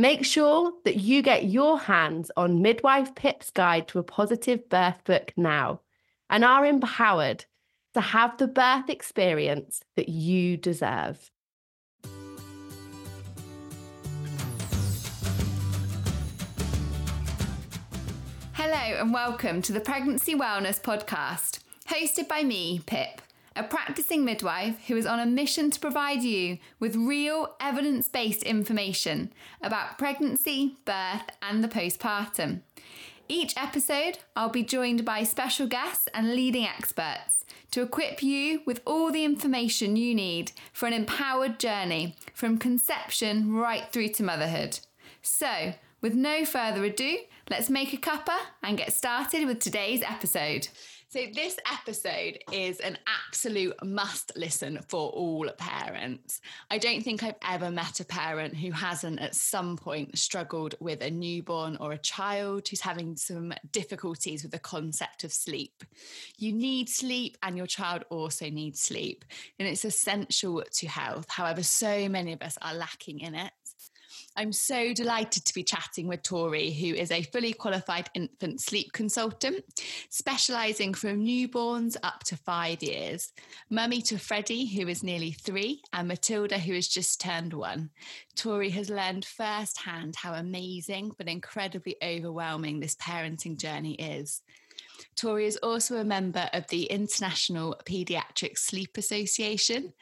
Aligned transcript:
Make 0.00 0.24
sure 0.24 0.74
that 0.84 0.98
you 0.98 1.22
get 1.22 1.46
your 1.46 1.76
hands 1.76 2.30
on 2.36 2.62
Midwife 2.62 3.16
Pip's 3.16 3.50
Guide 3.50 3.88
to 3.88 3.98
a 3.98 4.04
Positive 4.04 4.68
Birth 4.68 5.02
book 5.02 5.32
now 5.36 5.80
and 6.30 6.44
are 6.44 6.64
empowered 6.64 7.46
to 7.94 8.00
have 8.00 8.38
the 8.38 8.46
birth 8.46 8.88
experience 8.88 9.80
that 9.96 10.08
you 10.08 10.56
deserve. 10.56 11.32
Hello, 18.52 19.00
and 19.00 19.12
welcome 19.12 19.60
to 19.62 19.72
the 19.72 19.80
Pregnancy 19.80 20.36
Wellness 20.36 20.80
Podcast, 20.80 21.58
hosted 21.88 22.28
by 22.28 22.44
me, 22.44 22.82
Pip, 22.86 23.20
a 23.58 23.64
practicing 23.64 24.24
midwife 24.24 24.86
who 24.86 24.96
is 24.96 25.04
on 25.04 25.18
a 25.18 25.26
mission 25.26 25.70
to 25.70 25.80
provide 25.80 26.22
you 26.22 26.58
with 26.78 26.94
real 26.94 27.56
evidence 27.60 28.08
based 28.08 28.44
information 28.44 29.32
about 29.62 29.98
pregnancy, 29.98 30.76
birth, 30.84 31.22
and 31.42 31.62
the 31.64 31.68
postpartum. 31.68 32.60
Each 33.28 33.54
episode, 33.56 34.18
I'll 34.36 34.48
be 34.48 34.62
joined 34.62 35.04
by 35.04 35.24
special 35.24 35.66
guests 35.66 36.08
and 36.14 36.34
leading 36.34 36.64
experts 36.64 37.44
to 37.72 37.82
equip 37.82 38.22
you 38.22 38.62
with 38.64 38.80
all 38.86 39.10
the 39.10 39.24
information 39.24 39.96
you 39.96 40.14
need 40.14 40.52
for 40.72 40.86
an 40.86 40.94
empowered 40.94 41.58
journey 41.58 42.16
from 42.32 42.58
conception 42.58 43.52
right 43.52 43.92
through 43.92 44.08
to 44.10 44.22
motherhood. 44.22 44.78
So, 45.20 45.74
with 46.00 46.14
no 46.14 46.44
further 46.44 46.84
ado, 46.84 47.18
let's 47.50 47.68
make 47.68 47.92
a 47.92 47.96
cuppa 47.96 48.38
and 48.62 48.78
get 48.78 48.92
started 48.92 49.46
with 49.46 49.58
today's 49.58 50.02
episode. 50.02 50.68
So, 51.10 51.20
this 51.34 51.56
episode 51.72 52.38
is 52.52 52.80
an 52.80 52.98
absolute 53.06 53.82
must 53.82 54.30
listen 54.36 54.78
for 54.88 55.08
all 55.08 55.50
parents. 55.56 56.42
I 56.70 56.76
don't 56.76 57.00
think 57.00 57.22
I've 57.22 57.34
ever 57.48 57.70
met 57.70 58.00
a 58.00 58.04
parent 58.04 58.54
who 58.54 58.72
hasn't 58.72 59.18
at 59.18 59.34
some 59.34 59.78
point 59.78 60.18
struggled 60.18 60.74
with 60.80 61.00
a 61.00 61.10
newborn 61.10 61.78
or 61.80 61.92
a 61.92 61.98
child 61.98 62.68
who's 62.68 62.82
having 62.82 63.16
some 63.16 63.54
difficulties 63.72 64.42
with 64.42 64.52
the 64.52 64.58
concept 64.58 65.24
of 65.24 65.32
sleep. 65.32 65.82
You 66.36 66.52
need 66.52 66.90
sleep, 66.90 67.38
and 67.42 67.56
your 67.56 67.66
child 67.66 68.04
also 68.10 68.50
needs 68.50 68.82
sleep, 68.82 69.24
and 69.58 69.66
it's 69.66 69.86
essential 69.86 70.62
to 70.70 70.88
health. 70.88 71.30
However, 71.30 71.62
so 71.62 72.06
many 72.10 72.34
of 72.34 72.42
us 72.42 72.58
are 72.60 72.74
lacking 72.74 73.20
in 73.20 73.34
it. 73.34 73.52
I'm 74.36 74.52
so 74.52 74.92
delighted 74.92 75.44
to 75.46 75.54
be 75.54 75.64
chatting 75.64 76.06
with 76.06 76.22
Tori, 76.22 76.70
who 76.70 76.94
is 76.94 77.10
a 77.10 77.22
fully 77.22 77.52
qualified 77.52 78.08
infant 78.14 78.60
sleep 78.60 78.92
consultant, 78.92 79.64
specialising 80.10 80.94
from 80.94 81.24
newborns 81.24 81.96
up 82.02 82.22
to 82.24 82.36
five 82.36 82.82
years. 82.82 83.32
Mummy 83.68 84.00
to 84.02 84.18
Freddie, 84.18 84.66
who 84.66 84.86
is 84.86 85.02
nearly 85.02 85.32
three, 85.32 85.82
and 85.92 86.06
Matilda, 86.06 86.58
who 86.58 86.74
has 86.74 86.86
just 86.86 87.20
turned 87.20 87.52
one. 87.52 87.90
Tori 88.36 88.70
has 88.70 88.90
learned 88.90 89.24
firsthand 89.24 90.14
how 90.16 90.34
amazing 90.34 91.12
but 91.18 91.28
incredibly 91.28 91.96
overwhelming 92.02 92.78
this 92.78 92.94
parenting 92.94 93.58
journey 93.58 93.94
is. 93.94 94.42
Tori 95.18 95.46
is 95.46 95.56
also 95.64 95.96
a 95.96 96.04
member 96.04 96.48
of 96.52 96.68
the 96.68 96.84
International 96.84 97.76
Paediatric 97.84 98.56
Sleep 98.56 98.96
Association 98.96 99.92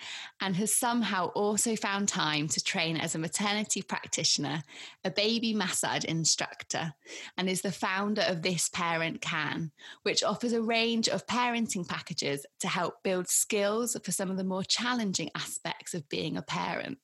and 0.42 0.54
has 0.56 0.76
somehow 0.76 1.28
also 1.28 1.74
found 1.74 2.06
time 2.06 2.48
to 2.48 2.62
train 2.62 2.98
as 2.98 3.14
a 3.14 3.18
maternity 3.18 3.80
practitioner, 3.80 4.62
a 5.06 5.10
baby 5.10 5.54
massage 5.54 6.04
instructor, 6.04 6.92
and 7.38 7.48
is 7.48 7.62
the 7.62 7.72
founder 7.72 8.24
of 8.28 8.42
This 8.42 8.68
Parent 8.68 9.22
Can, 9.22 9.72
which 10.02 10.22
offers 10.22 10.52
a 10.52 10.60
range 10.60 11.08
of 11.08 11.26
parenting 11.26 11.88
packages 11.88 12.44
to 12.60 12.68
help 12.68 13.02
build 13.02 13.26
skills 13.26 13.96
for 14.04 14.12
some 14.12 14.30
of 14.30 14.36
the 14.36 14.44
more 14.44 14.64
challenging 14.64 15.30
aspects 15.34 15.94
of 15.94 16.06
being 16.10 16.36
a 16.36 16.42
parent. 16.42 16.98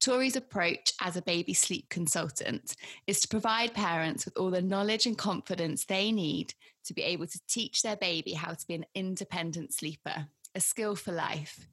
Tori's 0.00 0.36
approach 0.36 0.92
as 1.00 1.16
a 1.16 1.22
baby 1.22 1.54
sleep 1.54 1.88
consultant 1.88 2.74
is 3.06 3.20
to 3.20 3.28
provide 3.28 3.72
parents 3.72 4.24
with 4.24 4.36
all 4.36 4.50
the 4.50 4.60
knowledge 4.60 5.06
and 5.06 5.16
confidence 5.16 5.84
they 5.84 6.10
need 6.10 6.54
to 6.84 6.94
be 6.94 7.02
able 7.02 7.26
to 7.26 7.40
teach 7.48 7.82
their 7.82 7.96
baby 7.96 8.32
how 8.32 8.52
to 8.52 8.66
be 8.66 8.74
an 8.74 8.86
independent 8.94 9.72
sleeper, 9.72 10.26
a 10.54 10.60
skill 10.60 10.96
for 10.96 11.12
life. 11.12 11.66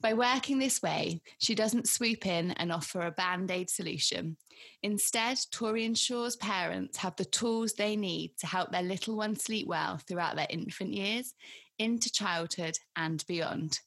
By 0.00 0.14
working 0.14 0.58
this 0.58 0.82
way, 0.82 1.22
she 1.38 1.54
doesn't 1.54 1.88
swoop 1.88 2.26
in 2.26 2.52
and 2.52 2.72
offer 2.72 3.02
a 3.02 3.10
band 3.10 3.50
aid 3.50 3.70
solution. 3.70 4.36
Instead, 4.82 5.38
Tori 5.50 5.84
ensures 5.84 6.36
parents 6.36 6.98
have 6.98 7.16
the 7.16 7.24
tools 7.24 7.72
they 7.72 7.96
need 7.96 8.36
to 8.38 8.46
help 8.46 8.70
their 8.70 8.82
little 8.82 9.16
one 9.16 9.36
sleep 9.36 9.66
well 9.66 9.98
throughout 9.98 10.36
their 10.36 10.46
infant 10.50 10.92
years, 10.92 11.34
into 11.78 12.10
childhood, 12.10 12.78
and 12.96 13.24
beyond. 13.26 13.80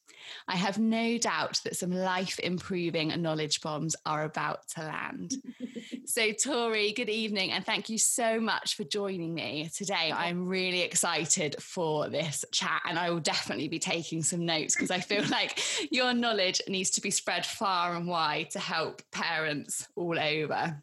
I 0.47 0.56
have 0.56 0.80
no 0.80 1.18
doubt 1.18 1.62
that 1.63 1.75
some 1.75 1.92
life 1.92 2.40
improving 2.40 3.09
knowledge 3.22 3.62
bombs 3.62 3.96
are 4.06 4.24
about 4.24 4.68
to 4.69 4.81
land. 4.81 5.34
so, 6.05 6.31
Tori, 6.31 6.91
good 6.91 7.09
evening, 7.09 7.51
and 7.51 7.66
thank 7.66 7.89
you 7.89 7.97
so 7.97 8.39
much 8.39 8.75
for 8.75 8.83
joining 8.83 9.33
me 9.33 9.69
today. 9.75 10.11
I'm 10.16 10.47
really 10.47 10.81
excited 10.81 11.55
for 11.59 12.09
this 12.09 12.45
chat, 12.51 12.81
and 12.88 12.99
I 12.99 13.09
will 13.09 13.19
definitely 13.19 13.67
be 13.67 13.79
taking 13.79 14.21
some 14.21 14.45
notes 14.45 14.75
because 14.75 14.91
I 14.91 14.99
feel 14.99 15.23
like 15.29 15.59
your 15.91 16.13
knowledge 16.13 16.61
needs 16.67 16.91
to 16.91 17.01
be 17.01 17.11
spread 17.11 17.45
far 17.45 17.95
and 17.95 18.07
wide 18.07 18.51
to 18.51 18.59
help 18.59 19.01
parents 19.11 19.88
all 19.95 20.19
over. 20.19 20.81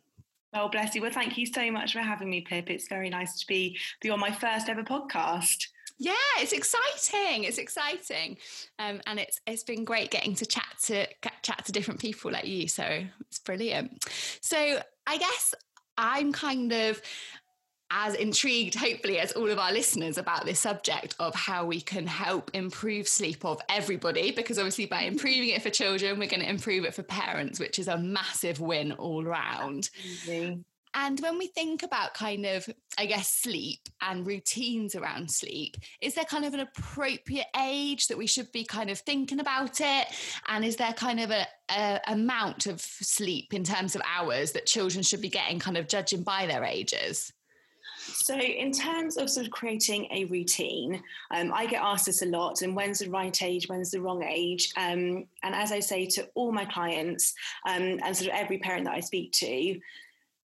Oh, 0.54 0.68
bless 0.68 0.94
you. 0.94 1.02
Well, 1.02 1.12
thank 1.12 1.38
you 1.38 1.46
so 1.46 1.70
much 1.70 1.92
for 1.92 2.00
having 2.00 2.28
me, 2.28 2.42
Pip. 2.42 2.68
It's 2.68 2.88
very 2.88 3.08
nice 3.08 3.40
to 3.40 3.46
be, 3.46 3.78
be 4.00 4.10
on 4.10 4.20
my 4.20 4.30
first 4.30 4.68
ever 4.68 4.82
podcast. 4.82 5.66
Yeah, 6.02 6.14
it's 6.38 6.52
exciting. 6.52 7.44
It's 7.44 7.58
exciting, 7.58 8.36
um, 8.80 9.00
and 9.06 9.20
it's 9.20 9.40
it's 9.46 9.62
been 9.62 9.84
great 9.84 10.10
getting 10.10 10.34
to 10.34 10.44
chat 10.44 10.74
to 10.86 11.06
chat 11.42 11.64
to 11.64 11.70
different 11.70 12.00
people 12.00 12.32
like 12.32 12.44
you. 12.44 12.66
So 12.66 13.04
it's 13.20 13.38
brilliant. 13.38 14.04
So 14.40 14.80
I 15.06 15.18
guess 15.18 15.54
I'm 15.96 16.32
kind 16.32 16.72
of 16.72 17.00
as 17.92 18.14
intrigued, 18.16 18.74
hopefully, 18.74 19.20
as 19.20 19.30
all 19.32 19.48
of 19.48 19.60
our 19.60 19.72
listeners 19.72 20.18
about 20.18 20.44
this 20.44 20.58
subject 20.58 21.14
of 21.20 21.36
how 21.36 21.66
we 21.66 21.80
can 21.80 22.08
help 22.08 22.50
improve 22.52 23.06
sleep 23.06 23.44
of 23.44 23.60
everybody. 23.68 24.32
Because 24.32 24.58
obviously, 24.58 24.86
by 24.86 25.02
improving 25.02 25.50
it 25.50 25.62
for 25.62 25.70
children, 25.70 26.18
we're 26.18 26.28
going 26.28 26.42
to 26.42 26.50
improve 26.50 26.84
it 26.84 26.94
for 26.94 27.04
parents, 27.04 27.60
which 27.60 27.78
is 27.78 27.86
a 27.86 27.96
massive 27.96 28.58
win 28.58 28.90
all 28.90 29.22
round. 29.22 29.88
Amazing. 30.26 30.64
And 30.94 31.18
when 31.20 31.38
we 31.38 31.46
think 31.46 31.82
about 31.82 32.14
kind 32.14 32.44
of, 32.44 32.68
I 32.98 33.06
guess, 33.06 33.32
sleep 33.32 33.80
and 34.02 34.26
routines 34.26 34.94
around 34.94 35.30
sleep, 35.30 35.76
is 36.00 36.14
there 36.14 36.24
kind 36.24 36.44
of 36.44 36.54
an 36.54 36.60
appropriate 36.60 37.46
age 37.58 38.08
that 38.08 38.18
we 38.18 38.26
should 38.26 38.52
be 38.52 38.64
kind 38.64 38.90
of 38.90 38.98
thinking 38.98 39.40
about 39.40 39.80
it? 39.80 40.06
And 40.48 40.64
is 40.64 40.76
there 40.76 40.92
kind 40.92 41.20
of 41.20 41.30
a, 41.30 41.46
a 41.70 42.00
amount 42.08 42.66
of 42.66 42.80
sleep 42.80 43.54
in 43.54 43.64
terms 43.64 43.96
of 43.96 44.02
hours 44.06 44.52
that 44.52 44.66
children 44.66 45.02
should 45.02 45.22
be 45.22 45.30
getting, 45.30 45.58
kind 45.58 45.78
of 45.78 45.88
judging 45.88 46.22
by 46.22 46.46
their 46.46 46.64
ages? 46.64 47.32
So, 47.96 48.36
in 48.36 48.72
terms 48.72 49.16
of 49.16 49.30
sort 49.30 49.46
of 49.46 49.52
creating 49.52 50.08
a 50.10 50.24
routine, 50.24 51.02
um, 51.30 51.52
I 51.54 51.66
get 51.66 51.82
asked 51.82 52.06
this 52.06 52.22
a 52.22 52.26
lot 52.26 52.62
and 52.62 52.74
when's 52.74 52.98
the 52.98 53.08
right 53.08 53.42
age, 53.42 53.68
when's 53.68 53.90
the 53.90 54.00
wrong 54.00 54.22
age? 54.24 54.72
Um, 54.76 55.26
and 55.42 55.54
as 55.54 55.72
I 55.72 55.80
say 55.80 56.06
to 56.06 56.28
all 56.34 56.52
my 56.52 56.64
clients 56.64 57.32
um, 57.66 58.00
and 58.02 58.16
sort 58.16 58.30
of 58.30 58.36
every 58.36 58.58
parent 58.58 58.84
that 58.86 58.94
I 58.94 59.00
speak 59.00 59.32
to, 59.34 59.78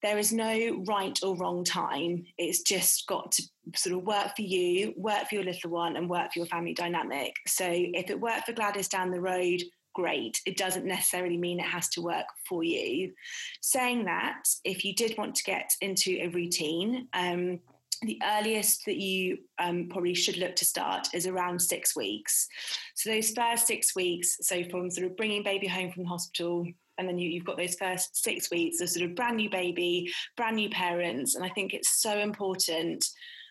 there 0.02 0.18
is 0.18 0.32
no 0.32 0.82
right 0.86 1.18
or 1.22 1.36
wrong 1.36 1.64
time. 1.64 2.24
It's 2.36 2.62
just 2.62 3.06
got 3.06 3.32
to 3.32 3.42
sort 3.74 3.96
of 3.96 4.04
work 4.04 4.36
for 4.36 4.42
you, 4.42 4.94
work 4.96 5.28
for 5.28 5.36
your 5.36 5.44
little 5.44 5.70
one, 5.70 5.96
and 5.96 6.08
work 6.08 6.32
for 6.32 6.40
your 6.40 6.46
family 6.46 6.74
dynamic. 6.74 7.34
So 7.46 7.66
if 7.68 8.10
it 8.10 8.20
worked 8.20 8.46
for 8.46 8.52
Gladys 8.52 8.88
down 8.88 9.10
the 9.10 9.20
road, 9.20 9.62
great. 9.94 10.40
It 10.46 10.56
doesn't 10.56 10.84
necessarily 10.84 11.36
mean 11.36 11.58
it 11.58 11.66
has 11.66 11.88
to 11.90 12.02
work 12.02 12.26
for 12.48 12.62
you. 12.62 13.12
Saying 13.60 14.04
that, 14.04 14.44
if 14.64 14.84
you 14.84 14.94
did 14.94 15.18
want 15.18 15.34
to 15.34 15.44
get 15.44 15.72
into 15.80 16.18
a 16.20 16.28
routine, 16.28 17.08
um, 17.14 17.58
the 18.02 18.20
earliest 18.24 18.84
that 18.86 18.96
you 18.96 19.38
um, 19.58 19.88
probably 19.90 20.14
should 20.14 20.36
look 20.36 20.54
to 20.56 20.64
start 20.64 21.08
is 21.14 21.26
around 21.26 21.60
six 21.60 21.96
weeks. 21.96 22.46
So 22.94 23.10
those 23.10 23.32
first 23.32 23.66
six 23.66 23.96
weeks, 23.96 24.36
so 24.40 24.62
from 24.70 24.88
sort 24.90 25.08
of 25.08 25.16
bringing 25.16 25.42
baby 25.42 25.66
home 25.66 25.90
from 25.90 26.04
the 26.04 26.08
hospital, 26.08 26.64
and 26.98 27.08
then 27.08 27.18
you, 27.18 27.30
you've 27.30 27.44
got 27.44 27.56
those 27.56 27.76
first 27.76 28.22
six 28.22 28.50
weeks 28.50 28.80
of 28.80 28.90
sort 28.90 29.08
of 29.08 29.16
brand 29.16 29.36
new 29.36 29.50
baby, 29.50 30.12
brand 30.36 30.56
new 30.56 30.68
parents, 30.70 31.34
and 31.34 31.44
I 31.44 31.48
think 31.48 31.74
it's 31.74 32.00
so 32.00 32.18
important 32.18 33.04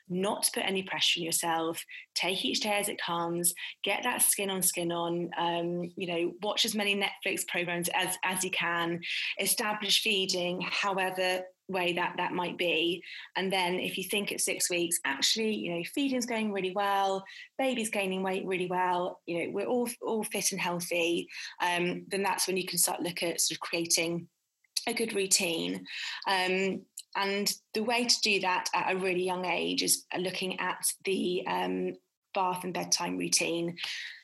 not 0.09 0.43
to 0.43 0.51
put 0.53 0.63
any 0.65 0.83
pressure 0.83 1.19
on 1.19 1.25
yourself. 1.25 1.83
Take 2.15 2.45
each 2.45 2.61
day 2.61 2.77
as 2.79 2.87
it 2.87 3.01
comes. 3.01 3.53
Get 3.83 4.03
that 4.03 4.21
skin 4.21 4.49
on 4.49 4.61
skin 4.61 4.91
on. 4.91 5.29
Um, 5.37 5.91
you 5.95 6.07
know, 6.07 6.33
watch 6.41 6.65
as 6.65 6.75
many 6.75 6.95
Netflix 6.95 7.45
programs 7.47 7.89
as 7.93 8.17
as 8.23 8.43
you 8.43 8.51
can. 8.51 9.01
Establish 9.39 10.01
feeding, 10.01 10.61
however 10.61 11.41
way 11.67 11.93
that 11.93 12.13
that 12.17 12.33
might 12.33 12.57
be. 12.57 13.03
And 13.35 13.51
then 13.51 13.75
if 13.75 13.97
you 13.97 14.03
think 14.03 14.31
at 14.31 14.41
six 14.41 14.69
weeks 14.69 14.99
actually 15.05 15.53
you 15.55 15.75
know 15.75 15.83
feeding's 15.93 16.25
going 16.25 16.51
really 16.51 16.71
well 16.71 17.23
baby's 17.57 17.89
gaining 17.89 18.23
weight 18.23 18.45
really 18.45 18.67
well 18.67 19.19
you 19.25 19.39
know 19.39 19.51
we're 19.51 19.65
all 19.65 19.89
all 20.01 20.23
fit 20.23 20.51
and 20.51 20.61
healthy 20.61 21.27
um, 21.61 22.05
then 22.07 22.23
that's 22.23 22.47
when 22.47 22.57
you 22.57 22.65
can 22.65 22.77
start 22.77 23.01
look 23.01 23.23
at 23.23 23.41
sort 23.41 23.55
of 23.55 23.59
creating 23.61 24.27
a 24.87 24.93
good 24.93 25.13
routine. 25.13 25.85
Um, 26.27 26.81
and 27.15 27.51
the 27.73 27.83
way 27.83 28.05
to 28.05 28.21
do 28.21 28.39
that 28.41 28.69
at 28.73 28.93
a 28.93 28.97
really 28.97 29.23
young 29.23 29.45
age 29.45 29.83
is 29.83 30.05
looking 30.17 30.59
at 30.59 30.79
the 31.03 31.43
um, 31.47 31.93
bath 32.33 32.63
and 32.63 32.73
bedtime 32.73 33.17
routine. 33.17 33.75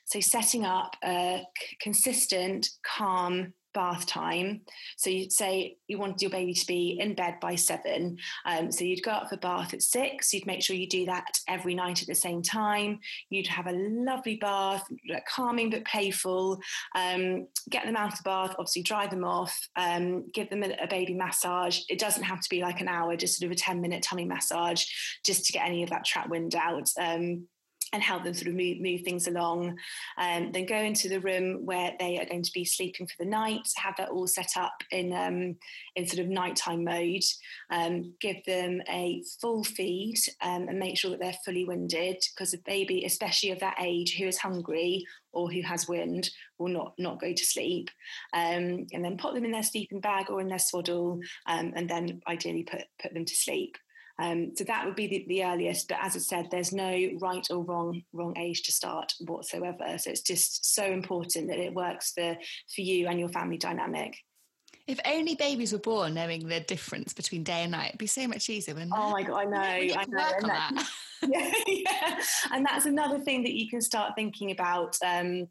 So 0.06 0.20
setting 0.20 0.66
up 0.66 0.96
a 1.04 1.44
consistent 1.82 2.70
calm 2.86 3.54
bath 3.74 4.06
time. 4.06 4.62
So 4.98 5.10
you'd 5.10 5.32
say 5.32 5.78
you 5.88 5.98
wanted 5.98 6.22
your 6.22 6.32
baby 6.32 6.54
to 6.54 6.68
be 6.68 6.98
in 7.00 7.16
bed 7.16 7.36
by 7.42 7.56
seven. 7.56 8.18
Um, 8.46 8.72
so 8.72 8.84
you'd 8.84 9.04
go 9.04 9.12
up 9.12 9.30
for 9.30 9.38
bath 9.38 9.74
at 9.74 9.82
six. 9.82 10.34
You'd 10.34 10.46
make 10.46 10.62
sure 10.62 10.76
you 10.76 10.88
do 10.88 11.06
that 11.06 11.26
every 11.48 11.76
night 11.76 12.02
at 12.02 12.08
the 12.08 12.16
same 12.16 12.42
time. 12.42 13.00
You'd 13.30 13.48
have 13.48 13.68
a 13.68 13.74
lovely 13.74 14.38
bath, 14.38 14.86
calming 15.28 15.70
but 15.70 15.86
playful. 15.86 16.60
Um, 16.96 17.48
get 17.70 17.86
them 17.86 17.96
out 17.96 18.14
of 18.14 18.18
the 18.18 18.24
bath, 18.24 18.56
obviously 18.58 18.84
dry 18.84 19.08
them 19.08 19.24
off, 19.24 19.58
um, 19.76 20.30
give 20.34 20.50
them 20.50 20.64
a, 20.64 20.76
a, 20.82 20.88
baby 20.88 21.14
massage. 21.14 21.80
It 21.90 22.00
doesn't 22.00 22.24
have 22.24 22.42
to 22.42 22.50
be 22.50 22.62
like 22.62 22.82
an 22.82 22.88
hour, 22.88 23.16
just 23.16 23.40
sort 23.40 23.52
of 23.52 23.56
a 23.56 23.60
10 23.60 23.82
minute 23.82 24.04
tummy 24.04 24.26
massage, 24.26 24.86
just 25.26 25.46
to 25.46 25.54
get 25.54 25.66
any 25.66 25.84
of 25.84 25.90
that 25.90 26.06
trap 26.06 26.30
wind 26.30 26.56
out. 26.56 26.90
Um, 27.00 27.48
and 27.94 28.02
help 28.02 28.24
them 28.24 28.34
sort 28.34 28.48
of 28.48 28.56
move, 28.56 28.82
move 28.82 29.02
things 29.02 29.28
along. 29.28 29.78
Um, 30.18 30.52
then 30.52 30.66
go 30.66 30.76
into 30.76 31.08
the 31.08 31.22
room 31.22 31.66
where 31.66 31.94
they 32.00 32.20
are 32.20 32.26
going 32.26 32.44
to 32.44 32.52
be 32.54 32.66
sleeping 32.66 33.08
for 33.08 33.16
the 33.20 33.30
night, 33.30 33.68
have 33.78 33.96
that 33.98 34.10
all 34.10 34.28
set 34.28 34.58
up 34.58 34.74
in, 34.92 35.14
um, 35.14 35.56
in 35.96 36.08
sort 36.08 36.20
of 36.20 36.28
nighttime 36.28 36.84
mode, 36.84 37.24
um, 37.70 38.14
give 38.20 38.44
them 38.46 38.82
a 38.90 39.24
full 39.40 39.64
feed 39.64 40.18
um, 40.42 40.68
and 40.68 40.80
make 40.80 40.98
sure 40.98 41.12
that 41.12 41.20
they're 41.20 41.36
fully 41.46 41.66
winded 41.66 42.18
because 42.36 42.54
a 42.54 42.58
baby, 42.66 43.06
especially 43.06 43.52
of 43.52 43.60
that 43.60 43.78
age, 43.80 44.18
who 44.18 44.26
is 44.26 44.40
hungry 44.40 45.06
or 45.32 45.52
who 45.52 45.62
has 45.62 45.88
wind 45.88 46.30
will 46.60 46.70
not 46.70 46.94
not 46.98 47.20
go 47.20 47.34
to 47.34 47.46
sleep. 47.46 47.90
Um, 48.34 48.86
and 48.94 49.04
then 49.04 49.18
put 49.18 49.34
them 49.34 49.46
in 49.46 49.52
their 49.52 49.64
sleeping 49.64 50.00
bag 50.00 50.30
or 50.30 50.42
in 50.42 50.48
their 50.48 50.60
swaddle 50.60 51.20
um, 51.48 51.74
and 51.76 51.90
then 51.90 52.22
ideally 52.28 52.64
put 52.64 52.84
put 53.02 53.14
them 53.14 53.26
to 53.26 53.36
sleep 53.36 53.78
um, 54.20 54.52
so 54.56 54.64
that 54.66 54.86
would 54.86 54.96
be 54.96 55.08
the, 55.08 55.26
the, 55.28 55.44
earliest. 55.44 55.88
But 55.88 55.98
as 56.02 56.16
I 56.16 56.20
said, 56.20 56.50
there's 56.52 56.72
no 56.72 57.10
right 57.20 57.46
or 57.50 57.64
wrong 57.64 58.04
wrong 58.14 58.38
age 58.38 58.62
to 58.64 58.72
start 58.72 59.14
whatsoever. 59.20 59.98
So 59.98 60.12
it's 60.12 60.22
just 60.22 60.74
so 60.76 60.86
important 60.86 61.48
that 61.48 61.58
it 61.58 61.74
works 61.74 62.12
for 62.14 62.38
for 62.76 62.82
you 62.82 63.08
and 63.08 63.20
your 63.20 63.30
family 63.30 63.58
dynamic. 63.58 64.18
If 64.86 65.00
only 65.06 65.36
babies 65.36 65.72
were 65.72 65.80
born 65.80 66.14
knowing 66.14 66.48
the 66.48 66.60
difference 66.60 67.14
between 67.14 67.44
day 67.44 67.64
and 67.64 67.72
night, 67.72 67.90
it'd 67.90 68.00
be 68.00 68.08
so 68.08 68.28
much 68.28 68.50
easier. 68.50 68.76
Wouldn't 68.76 68.94
oh 68.96 69.12
my 69.12 69.24
god, 69.24 69.38
I 69.38 69.46
know, 69.46 69.96
I 69.96 70.06
know. 70.08 70.20
On 70.20 70.48
that. 70.48 70.90
yeah, 71.28 71.52
yeah, 71.68 72.20
and 72.52 72.66
that's 72.66 72.86
another 72.86 73.20
thing 73.20 73.44
that 73.44 73.54
you 73.54 73.70
can 73.70 73.82
start 73.82 74.14
thinking 74.16 74.52
about. 74.52 74.96
Um, 75.04 75.48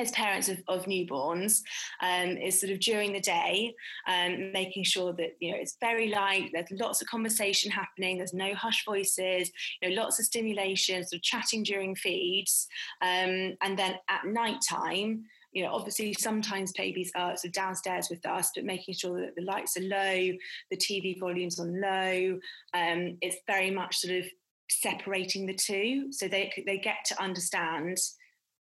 as 0.00 0.10
parents 0.12 0.48
of, 0.48 0.58
of 0.66 0.86
newborns 0.86 1.60
um, 2.02 2.36
is 2.36 2.58
sort 2.58 2.72
of 2.72 2.80
during 2.80 3.12
the 3.12 3.20
day 3.20 3.74
um, 4.08 4.50
making 4.52 4.82
sure 4.82 5.12
that 5.12 5.36
you 5.40 5.50
know 5.50 5.58
it's 5.60 5.76
very 5.80 6.08
light 6.08 6.50
there's 6.52 6.70
lots 6.72 7.02
of 7.02 7.08
conversation 7.08 7.70
happening 7.70 8.16
there's 8.16 8.34
no 8.34 8.54
hush 8.54 8.84
voices 8.84 9.50
you 9.80 9.88
know 9.88 10.02
lots 10.02 10.18
of 10.18 10.24
stimulation 10.24 11.04
sort 11.04 11.18
of 11.18 11.22
chatting 11.22 11.62
during 11.62 11.94
feeds 11.94 12.66
um, 13.02 13.54
and 13.62 13.78
then 13.78 13.94
at 14.08 14.24
night 14.24 14.58
time 14.68 15.24
you 15.52 15.62
know 15.62 15.72
obviously 15.72 16.14
sometimes 16.14 16.72
babies 16.72 17.12
are 17.14 17.36
sort 17.36 17.46
of 17.46 17.52
downstairs 17.52 18.08
with 18.10 18.24
us 18.26 18.50
but 18.54 18.64
making 18.64 18.94
sure 18.94 19.20
that 19.20 19.34
the 19.36 19.42
lights 19.42 19.76
are 19.76 19.82
low 19.82 20.32
the 20.70 20.76
tv 20.76 21.18
volumes 21.18 21.58
on 21.58 21.80
low 21.80 22.38
um, 22.74 23.16
it's 23.20 23.36
very 23.46 23.70
much 23.70 23.98
sort 23.98 24.16
of 24.16 24.24
separating 24.70 25.46
the 25.46 25.54
two 25.54 26.12
so 26.12 26.28
they 26.28 26.52
they 26.66 26.78
get 26.78 26.98
to 27.04 27.20
understand 27.20 27.98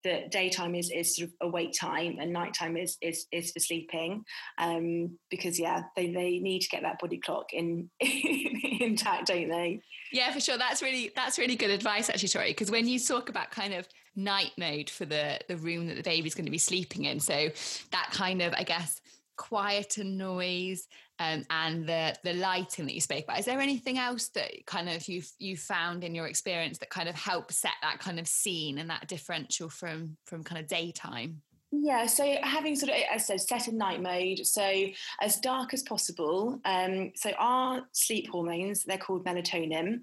that 0.06 0.30
daytime 0.30 0.74
is 0.74 0.90
is 0.90 1.16
sort 1.16 1.28
of 1.28 1.48
awake 1.48 1.72
time 1.78 2.18
and 2.20 2.32
nighttime 2.32 2.76
is 2.76 2.96
is 3.00 3.26
is 3.32 3.52
for 3.52 3.60
sleeping. 3.60 4.24
Um, 4.58 5.18
because 5.30 5.58
yeah 5.58 5.82
they, 5.96 6.12
they 6.12 6.38
need 6.38 6.60
to 6.60 6.68
get 6.68 6.82
that 6.82 6.98
body 6.98 7.18
clock 7.18 7.52
in 7.52 7.90
intact 8.00 9.26
don't 9.26 9.48
they? 9.48 9.80
Yeah 10.12 10.32
for 10.32 10.40
sure. 10.40 10.58
That's 10.58 10.82
really 10.82 11.12
that's 11.14 11.38
really 11.38 11.56
good 11.56 11.70
advice 11.70 12.08
actually 12.08 12.28
Tori 12.28 12.50
because 12.50 12.70
when 12.70 12.88
you 12.88 12.98
talk 12.98 13.28
about 13.28 13.50
kind 13.50 13.74
of 13.74 13.88
night 14.14 14.52
mode 14.56 14.88
for 14.88 15.04
the 15.04 15.38
the 15.48 15.56
room 15.56 15.86
that 15.88 15.96
the 15.96 16.02
baby's 16.02 16.34
going 16.34 16.46
to 16.46 16.50
be 16.50 16.58
sleeping 16.58 17.04
in 17.04 17.20
so 17.20 17.48
that 17.92 18.08
kind 18.12 18.40
of 18.42 18.54
I 18.54 18.62
guess 18.62 19.00
quieter 19.36 20.04
noise 20.04 20.88
um, 21.18 21.44
and 21.50 21.86
the 21.86 22.14
the 22.24 22.34
lighting 22.34 22.86
that 22.86 22.94
you 22.94 23.00
spoke 23.00 23.24
about. 23.24 23.38
Is 23.38 23.44
there 23.44 23.60
anything 23.60 23.98
else 23.98 24.28
that 24.28 24.66
kind 24.66 24.88
of 24.88 25.06
you 25.08 25.22
you 25.38 25.56
found 25.56 26.04
in 26.04 26.14
your 26.14 26.26
experience 26.26 26.78
that 26.78 26.90
kind 26.90 27.08
of 27.08 27.14
help 27.14 27.52
set 27.52 27.72
that 27.82 27.98
kind 27.98 28.18
of 28.18 28.26
scene 28.26 28.78
and 28.78 28.90
that 28.90 29.08
differential 29.08 29.68
from 29.68 30.16
from 30.26 30.42
kind 30.44 30.60
of 30.60 30.66
daytime? 30.66 31.42
Yeah, 31.72 32.06
so 32.06 32.36
having 32.42 32.76
sort 32.76 32.90
of, 32.90 32.96
as 33.12 33.22
I 33.30 33.36
said, 33.36 33.40
set 33.40 33.68
in 33.68 33.76
night 33.76 34.00
mode, 34.00 34.46
so 34.46 34.86
as 35.20 35.36
dark 35.40 35.74
as 35.74 35.82
possible. 35.82 36.60
Um, 36.64 37.12
so 37.16 37.32
our 37.38 37.82
sleep 37.92 38.28
hormones, 38.30 38.84
they're 38.84 38.98
called 38.98 39.26
melatonin, 39.26 40.02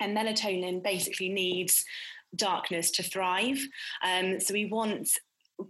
and 0.00 0.16
melatonin 0.16 0.82
basically 0.82 1.28
needs 1.28 1.84
darkness 2.34 2.90
to 2.92 3.02
thrive. 3.02 3.58
Um, 4.04 4.40
so 4.40 4.52
we 4.52 4.66
want 4.66 5.08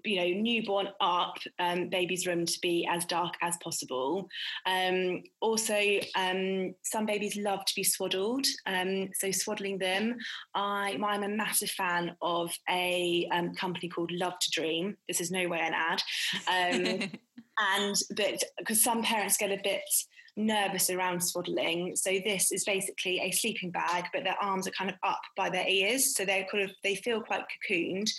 you 0.04 0.16
know 0.16 0.40
newborn 0.40 0.88
up 1.00 1.36
um, 1.58 1.88
baby's 1.88 2.26
room 2.26 2.44
to 2.44 2.58
be 2.60 2.88
as 2.90 3.04
dark 3.04 3.34
as 3.42 3.56
possible 3.62 4.28
um, 4.66 5.22
also 5.40 6.00
um, 6.16 6.74
some 6.82 7.06
babies 7.06 7.36
love 7.36 7.64
to 7.64 7.74
be 7.74 7.84
swaddled 7.84 8.46
um, 8.66 9.08
so 9.14 9.30
swaddling 9.30 9.78
them 9.78 10.16
I, 10.54 10.98
i'm 11.04 11.22
a 11.22 11.28
massive 11.28 11.70
fan 11.70 12.16
of 12.20 12.52
a 12.68 13.28
um, 13.32 13.54
company 13.54 13.88
called 13.88 14.10
love 14.12 14.38
to 14.40 14.50
dream 14.50 14.96
this 15.08 15.20
is 15.20 15.30
no 15.30 15.48
way 15.48 15.60
an 15.60 15.74
ad 15.74 16.02
um, 16.48 17.10
and 17.58 17.96
but 18.16 18.42
because 18.58 18.82
some 18.82 19.02
parents 19.02 19.36
get 19.36 19.50
a 19.50 19.60
bit 19.62 19.82
nervous 20.36 20.90
around 20.90 21.20
swaddling. 21.20 21.96
So 21.96 22.10
this 22.24 22.52
is 22.52 22.64
basically 22.64 23.20
a 23.20 23.30
sleeping 23.30 23.70
bag, 23.70 24.04
but 24.12 24.24
their 24.24 24.36
arms 24.40 24.66
are 24.66 24.72
kind 24.72 24.90
of 24.90 24.96
up 25.02 25.20
by 25.36 25.48
their 25.48 25.66
ears, 25.66 26.14
so 26.14 26.24
they're 26.24 26.46
kind 26.50 26.64
of 26.64 26.70
they 26.84 26.96
feel 26.96 27.22
quite 27.22 27.44
cocooned. 27.70 28.10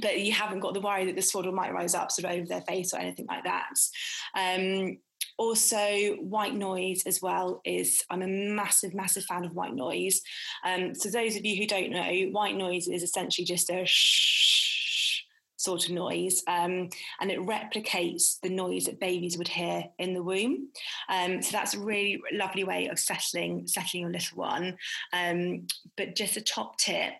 But 0.00 0.20
you 0.20 0.32
haven't 0.32 0.60
got 0.60 0.74
the 0.74 0.80
worry 0.80 1.06
that 1.06 1.16
the 1.16 1.22
swaddle 1.22 1.52
might 1.52 1.74
rise 1.74 1.94
up 1.94 2.10
sort 2.10 2.30
of 2.30 2.38
over 2.38 2.46
their 2.46 2.62
face 2.62 2.94
or 2.94 2.98
anything 2.98 3.26
like 3.26 3.44
that. 3.44 3.74
Um, 4.34 4.98
also, 5.38 6.16
white 6.20 6.54
noise 6.54 7.02
as 7.06 7.20
well 7.20 7.60
is 7.64 8.02
I'm 8.10 8.22
a 8.22 8.26
massive, 8.26 8.94
massive 8.94 9.24
fan 9.24 9.44
of 9.44 9.54
white 9.54 9.74
noise. 9.74 10.20
Um, 10.64 10.94
so 10.94 11.10
those 11.10 11.36
of 11.36 11.44
you 11.44 11.56
who 11.56 11.66
don't 11.66 11.90
know, 11.90 12.28
white 12.30 12.56
noise 12.56 12.88
is 12.88 13.02
essentially 13.02 13.44
just 13.44 13.70
a 13.70 13.84
shh 13.84 15.22
sort 15.62 15.84
of 15.84 15.92
noise, 15.92 16.42
um, 16.48 16.88
and 17.20 17.30
it 17.30 17.38
replicates 17.38 18.40
the 18.42 18.50
noise 18.50 18.86
that 18.86 18.98
babies 18.98 19.38
would 19.38 19.48
hear 19.48 19.84
in 19.98 20.12
the 20.12 20.22
womb. 20.22 20.68
Um, 21.08 21.40
so 21.40 21.52
that's 21.52 21.74
a 21.74 21.80
really 21.80 22.20
lovely 22.32 22.64
way 22.64 22.88
of 22.88 22.98
settling 22.98 23.66
settling 23.68 24.02
your 24.02 24.10
little 24.12 24.38
one. 24.38 24.76
Um, 25.12 25.68
but 25.96 26.16
just 26.16 26.36
a 26.36 26.40
top 26.40 26.78
tip: 26.78 27.14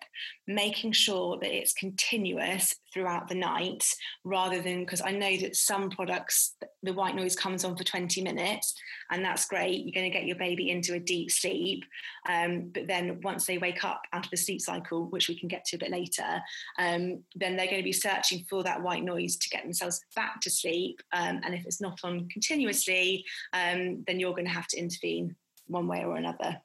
making 0.47 0.91
sure 0.91 1.37
that 1.39 1.55
it's 1.55 1.73
continuous 1.73 2.75
throughout 2.93 3.27
the 3.27 3.35
night, 3.35 3.85
rather 4.23 4.61
than 4.61 4.81
because 4.81 5.01
I 5.01 5.11
know 5.11 5.37
that 5.37 5.55
some 5.55 5.89
products 5.89 6.55
the 6.83 6.93
white 6.93 7.15
noise 7.15 7.35
comes 7.35 7.63
on 7.63 7.75
for 7.75 7.83
20 7.83 8.21
minutes, 8.21 8.73
and 9.11 9.23
that's 9.23 9.45
great. 9.45 9.85
You're 9.85 9.93
going 9.93 10.11
to 10.11 10.17
get 10.17 10.27
your 10.27 10.35
baby 10.35 10.69
into 10.69 10.93
a 10.93 10.99
deep 10.99 11.31
sleep, 11.31 11.83
um, 12.29 12.71
but 12.73 12.87
then 12.87 13.19
once 13.23 13.45
they 13.45 13.57
wake 13.57 13.83
up 13.83 14.01
out 14.11 14.25
of 14.25 14.31
the 14.31 14.37
sleep 14.37 14.61
cycle, 14.61 15.05
which 15.05 15.29
we 15.29 15.39
can 15.39 15.47
get 15.47 15.65
to 15.65 15.77
a 15.77 15.79
bit 15.79 15.91
later, 15.91 16.41
um, 16.79 17.23
then 17.35 17.55
they're 17.55 17.67
going 17.67 17.77
to 17.77 17.83
be 17.83 17.93
searching 17.93 18.45
for 18.49 18.63
that 18.63 18.81
white 18.81 19.03
noise 19.03 19.37
to 19.37 19.49
get 19.49 19.63
themselves 19.63 20.01
back 20.15 20.41
to 20.41 20.49
sleep. 20.49 21.01
Um, 21.13 21.39
and 21.43 21.53
if 21.53 21.65
it's 21.65 21.81
not 21.81 21.99
on 22.03 22.27
continuously, 22.29 23.25
um, 23.53 24.03
then 24.07 24.19
you're 24.19 24.33
going 24.33 24.45
to 24.45 24.51
have 24.51 24.67
to 24.67 24.77
intervene 24.77 25.35
one 25.67 25.87
way 25.87 26.03
or 26.03 26.17
another. 26.17 26.61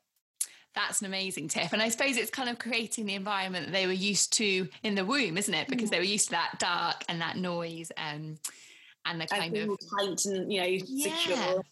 That's 0.78 1.00
an 1.00 1.06
amazing 1.06 1.48
tip. 1.48 1.72
And 1.72 1.82
I 1.82 1.88
suppose 1.88 2.16
it's 2.16 2.30
kind 2.30 2.48
of 2.48 2.60
creating 2.60 3.06
the 3.06 3.14
environment 3.14 3.66
that 3.66 3.72
they 3.72 3.86
were 3.86 3.92
used 3.92 4.32
to 4.34 4.68
in 4.84 4.94
the 4.94 5.04
womb, 5.04 5.36
isn't 5.36 5.52
it? 5.52 5.66
Because 5.66 5.88
mm. 5.88 5.92
they 5.92 5.98
were 5.98 6.04
used 6.04 6.26
to 6.26 6.30
that 6.32 6.54
dark 6.60 7.04
and 7.08 7.20
that 7.20 7.36
noise 7.36 7.90
and 7.96 8.38
and 9.04 9.20
the 9.20 9.26
kind 9.26 9.56
and 9.56 9.72
of 9.72 9.78
tight 9.98 10.24
and 10.26 10.52
you 10.52 10.60
know 10.60 10.66
yeah. 10.66 11.16
secure. 11.16 11.62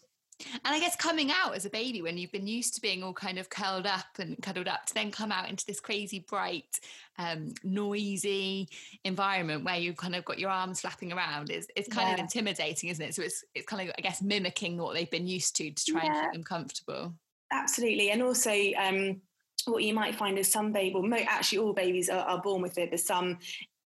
And 0.65 0.75
I 0.75 0.79
guess 0.81 0.97
coming 0.97 1.31
out 1.31 1.55
as 1.55 1.65
a 1.65 1.69
baby 1.69 2.01
when 2.01 2.17
you've 2.17 2.33
been 2.33 2.47
used 2.47 2.75
to 2.75 2.81
being 2.81 3.01
all 3.01 3.13
kind 3.13 3.39
of 3.39 3.49
curled 3.49 3.87
up 3.87 4.19
and 4.19 4.35
cuddled 4.41 4.67
up 4.67 4.85
to 4.87 4.93
then 4.93 5.09
come 5.09 5.31
out 5.31 5.49
into 5.49 5.65
this 5.65 5.79
crazy, 5.79 6.25
bright, 6.27 6.79
um, 7.17 7.53
noisy 7.63 8.67
environment 9.05 9.63
where 9.63 9.77
you've 9.77 9.95
kind 9.95 10.15
of 10.15 10.25
got 10.25 10.37
your 10.37 10.49
arms 10.49 10.81
flapping 10.81 11.13
around 11.13 11.49
is 11.49 11.65
it's 11.77 11.87
kind 11.87 12.09
yeah. 12.09 12.15
of 12.15 12.19
intimidating, 12.19 12.89
isn't 12.89 13.05
it? 13.05 13.15
So 13.15 13.21
it's 13.21 13.45
it's 13.55 13.65
kind 13.65 13.87
of 13.87 13.95
I 13.97 14.01
guess 14.01 14.21
mimicking 14.21 14.77
what 14.77 14.95
they've 14.95 15.09
been 15.09 15.27
used 15.27 15.55
to 15.55 15.71
to 15.71 15.85
try 15.85 16.03
yeah. 16.03 16.11
and 16.11 16.25
keep 16.25 16.33
them 16.33 16.43
comfortable. 16.43 17.13
Absolutely, 17.51 18.11
and 18.11 18.21
also 18.21 18.51
um, 18.77 19.21
what 19.65 19.83
you 19.83 19.93
might 19.93 20.15
find 20.15 20.37
is 20.37 20.51
some 20.51 20.71
baby, 20.71 20.95
well, 20.95 21.25
actually 21.27 21.59
all 21.59 21.73
babies 21.73 22.09
are, 22.09 22.25
are 22.25 22.41
born 22.41 22.61
with 22.61 22.77
it, 22.77 22.91
but 22.91 22.99
some 22.99 23.37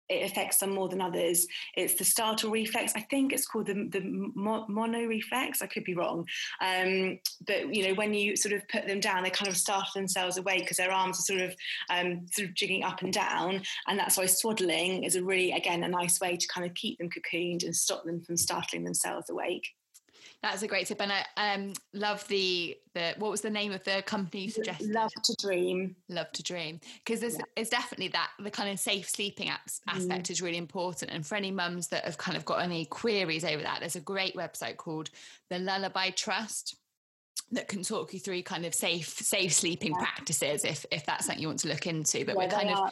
it 0.09 0.29
affects 0.29 0.57
some 0.57 0.71
more 0.71 0.89
than 0.89 1.01
others. 1.01 1.45
It's 1.75 1.93
the 1.93 2.03
startle 2.03 2.49
reflex. 2.49 2.93
I 2.95 3.01
think 3.01 3.31
it's 3.31 3.45
called 3.45 3.67
the, 3.67 3.87
the 3.91 4.01
Moro 4.35 5.05
reflex. 5.05 5.61
I 5.61 5.67
could 5.67 5.83
be 5.83 5.93
wrong. 5.93 6.25
Um, 6.61 7.19
but, 7.45 7.73
you 7.73 7.87
know, 7.87 7.93
when 7.93 8.13
you 8.13 8.35
sort 8.35 8.53
of 8.53 8.67
put 8.69 8.87
them 8.87 8.99
down, 8.99 9.23
they 9.23 9.29
kind 9.29 9.49
of 9.49 9.55
startle 9.55 9.91
themselves 9.93 10.37
awake 10.37 10.61
because 10.61 10.77
their 10.77 10.91
arms 10.91 11.19
are 11.19 11.21
sort 11.21 11.41
of 11.41 11.55
um, 11.91 12.25
sort 12.31 12.47
of 12.47 12.55
jigging 12.55 12.83
up 12.83 13.03
and 13.03 13.13
down. 13.13 13.61
And 13.87 13.99
that's 13.99 14.17
why 14.17 14.25
swaddling 14.25 15.03
is 15.03 15.15
a 15.15 15.23
really, 15.23 15.51
again, 15.51 15.83
a 15.83 15.87
nice 15.87 16.19
way 16.19 16.37
to 16.37 16.47
kind 16.47 16.65
of 16.65 16.73
keep 16.73 16.97
them 16.97 17.09
cocooned 17.09 17.63
and 17.63 17.75
stop 17.75 18.03
them 18.03 18.21
from 18.21 18.35
startling 18.35 18.83
themselves 18.83 19.29
awake. 19.29 19.67
That's 20.41 20.61
a 20.61 20.67
great 20.67 20.87
tip, 20.87 21.01
and 21.01 21.11
I 21.11 21.53
um, 21.53 21.73
love 21.93 22.25
the 22.29 22.77
the 22.93 23.13
what 23.17 23.29
was 23.29 23.41
the 23.41 23.49
name 23.49 23.73
of 23.73 23.83
the 23.83 24.01
company 24.05 24.43
you 24.43 24.49
suggested? 24.49 24.89
Love 24.89 25.11
to 25.11 25.35
Dream. 25.37 25.97
Love 26.07 26.31
to 26.31 26.43
Dream, 26.43 26.79
because 27.03 27.19
there's 27.19 27.35
yeah. 27.35 27.43
it's 27.57 27.69
definitely 27.69 28.07
that 28.09 28.29
the 28.39 28.49
kind 28.49 28.69
of 28.69 28.79
safe 28.79 29.09
sleeping 29.09 29.49
aspect 29.49 30.27
mm. 30.27 30.31
is 30.31 30.41
really 30.41 30.57
important. 30.57 31.11
And 31.11 31.27
for 31.27 31.35
any 31.35 31.51
mums 31.51 31.89
that 31.89 32.05
have 32.05 32.17
kind 32.17 32.37
of 32.37 32.45
got 32.45 32.61
any 32.61 32.85
queries 32.85 33.43
over 33.43 33.61
that, 33.61 33.81
there's 33.81 33.97
a 33.97 34.01
great 34.01 34.33
website 34.33 34.77
called 34.77 35.09
the 35.49 35.59
Lullaby 35.59 36.11
Trust 36.11 36.77
that 37.51 37.67
can 37.67 37.83
talk 37.83 38.13
you 38.13 38.19
through 38.19 38.43
kind 38.43 38.65
of 38.65 38.73
safe 38.73 39.09
safe 39.09 39.51
sleeping 39.51 39.91
yeah. 39.91 40.05
practices 40.05 40.63
if 40.63 40.85
if 40.89 41.05
that's 41.05 41.25
something 41.25 41.41
you 41.41 41.49
want 41.49 41.59
to 41.59 41.67
look 41.67 41.85
into. 41.85 42.23
But 42.23 42.35
yeah, 42.35 42.45
we're 42.45 42.49
kind 42.49 42.69
of 42.69 42.77
are, 42.77 42.91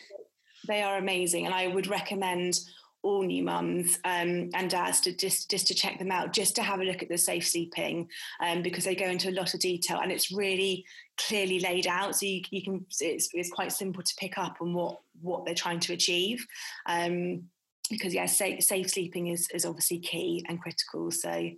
they 0.67 0.81
are 0.81 0.97
amazing, 0.97 1.45
and 1.45 1.55
I 1.55 1.67
would 1.67 1.87
recommend 1.87 2.59
all 3.07 3.23
new 3.23 3.41
mums 3.41 3.99
um, 4.03 4.49
and 4.53 4.69
dads 4.69 4.99
to 4.99 5.15
just 5.15 5.49
just 5.49 5.65
to 5.67 5.73
check 5.73 5.97
them 5.97 6.11
out, 6.11 6.33
just 6.33 6.55
to 6.57 6.61
have 6.61 6.81
a 6.81 6.83
look 6.83 7.01
at 7.01 7.07
the 7.07 7.17
safe 7.17 7.47
sleeping, 7.47 8.09
um, 8.41 8.61
because 8.61 8.83
they 8.83 8.95
go 8.95 9.05
into 9.05 9.29
a 9.29 9.37
lot 9.39 9.53
of 9.53 9.61
detail 9.61 9.99
and 10.01 10.11
it's 10.11 10.29
really 10.29 10.85
clearly 11.17 11.59
laid 11.61 11.87
out, 11.87 12.15
so 12.15 12.25
you, 12.25 12.41
you 12.51 12.61
can 12.61 12.85
it's, 12.99 13.29
it's 13.33 13.49
quite 13.49 13.71
simple 13.71 14.03
to 14.03 14.15
pick 14.19 14.37
up 14.37 14.57
on 14.59 14.73
what 14.73 14.99
what 15.21 15.45
they're 15.45 15.55
trying 15.55 15.79
to 15.79 15.93
achieve. 15.93 16.45
Um, 16.85 17.43
because 17.89 18.13
yeah, 18.13 18.25
safe, 18.25 18.61
safe 18.61 18.89
sleeping 18.89 19.27
is 19.27 19.47
is 19.53 19.65
obviously 19.65 19.99
key 19.99 20.45
and 20.49 20.61
critical. 20.61 21.09
So 21.09 21.49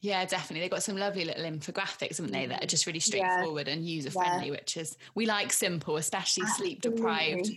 yeah, 0.00 0.24
definitely. 0.26 0.60
They've 0.60 0.70
got 0.70 0.82
some 0.82 0.98
lovely 0.98 1.24
little 1.24 1.44
infographics, 1.44 2.18
haven't 2.18 2.32
they, 2.32 2.44
that 2.44 2.62
are 2.62 2.66
just 2.66 2.86
really 2.86 3.00
straightforward 3.00 3.68
yeah. 3.68 3.72
and 3.72 3.86
user 3.86 4.10
friendly, 4.10 4.46
yeah. 4.46 4.50
which 4.52 4.76
is 4.76 4.98
we 5.14 5.24
like 5.24 5.50
simple, 5.50 5.96
especially 5.96 6.46
sleep 6.46 6.82
deprived 6.82 7.50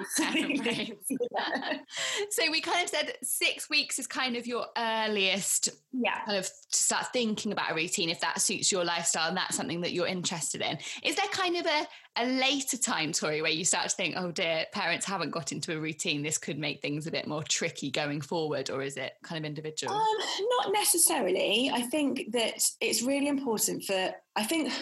Absolutely. 0.00 0.94
so 2.30 2.50
we 2.50 2.60
kind 2.60 2.82
of 2.84 2.88
said 2.88 3.16
six 3.22 3.68
weeks 3.68 3.98
is 3.98 4.06
kind 4.06 4.36
of 4.36 4.46
your 4.46 4.66
earliest 4.76 5.70
yeah. 5.92 6.24
kind 6.24 6.38
of 6.38 6.46
to 6.46 6.78
start 6.78 7.12
thinking 7.12 7.52
about 7.52 7.72
a 7.72 7.74
routine 7.74 8.08
if 8.08 8.20
that 8.20 8.40
suits 8.40 8.70
your 8.72 8.84
lifestyle 8.84 9.28
and 9.28 9.36
that's 9.36 9.56
something 9.56 9.80
that 9.82 9.92
you're 9.92 10.06
interested 10.06 10.60
in. 10.60 10.78
Is 11.02 11.16
there 11.16 11.26
kind 11.32 11.56
of 11.56 11.66
a, 11.66 11.86
a 12.16 12.26
later 12.26 12.76
time, 12.76 13.12
Tori, 13.12 13.42
where 13.42 13.50
you 13.50 13.64
start 13.64 13.88
to 13.88 13.96
think, 13.96 14.14
oh 14.16 14.30
dear, 14.30 14.66
parents 14.72 15.06
haven't 15.06 15.30
got 15.30 15.52
into 15.52 15.76
a 15.76 15.80
routine, 15.80 16.22
this 16.22 16.38
could 16.38 16.58
make 16.58 16.80
things 16.80 17.06
a 17.06 17.10
bit 17.10 17.26
more 17.26 17.42
tricky 17.42 17.90
going 17.90 18.20
forward, 18.20 18.70
or 18.70 18.82
is 18.82 18.96
it 18.96 19.14
kind 19.22 19.44
of 19.44 19.48
individual? 19.48 19.94
Um, 19.94 20.16
not 20.58 20.72
necessarily. 20.72 21.70
I 21.72 21.82
think 21.82 22.32
that 22.32 22.62
it's 22.80 23.02
really 23.02 23.28
important 23.28 23.84
for 23.84 24.14
I 24.36 24.42
think 24.42 24.72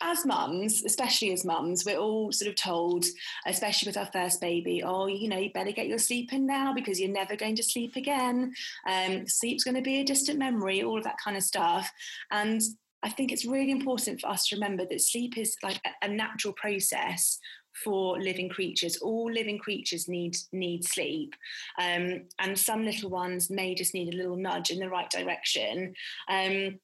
as 0.00 0.24
mums, 0.24 0.82
especially 0.84 1.32
as 1.32 1.44
mums, 1.44 1.84
we're 1.84 1.98
all 1.98 2.32
sort 2.32 2.48
of 2.48 2.56
told, 2.56 3.04
especially 3.46 3.88
with 3.88 3.96
our 3.96 4.08
first 4.12 4.40
baby, 4.40 4.82
oh, 4.82 5.06
you 5.06 5.28
know, 5.28 5.38
you 5.38 5.52
better 5.52 5.72
get 5.72 5.88
your 5.88 5.98
sleep 5.98 6.32
in 6.32 6.46
now 6.46 6.72
because 6.72 7.00
you're 7.00 7.10
never 7.10 7.36
going 7.36 7.56
to 7.56 7.62
sleep 7.62 7.96
again. 7.96 8.52
Um, 8.88 9.26
sleep's 9.26 9.64
going 9.64 9.76
to 9.76 9.82
be 9.82 10.00
a 10.00 10.04
distant 10.04 10.38
memory, 10.38 10.82
all 10.82 10.98
of 10.98 11.04
that 11.04 11.18
kind 11.22 11.36
of 11.36 11.42
stuff. 11.42 11.90
And 12.30 12.60
I 13.02 13.10
think 13.10 13.32
it's 13.32 13.46
really 13.46 13.70
important 13.70 14.20
for 14.20 14.28
us 14.28 14.46
to 14.46 14.56
remember 14.56 14.84
that 14.86 15.00
sleep 15.00 15.38
is 15.38 15.56
like 15.62 15.80
a, 16.02 16.08
natural 16.08 16.52
process 16.54 17.38
for 17.84 18.20
living 18.20 18.48
creatures. 18.48 18.98
All 18.98 19.30
living 19.30 19.58
creatures 19.58 20.08
need 20.08 20.36
need 20.52 20.84
sleep, 20.84 21.34
um, 21.78 22.22
and 22.38 22.58
some 22.58 22.84
little 22.84 23.08
ones 23.08 23.48
may 23.48 23.74
just 23.74 23.94
need 23.94 24.12
a 24.12 24.16
little 24.16 24.36
nudge 24.36 24.70
in 24.70 24.80
the 24.80 24.88
right 24.88 25.08
direction. 25.08 25.94
Um, 26.28 26.78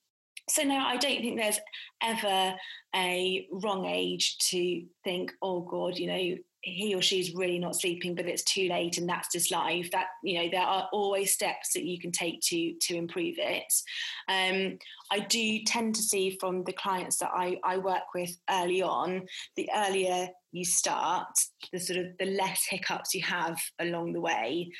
so 0.48 0.62
no, 0.62 0.78
I 0.78 0.96
don't 0.96 1.20
think 1.20 1.38
there's 1.38 1.60
ever 2.02 2.54
a 2.94 3.46
wrong 3.50 3.86
age 3.86 4.38
to 4.50 4.84
think, 5.04 5.32
oh 5.42 5.60
God, 5.60 5.98
you 5.98 6.06
know, 6.06 6.36
he 6.62 6.94
or 6.94 7.02
she's 7.02 7.34
really 7.34 7.60
not 7.60 7.76
sleeping, 7.76 8.14
but 8.14 8.26
it's 8.26 8.42
too 8.42 8.68
late 8.68 8.98
and 8.98 9.08
that's 9.08 9.32
just 9.32 9.52
life. 9.52 9.88
That, 9.92 10.06
you 10.24 10.38
know, 10.38 10.48
there 10.50 10.62
are 10.62 10.88
always 10.92 11.32
steps 11.32 11.72
that 11.74 11.84
you 11.84 11.98
can 11.98 12.10
take 12.10 12.40
to 12.42 12.74
to 12.74 12.96
improve 12.96 13.36
it. 13.38 13.72
Um, 14.28 14.78
I 15.10 15.20
do 15.20 15.62
tend 15.64 15.94
to 15.94 16.02
see 16.02 16.36
from 16.40 16.64
the 16.64 16.72
clients 16.72 17.18
that 17.18 17.30
I, 17.32 17.58
I 17.62 17.78
work 17.78 18.14
with 18.14 18.36
early 18.50 18.82
on, 18.82 19.26
the 19.54 19.68
earlier 19.76 20.28
you 20.50 20.64
start, 20.64 21.28
the 21.72 21.78
sort 21.78 22.00
of 22.00 22.06
the 22.18 22.26
less 22.26 22.66
hiccups 22.68 23.14
you 23.14 23.22
have 23.22 23.58
along 23.78 24.12
the 24.12 24.20
way 24.20 24.72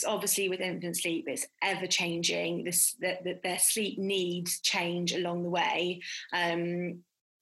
because 0.00 0.12
obviously 0.12 0.48
with 0.48 0.60
infant 0.60 0.96
sleep 0.96 1.24
it's 1.26 1.46
ever 1.62 1.86
changing 1.86 2.64
this 2.64 2.94
that, 3.00 3.24
that 3.24 3.42
their 3.42 3.58
sleep 3.58 3.98
needs 3.98 4.60
change 4.60 5.12
along 5.12 5.42
the 5.42 5.50
way. 5.50 6.00
Um, 6.32 7.00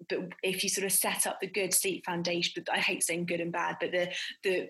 but 0.08 0.20
if 0.42 0.62
you 0.62 0.68
sort 0.68 0.84
of 0.84 0.92
set 0.92 1.26
up 1.26 1.40
the 1.40 1.48
good 1.48 1.74
sleep 1.74 2.04
foundation 2.06 2.52
but 2.54 2.72
i 2.72 2.78
hate 2.78 3.02
saying 3.02 3.26
good 3.26 3.40
and 3.40 3.50
bad 3.50 3.74
but 3.80 3.90
the 3.90 4.08
the 4.44 4.68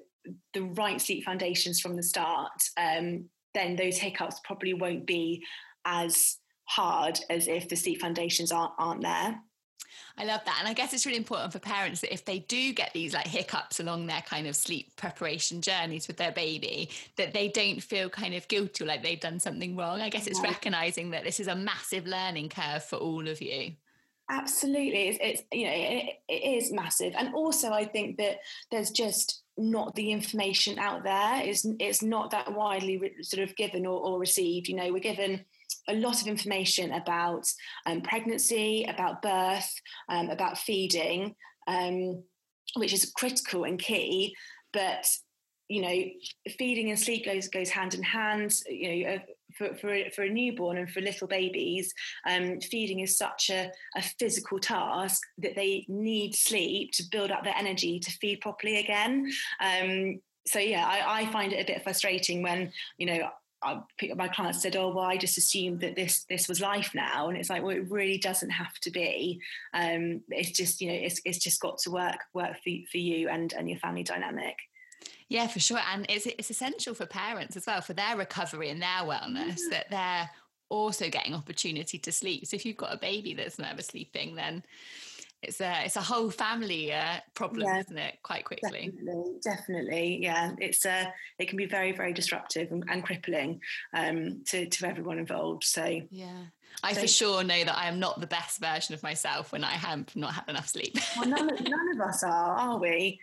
the 0.55 0.63
right 0.63 1.03
sleep 1.03 1.23
foundations 1.23 1.81
from 1.81 1.97
the 1.97 2.03
start 2.03 2.51
um, 2.79 3.27
then 3.53 3.77
those 3.77 3.99
hiccups 3.99 4.41
probably 4.43 4.73
won't 4.73 5.07
be 5.07 5.45
as 5.85 6.39
hard 6.65 7.21
as 7.29 7.47
if 7.47 7.69
the 7.69 7.77
sleep 7.77 8.01
foundations 8.01 8.51
aren't 8.51 8.73
aren't 8.79 9.03
there 9.03 9.39
I 10.17 10.25
love 10.25 10.41
that. 10.45 10.57
And 10.61 10.69
I 10.69 10.73
guess 10.73 10.93
it's 10.93 11.07
really 11.07 11.19
important 11.19 11.53
for 11.53 11.59
parents 11.59 12.01
that 12.01 12.13
if 12.13 12.25
they 12.25 12.41
do 12.41 12.73
get 12.73 12.93
these 12.93 13.15
like 13.15 13.27
hiccups 13.27 13.81
along 13.81 14.07
their 14.07 14.23
kind 14.23 14.47
of 14.47 14.57
sleep 14.57 14.95
preparation 14.97 15.61
journeys 15.61 16.09
with 16.09 16.17
their 16.17 16.33
baby, 16.33 16.91
that 17.17 17.33
they 17.33 17.49
don't 17.49 17.83
feel 17.83 18.09
kind 18.09 18.35
of 18.35 18.47
guilty 18.49 18.85
or 18.85 18.87
like 18.87 19.03
they've 19.03 19.21
done 19.21 19.41
something 19.41 19.77
wrong. 19.77 20.01
I 20.01 20.09
guess 20.09 20.27
it's 20.27 20.43
yeah. 20.43 20.51
recognizing 20.51 21.11
that 21.11 21.25
this 21.25 21.41
is 21.41 21.49
a 21.49 21.55
massive 21.55 22.07
learning 22.07 22.49
curve 22.49 22.85
for 22.85 22.97
all 22.97 23.29
of 23.29 23.41
you. 23.41 23.73
Absolutely. 24.31 25.09
It's, 25.09 25.19
it's 25.21 25.43
you 25.53 25.67
know, 25.67 25.73
it, 25.75 26.21
it 26.29 26.63
is 26.63 26.73
massive. 26.73 27.15
And 27.17 27.35
also, 27.35 27.73
I 27.73 27.87
think 27.87 28.19
that 28.19 28.41
there's 28.71 28.91
just 28.91 29.43
not 29.57 29.95
the 29.95 30.13
information 30.13 30.79
out 30.79 31.03
there. 31.03 31.41
It's, 31.43 31.67
it's 31.79 32.03
not 32.03 32.31
that 32.33 32.53
widely 32.53 32.99
re- 32.99 33.23
sort 33.23 33.43
of 33.43 33.57
given 33.57 33.87
or, 33.87 33.99
or 33.99 34.19
received. 34.19 34.69
You 34.69 34.77
know, 34.77 34.93
we're 34.93 34.99
given 34.99 35.45
a 35.89 35.95
lot 35.95 36.21
of 36.21 36.29
information 36.29 36.93
about 36.93 37.47
um, 37.87 38.01
pregnancy, 38.01 38.87
about 38.89 39.23
birth, 39.23 39.73
um, 40.09 40.31
about 40.31 40.59
feeding, 40.59 41.35
um, 41.67 42.23
which 42.77 42.93
is 42.93 43.13
critical 43.17 43.65
and 43.65 43.79
key. 43.79 44.35
But 44.73 45.07
you 45.69 45.83
know, 45.83 46.05
feeding 46.59 46.91
and 46.91 46.99
sleep 46.99 47.27
goes 47.27 47.49
goes 47.49 47.69
hand 47.69 47.95
in 47.95 48.03
hand. 48.03 48.55
You 48.69 49.05
know, 49.05 49.11
uh, 49.11 49.19
for 49.57 49.75
for 49.77 49.93
a, 49.93 50.11
for 50.11 50.23
a 50.23 50.31
newborn 50.31 50.79
and 50.79 50.91
for 50.91 51.01
little 51.01 51.29
babies, 51.29 51.93
um, 52.29 52.61
feeding 52.61 53.01
is 53.01 53.17
such 53.17 53.51
a, 53.51 53.71
a 53.97 54.03
physical 54.19 54.59
task 54.59 55.23
that 55.39 55.57
they 55.57 55.85
need 55.89 56.35
sleep 56.35 56.93
to 56.93 57.05
build 57.11 57.31
up 57.31 57.45
their 57.45 57.57
energy 57.57 57.99
to 58.01 58.11
feed 58.13 58.41
properly 58.41 58.79
again. 58.79 59.31
Um, 59.61 60.21
so 60.47 60.59
yeah, 60.59 60.87
I, 60.87 61.21
I, 61.21 61.33
find 61.33 61.53
it 61.53 61.61
a 61.61 61.73
bit 61.73 61.83
frustrating 61.83 62.43
when 62.43 62.73
you 62.97 63.07
know 63.07 63.29
I, 63.63 63.81
my 64.15 64.29
clients 64.29 64.63
said, 64.63 64.77
"Oh, 64.77 64.93
well, 64.95 65.05
I 65.05 65.17
just 65.17 65.39
assumed 65.39 65.81
that 65.81 65.97
this 65.97 66.25
this 66.25 66.49
was 66.49 66.61
life 66.61 66.93
now," 66.95 67.29
and 67.29 67.37
it's 67.37 67.51
like, 67.51 67.63
well, 67.63 67.77
it 67.77 67.91
really 67.91 68.19
doesn't 68.19 68.51
have 68.51 68.75
to 68.81 68.91
be. 68.91 69.41
Um, 69.75 70.23
it's 70.29 70.53
just 70.53 70.81
you 70.81 70.89
know, 70.89 70.99
it's 70.99 71.21
it's 71.25 71.39
just 71.39 71.61
got 71.61 71.79
to 71.79 71.91
work 71.91 72.19
work 72.35 72.57
for 72.63 72.71
for 72.91 72.99
you 72.99 73.29
and 73.29 73.53
and 73.53 73.69
your 73.69 73.79
family 73.79 74.05
dynamic. 74.05 74.57
Yeah, 75.29 75.47
for 75.47 75.61
sure, 75.61 75.81
and 75.93 76.07
it's 76.09 76.27
it's 76.27 76.51
essential 76.51 76.95
for 76.95 77.07
parents 77.07 77.57
as 77.57 77.67
well 77.67 77.81
for 77.81 77.95
their 77.95 78.17
recovery 78.17 78.71
and 78.71 78.81
their 78.81 79.03
wellness 79.03 79.59
yeah. 79.59 79.71
that 79.71 79.91
they're 79.91 80.31
also 80.71 81.09
getting 81.09 81.35
opportunity 81.35 81.99
to 81.99 82.13
sleep. 82.13 82.47
So 82.47 82.55
if 82.55 82.65
you've 82.65 82.77
got 82.77 82.95
a 82.95 82.99
baby 82.99 83.35
that's 83.35 83.59
never 83.59 83.83
sleeping, 83.83 84.35
then 84.37 84.63
it's 85.43 85.61
a 85.61 85.85
it's 85.85 85.97
a 85.97 86.01
whole 86.01 86.31
family 86.31 86.93
uh, 86.93 87.19
problem, 87.35 87.67
yeah, 87.67 87.81
isn't 87.81 87.99
it? 87.99 88.19
Quite 88.23 88.45
quickly. 88.45 88.91
Definitely, 88.93 89.35
definitely, 89.43 90.19
yeah. 90.23 90.53
It's 90.59 90.85
uh, 90.85 91.07
it 91.39 91.49
can 91.49 91.57
be 91.57 91.67
very 91.67 91.93
very 91.93 92.13
disruptive 92.13 92.73
and, 92.73 92.85
and 92.89 93.05
crippling 93.05 93.61
um, 93.95 94.43
to 94.47 94.67
to 94.67 94.87
everyone 94.87 95.19
involved. 95.19 95.65
So 95.65 96.01
yeah, 96.11 96.47
I 96.83 96.93
so, 96.93 97.03
for 97.03 97.07
sure 97.07 97.45
know 97.45 97.65
that 97.65 97.77
I 97.79 97.87
am 97.87 97.99
not 98.01 98.21
the 98.21 98.27
best 98.27 98.61
version 98.61 98.95
of 98.95 99.03
myself 99.03 99.53
when 99.53 99.65
I 99.65 99.73
have 99.73 100.15
not 100.17 100.35
had 100.35 100.45
enough 100.49 100.69
sleep. 100.69 100.97
well, 101.17 101.29
none, 101.29 101.47
none 101.47 101.95
of 101.95 102.01
us 102.01 102.23
are, 102.25 102.57
are 102.57 102.79
we? 102.79 103.21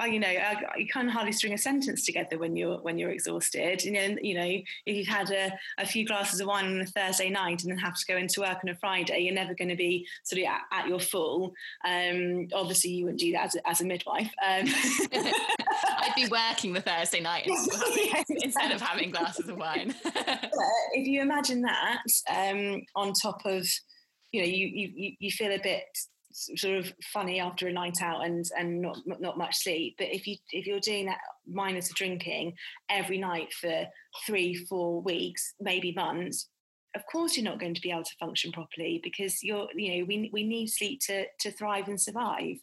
You 0.00 0.20
know, 0.20 0.32
you 0.76 0.86
can't 0.86 1.10
hardly 1.10 1.32
string 1.32 1.52
a 1.52 1.58
sentence 1.58 2.04
together 2.04 2.38
when 2.38 2.56
you're 2.56 2.78
when 2.78 2.98
you're 2.98 3.10
exhausted. 3.10 3.84
You 3.84 3.92
know, 3.92 4.16
you 4.22 4.34
know, 4.34 4.44
if 4.86 4.96
you've 4.96 5.06
had 5.06 5.30
a, 5.30 5.52
a 5.78 5.86
few 5.86 6.06
glasses 6.06 6.40
of 6.40 6.46
wine 6.46 6.66
on 6.66 6.80
a 6.80 6.86
Thursday 6.86 7.30
night 7.30 7.62
and 7.62 7.70
then 7.70 7.78
have 7.78 7.96
to 7.96 8.06
go 8.06 8.16
into 8.16 8.40
work 8.40 8.58
on 8.64 8.70
a 8.70 8.74
Friday, 8.76 9.20
you're 9.20 9.34
never 9.34 9.54
going 9.54 9.68
to 9.68 9.76
be 9.76 10.06
sort 10.22 10.40
of 10.40 10.48
at, 10.48 10.62
at 10.72 10.88
your 10.88 11.00
full. 11.00 11.54
Um, 11.84 12.48
obviously, 12.54 12.90
you 12.92 13.04
wouldn't 13.04 13.20
do 13.20 13.32
that 13.32 13.46
as 13.46 13.54
a, 13.54 13.68
as 13.68 13.80
a 13.80 13.84
midwife. 13.84 14.32
Um, 14.44 14.66
I'd 15.12 16.12
be 16.16 16.28
working 16.28 16.72
the 16.72 16.80
Thursday 16.80 17.20
night 17.20 17.46
yeah, 17.96 18.22
instead 18.28 18.72
of 18.72 18.80
having 18.80 19.10
glasses 19.10 19.48
of 19.48 19.56
wine. 19.56 19.94
if 20.04 21.06
you 21.06 21.20
imagine 21.20 21.62
that 21.62 22.02
um, 22.30 22.82
on 22.96 23.12
top 23.12 23.42
of 23.44 23.66
you 24.32 24.40
know 24.40 24.48
you 24.48 24.66
you 24.66 25.12
you 25.18 25.30
feel 25.30 25.52
a 25.52 25.58
bit 25.62 25.84
sort 26.32 26.78
of 26.78 26.92
funny 27.12 27.40
after 27.40 27.68
a 27.68 27.72
night 27.72 28.02
out 28.02 28.24
and 28.24 28.44
and 28.58 28.80
not 28.80 28.98
not 29.06 29.38
much 29.38 29.56
sleep. 29.56 29.96
But 29.98 30.08
if 30.14 30.26
you 30.26 30.36
if 30.50 30.66
you're 30.66 30.80
doing 30.80 31.06
that 31.06 31.18
minus 31.46 31.90
a 31.90 31.94
drinking 31.94 32.54
every 32.88 33.18
night 33.18 33.52
for 33.52 33.86
three 34.26 34.54
four 34.54 35.00
weeks 35.00 35.54
maybe 35.60 35.92
months 35.92 36.48
of 36.94 37.02
course 37.06 37.36
you're 37.36 37.44
not 37.44 37.58
going 37.58 37.74
to 37.74 37.80
be 37.80 37.90
able 37.90 38.02
to 38.02 38.16
function 38.20 38.52
properly 38.52 39.00
because 39.02 39.42
you're 39.42 39.68
you 39.74 39.98
know 39.98 40.04
we 40.06 40.30
we 40.32 40.44
need 40.44 40.68
sleep 40.68 41.00
to 41.00 41.24
to 41.40 41.50
thrive 41.50 41.88
and 41.88 42.00
survive. 42.00 42.56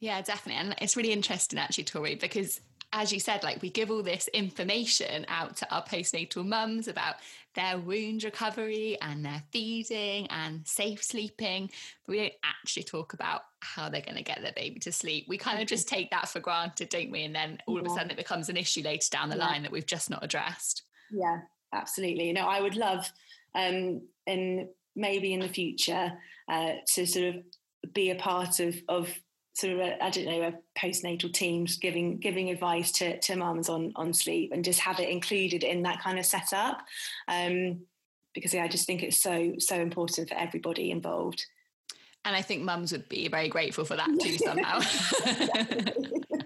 Yeah 0.00 0.20
definitely. 0.22 0.60
And 0.60 0.74
it's 0.80 0.96
really 0.96 1.12
interesting 1.12 1.58
actually 1.58 1.84
tori 1.84 2.14
because 2.14 2.60
as 2.92 3.12
you 3.12 3.20
said, 3.20 3.42
like 3.42 3.62
we 3.62 3.70
give 3.70 3.90
all 3.90 4.02
this 4.02 4.28
information 4.28 5.26
out 5.28 5.56
to 5.56 5.74
our 5.74 5.84
postnatal 5.84 6.46
mums 6.46 6.88
about 6.88 7.16
their 7.54 7.78
wound 7.78 8.22
recovery 8.22 8.96
and 9.00 9.24
their 9.24 9.42
feeding 9.50 10.26
and 10.28 10.66
safe 10.66 11.02
sleeping, 11.02 11.70
but 12.06 12.12
we 12.12 12.18
don't 12.18 12.32
actually 12.44 12.84
talk 12.84 13.14
about 13.14 13.42
how 13.60 13.88
they're 13.88 14.00
going 14.00 14.16
to 14.16 14.22
get 14.22 14.40
their 14.42 14.52
baby 14.52 14.78
to 14.80 14.92
sleep. 14.92 15.26
We 15.28 15.38
kind 15.38 15.60
of 15.60 15.66
just 15.66 15.88
take 15.88 16.10
that 16.10 16.28
for 16.28 16.40
granted, 16.40 16.90
don't 16.90 17.10
we? 17.10 17.24
And 17.24 17.34
then 17.34 17.58
all 17.66 17.78
of 17.78 17.86
a 17.86 17.90
sudden 17.90 18.10
it 18.10 18.16
becomes 18.16 18.48
an 18.48 18.56
issue 18.56 18.82
later 18.82 19.08
down 19.10 19.30
the 19.30 19.36
yeah. 19.36 19.46
line 19.46 19.62
that 19.62 19.72
we've 19.72 19.86
just 19.86 20.10
not 20.10 20.22
addressed. 20.22 20.82
Yeah, 21.10 21.40
absolutely. 21.72 22.28
You 22.28 22.34
know, 22.34 22.46
I 22.46 22.60
would 22.60 22.76
love, 22.76 23.10
um, 23.54 24.02
and 24.26 24.68
maybe 24.94 25.32
in 25.32 25.40
the 25.40 25.48
future, 25.48 26.12
uh, 26.48 26.72
to 26.94 27.06
sort 27.06 27.34
of 27.34 27.92
be 27.92 28.10
a 28.10 28.16
part 28.16 28.60
of 28.60 28.76
of 28.88 29.08
sort 29.56 29.72
of 29.72 29.80
I 29.80 30.10
don't 30.10 30.26
know 30.26 30.42
a 30.42 30.78
postnatal 30.78 31.32
teams 31.32 31.78
giving 31.78 32.18
giving 32.18 32.50
advice 32.50 32.92
to 32.92 33.18
to 33.20 33.36
mums 33.36 33.70
on 33.70 33.92
on 33.96 34.12
sleep 34.12 34.52
and 34.52 34.64
just 34.64 34.80
have 34.80 35.00
it 35.00 35.08
included 35.08 35.64
in 35.64 35.82
that 35.82 36.02
kind 36.02 36.18
of 36.18 36.26
setup 36.26 36.82
um, 37.26 37.80
because 38.34 38.52
yeah 38.52 38.64
I 38.64 38.68
just 38.68 38.86
think 38.86 39.02
it's 39.02 39.20
so 39.20 39.54
so 39.58 39.76
important 39.76 40.28
for 40.28 40.34
everybody 40.36 40.90
involved. 40.90 41.44
And 42.26 42.36
I 42.36 42.42
think 42.42 42.64
mums 42.64 42.92
would 42.92 43.08
be 43.08 43.28
very 43.28 43.48
grateful 43.48 43.84
for 43.84 43.96
that 43.96 44.08
too 44.20 44.36
somehow. 44.36 44.80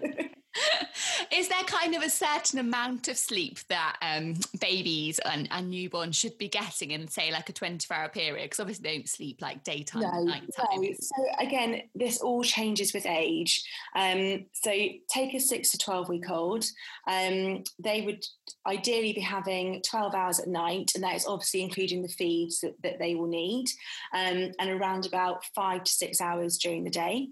Kind 1.81 1.95
of 1.95 2.03
a 2.03 2.09
certain 2.11 2.59
amount 2.59 3.07
of 3.07 3.17
sleep 3.17 3.57
that 3.67 3.97
um, 4.03 4.35
babies 4.59 5.17
and, 5.25 5.47
and, 5.49 5.73
newborns 5.73 6.13
should 6.13 6.37
be 6.37 6.47
getting 6.47 6.91
in, 6.91 7.07
say, 7.07 7.31
like 7.31 7.49
a 7.49 7.53
24 7.53 7.97
hour 7.97 8.09
period? 8.09 8.43
Because 8.43 8.59
obviously 8.59 8.83
they 8.83 8.97
don't 8.97 9.09
sleep 9.09 9.41
like 9.41 9.63
daytime 9.63 10.03
no, 10.03 10.23
nighttime. 10.23 10.47
No. 10.75 10.93
So, 10.99 11.15
again, 11.39 11.81
this 11.95 12.21
all 12.21 12.43
changes 12.43 12.93
with 12.93 13.07
age. 13.07 13.67
Um, 13.95 14.45
so, 14.53 14.71
take 15.09 15.33
a 15.33 15.39
six 15.39 15.71
to 15.71 15.79
12 15.79 16.09
week 16.09 16.29
old, 16.29 16.65
um, 17.07 17.63
they 17.79 18.03
would 18.05 18.23
ideally 18.67 19.13
be 19.13 19.21
having 19.21 19.81
12 19.81 20.13
hours 20.13 20.39
at 20.39 20.47
night, 20.47 20.91
and 20.93 21.03
that 21.03 21.15
is 21.15 21.25
obviously 21.25 21.63
including 21.63 22.03
the 22.03 22.09
feeds 22.09 22.59
that, 22.59 22.75
that 22.83 22.99
they 22.99 23.15
will 23.15 23.27
need, 23.27 23.65
um, 24.13 24.51
and 24.59 24.69
around 24.69 25.07
about 25.07 25.45
five 25.55 25.83
to 25.85 25.91
six 25.91 26.21
hours 26.21 26.59
during 26.59 26.83
the 26.83 26.91
day 26.91 27.29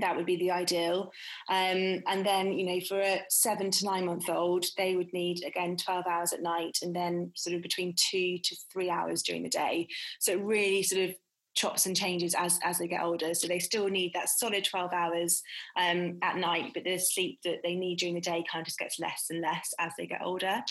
that 0.00 0.16
would 0.16 0.26
be 0.26 0.36
the 0.36 0.50
ideal. 0.50 1.12
Um, 1.48 2.02
and 2.06 2.24
then, 2.24 2.52
you 2.52 2.66
know, 2.66 2.80
for 2.86 3.00
a 3.00 3.20
seven 3.30 3.70
to 3.70 3.84
nine 3.84 4.06
month 4.06 4.28
old, 4.28 4.64
they 4.76 4.96
would 4.96 5.12
need 5.12 5.44
again 5.44 5.76
12 5.76 6.06
hours 6.06 6.32
at 6.32 6.42
night 6.42 6.78
and 6.82 6.94
then 6.94 7.32
sort 7.34 7.56
of 7.56 7.62
between 7.62 7.94
two 7.96 8.38
to 8.42 8.56
three 8.72 8.90
hours 8.90 9.22
during 9.22 9.42
the 9.42 9.48
day. 9.48 9.88
So 10.20 10.32
it 10.32 10.40
really 10.40 10.82
sort 10.82 11.08
of 11.08 11.16
chops 11.54 11.86
and 11.86 11.96
changes 11.96 12.34
as, 12.34 12.58
as 12.62 12.78
they 12.78 12.86
get 12.86 13.02
older. 13.02 13.34
So 13.34 13.48
they 13.48 13.58
still 13.58 13.88
need 13.88 14.12
that 14.14 14.28
solid 14.28 14.64
12 14.64 14.92
hours 14.92 15.42
um, 15.76 16.18
at 16.22 16.36
night, 16.36 16.72
but 16.74 16.84
the 16.84 16.98
sleep 16.98 17.40
that 17.44 17.60
they 17.64 17.74
need 17.74 17.96
during 17.96 18.14
the 18.14 18.20
day 18.20 18.44
kind 18.50 18.60
of 18.60 18.66
just 18.66 18.78
gets 18.78 19.00
less 19.00 19.26
and 19.30 19.40
less 19.40 19.72
as 19.78 19.92
they 19.98 20.06
get 20.06 20.22
older. 20.22 20.62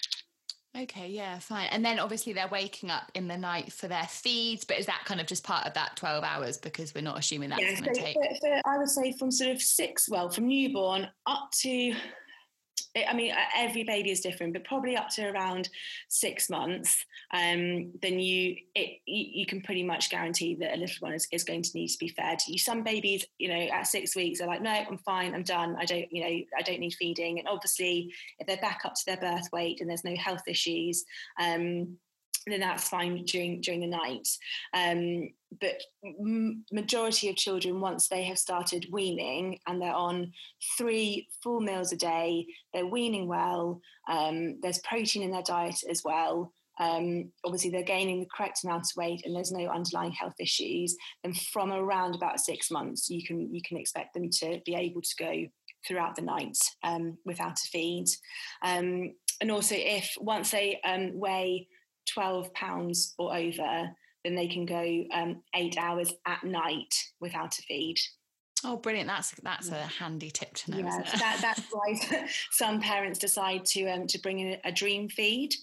Okay, 0.78 1.08
yeah, 1.08 1.40
fine. 1.40 1.68
And 1.72 1.86
then 1.86 2.00
obviously 2.00 2.34
they're 2.34 2.50
waking 2.50 2.92
up 2.92 3.10
in 3.14 3.28
the 3.28 3.38
night 3.38 3.72
for 3.72 3.88
their 3.88 4.08
feeds, 4.10 4.66
but 4.66 4.78
is 4.78 4.86
that 4.88 5.04
kind 5.06 5.22
of 5.22 5.28
just 5.28 5.44
part 5.44 5.66
of 5.66 5.74
that 5.76 5.96
12 5.96 6.24
hours 6.24 6.58
because 6.58 6.94
we're 6.94 7.02
not 7.02 7.18
assuming 7.18 7.50
that's 7.50 7.62
yeah, 7.62 7.80
going 7.80 7.84
to 7.84 7.96
so 7.96 8.02
take? 8.02 8.16
For, 8.16 8.36
for, 8.42 8.62
I 8.66 8.78
would 8.78 8.90
say 8.90 9.14
from 9.18 9.32
sort 9.32 9.52
of 9.52 9.62
six, 9.62 10.10
well, 10.10 10.30
from 10.30 10.48
newborn 10.48 11.08
up 11.26 11.50
to 11.62 11.94
I 12.96 13.14
mean, 13.14 13.34
every 13.56 13.84
baby 13.84 14.12
is 14.12 14.22
different, 14.22 14.54
but 14.54 14.64
probably 14.64 14.96
up 14.96 15.10
to 15.10 15.30
around 15.30 15.70
six 16.08 16.50
months, 16.50 17.06
um, 17.34 17.92
then 18.02 18.20
you 18.20 18.56
it 18.74 19.02
you 19.06 19.46
can 19.46 19.62
pretty 19.62 19.84
much 19.84 20.10
guarantee 20.10 20.56
that 20.56 20.76
a 20.76 20.78
little 20.78 20.96
one 21.00 21.14
is, 21.14 21.28
is 21.32 21.44
going 21.44 21.62
to 21.64 21.72
need 21.74 21.90
to 21.90 21.98
be 21.98 22.08
fed. 22.08 22.40
You, 22.48 22.58
some 22.58 22.84
babies, 22.84 23.26
you 23.38 23.50
know, 23.50 23.68
at 23.74 23.88
six 23.88 24.16
weeks 24.16 24.40
are 24.40 24.48
like, 24.48 24.62
no, 24.62 24.72
I'm 24.72 24.98
fine, 25.00 25.34
I'm 25.36 25.44
done. 25.44 25.76
I 25.78 25.86
don't, 25.86 26.12
you 26.12 26.24
know, 26.24 26.46
I 26.58 26.62
don't 26.62 26.80
need 26.80 26.94
feeding. 26.94 27.40
And 27.40 27.48
obviously, 27.48 28.14
if 28.40 28.48
they're 28.48 28.58
back 28.58 28.82
up 28.86 28.96
to 28.96 29.06
their 29.06 29.18
birth 29.18 29.50
weight 29.52 29.82
and 29.82 29.90
there's 29.90 30.06
no 30.06 30.16
health 30.16 30.44
issues, 30.48 31.04
um, 31.40 31.98
then 32.54 32.60
that's 32.60 32.90
fine 32.90 33.24
during 33.26 33.62
during 33.62 33.82
the 33.82 33.88
night. 33.88 34.28
Um, 34.74 35.30
but 35.60 35.82
m- 36.04 36.66
majority 36.72 37.30
of 37.30 37.36
children, 37.36 37.80
once 37.80 38.08
they 38.08 38.24
have 38.26 38.38
started 38.38 38.88
weaning 38.92 39.60
and 39.68 39.82
they're 39.82 39.94
on 39.94 40.32
three 40.78 41.28
full 41.42 41.60
meals 41.60 41.92
a 41.92 41.98
day, 41.98 42.46
they're 42.74 42.86
weaning 42.86 43.28
well. 43.28 43.82
Um, 44.10 44.60
there's 44.62 44.80
protein 44.80 45.24
in 45.24 45.32
their 45.32 45.42
diet 45.42 45.80
as 45.90 46.02
well. 46.04 46.52
Um, 46.80 47.32
obviously, 47.46 47.70
they're 47.70 47.84
gaining 47.84 48.20
the 48.20 48.28
correct 48.36 48.64
amount 48.64 48.84
of 48.84 48.98
weight, 48.98 49.22
and 49.26 49.36
there's 49.36 49.52
no 49.52 49.68
underlying 49.68 50.12
health 50.12 50.36
issues. 50.40 50.96
Then, 51.24 51.34
from 51.34 51.72
around 51.72 52.16
about 52.16 52.40
six 52.40 52.70
months, 52.70 53.10
you 53.10 53.26
can 53.26 53.54
you 53.54 53.62
can 53.66 53.78
expect 53.78 54.14
them 54.14 54.30
to 54.30 54.60
be 54.66 54.76
able 54.76 55.02
to 55.02 55.16
go 55.18 55.46
throughout 55.88 56.16
the 56.16 56.22
night 56.22 56.58
um, 56.84 57.18
without 57.26 57.60
a 57.60 57.68
feed. 57.68 58.06
Um, 58.64 59.14
and 59.42 59.52
also, 59.52 59.76
if 59.78 60.16
once 60.20 60.52
they 60.52 60.80
um, 60.84 61.18
weigh 61.18 61.68
12 62.08 62.54
pounds 62.54 63.14
or 63.18 63.36
over, 63.36 63.90
then 64.24 64.36
they 64.36 64.48
can 64.48 64.66
go 64.66 65.06
um, 65.14 65.42
eight 65.54 65.78
hours 65.78 66.14
at 66.26 66.44
night 66.44 66.96
without 67.20 67.58
a 67.58 67.62
feed. 67.62 67.98
Oh, 68.64 68.78
brilliant! 68.78 69.08
That's 69.08 69.32
that's 69.44 69.70
a 69.70 69.76
handy 69.76 70.32
tip 70.32 70.54
to 70.56 70.72
know. 70.72 70.78
Yeah, 70.78 71.04
that, 71.20 71.38
that's 71.42 71.62
why 71.72 72.28
some 72.52 72.80
parents 72.80 73.20
decide 73.20 73.66
to 73.66 73.88
um, 73.88 74.08
to 74.08 74.20
bring 74.20 74.40
in 74.40 74.58
a 74.64 74.72
dream 74.72 75.08
feed 75.10 75.54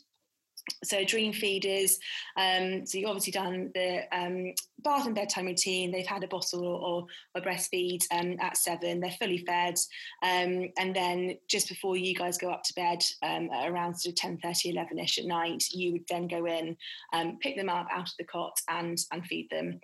so 0.85 1.05
dream 1.05 1.33
feeders 1.33 1.98
um, 2.37 2.87
so 2.87 2.98
you've 2.98 3.09
obviously 3.09 3.33
done 3.33 3.70
the 3.75 4.03
um, 4.12 4.53
bath 4.81 5.07
and 5.07 5.14
bedtime 5.14 5.46
routine 5.46 5.90
they've 5.90 6.07
had 6.07 6.25
a 6.25 6.29
bottle 6.29 6.64
or, 6.64 7.07
or 7.35 7.42
breastfeed 7.42 8.05
um, 8.12 8.37
at 8.40 8.57
seven 8.57 9.01
they're 9.01 9.11
fully 9.12 9.38
fed 9.38 9.75
um, 10.22 10.68
and 10.79 10.94
then 10.94 11.37
just 11.48 11.68
before 11.68 11.96
you 11.96 12.14
guys 12.14 12.38
go 12.38 12.51
up 12.51 12.62
to 12.62 12.75
bed 12.75 13.03
um, 13.22 13.51
around 13.64 13.94
sort 13.94 14.12
of 14.12 14.16
10 14.16 14.38
30 14.38 14.75
11ish 14.75 15.18
at 15.18 15.25
night 15.25 15.64
you 15.72 15.92
would 15.92 16.05
then 16.09 16.29
go 16.29 16.46
in 16.46 16.77
um, 17.12 17.38
pick 17.40 17.57
them 17.57 17.68
up 17.68 17.88
out 17.90 18.09
of 18.09 18.14
the 18.18 18.25
cot 18.25 18.57
and 18.68 18.98
and 19.12 19.27
feed 19.27 19.48
them. 19.51 19.81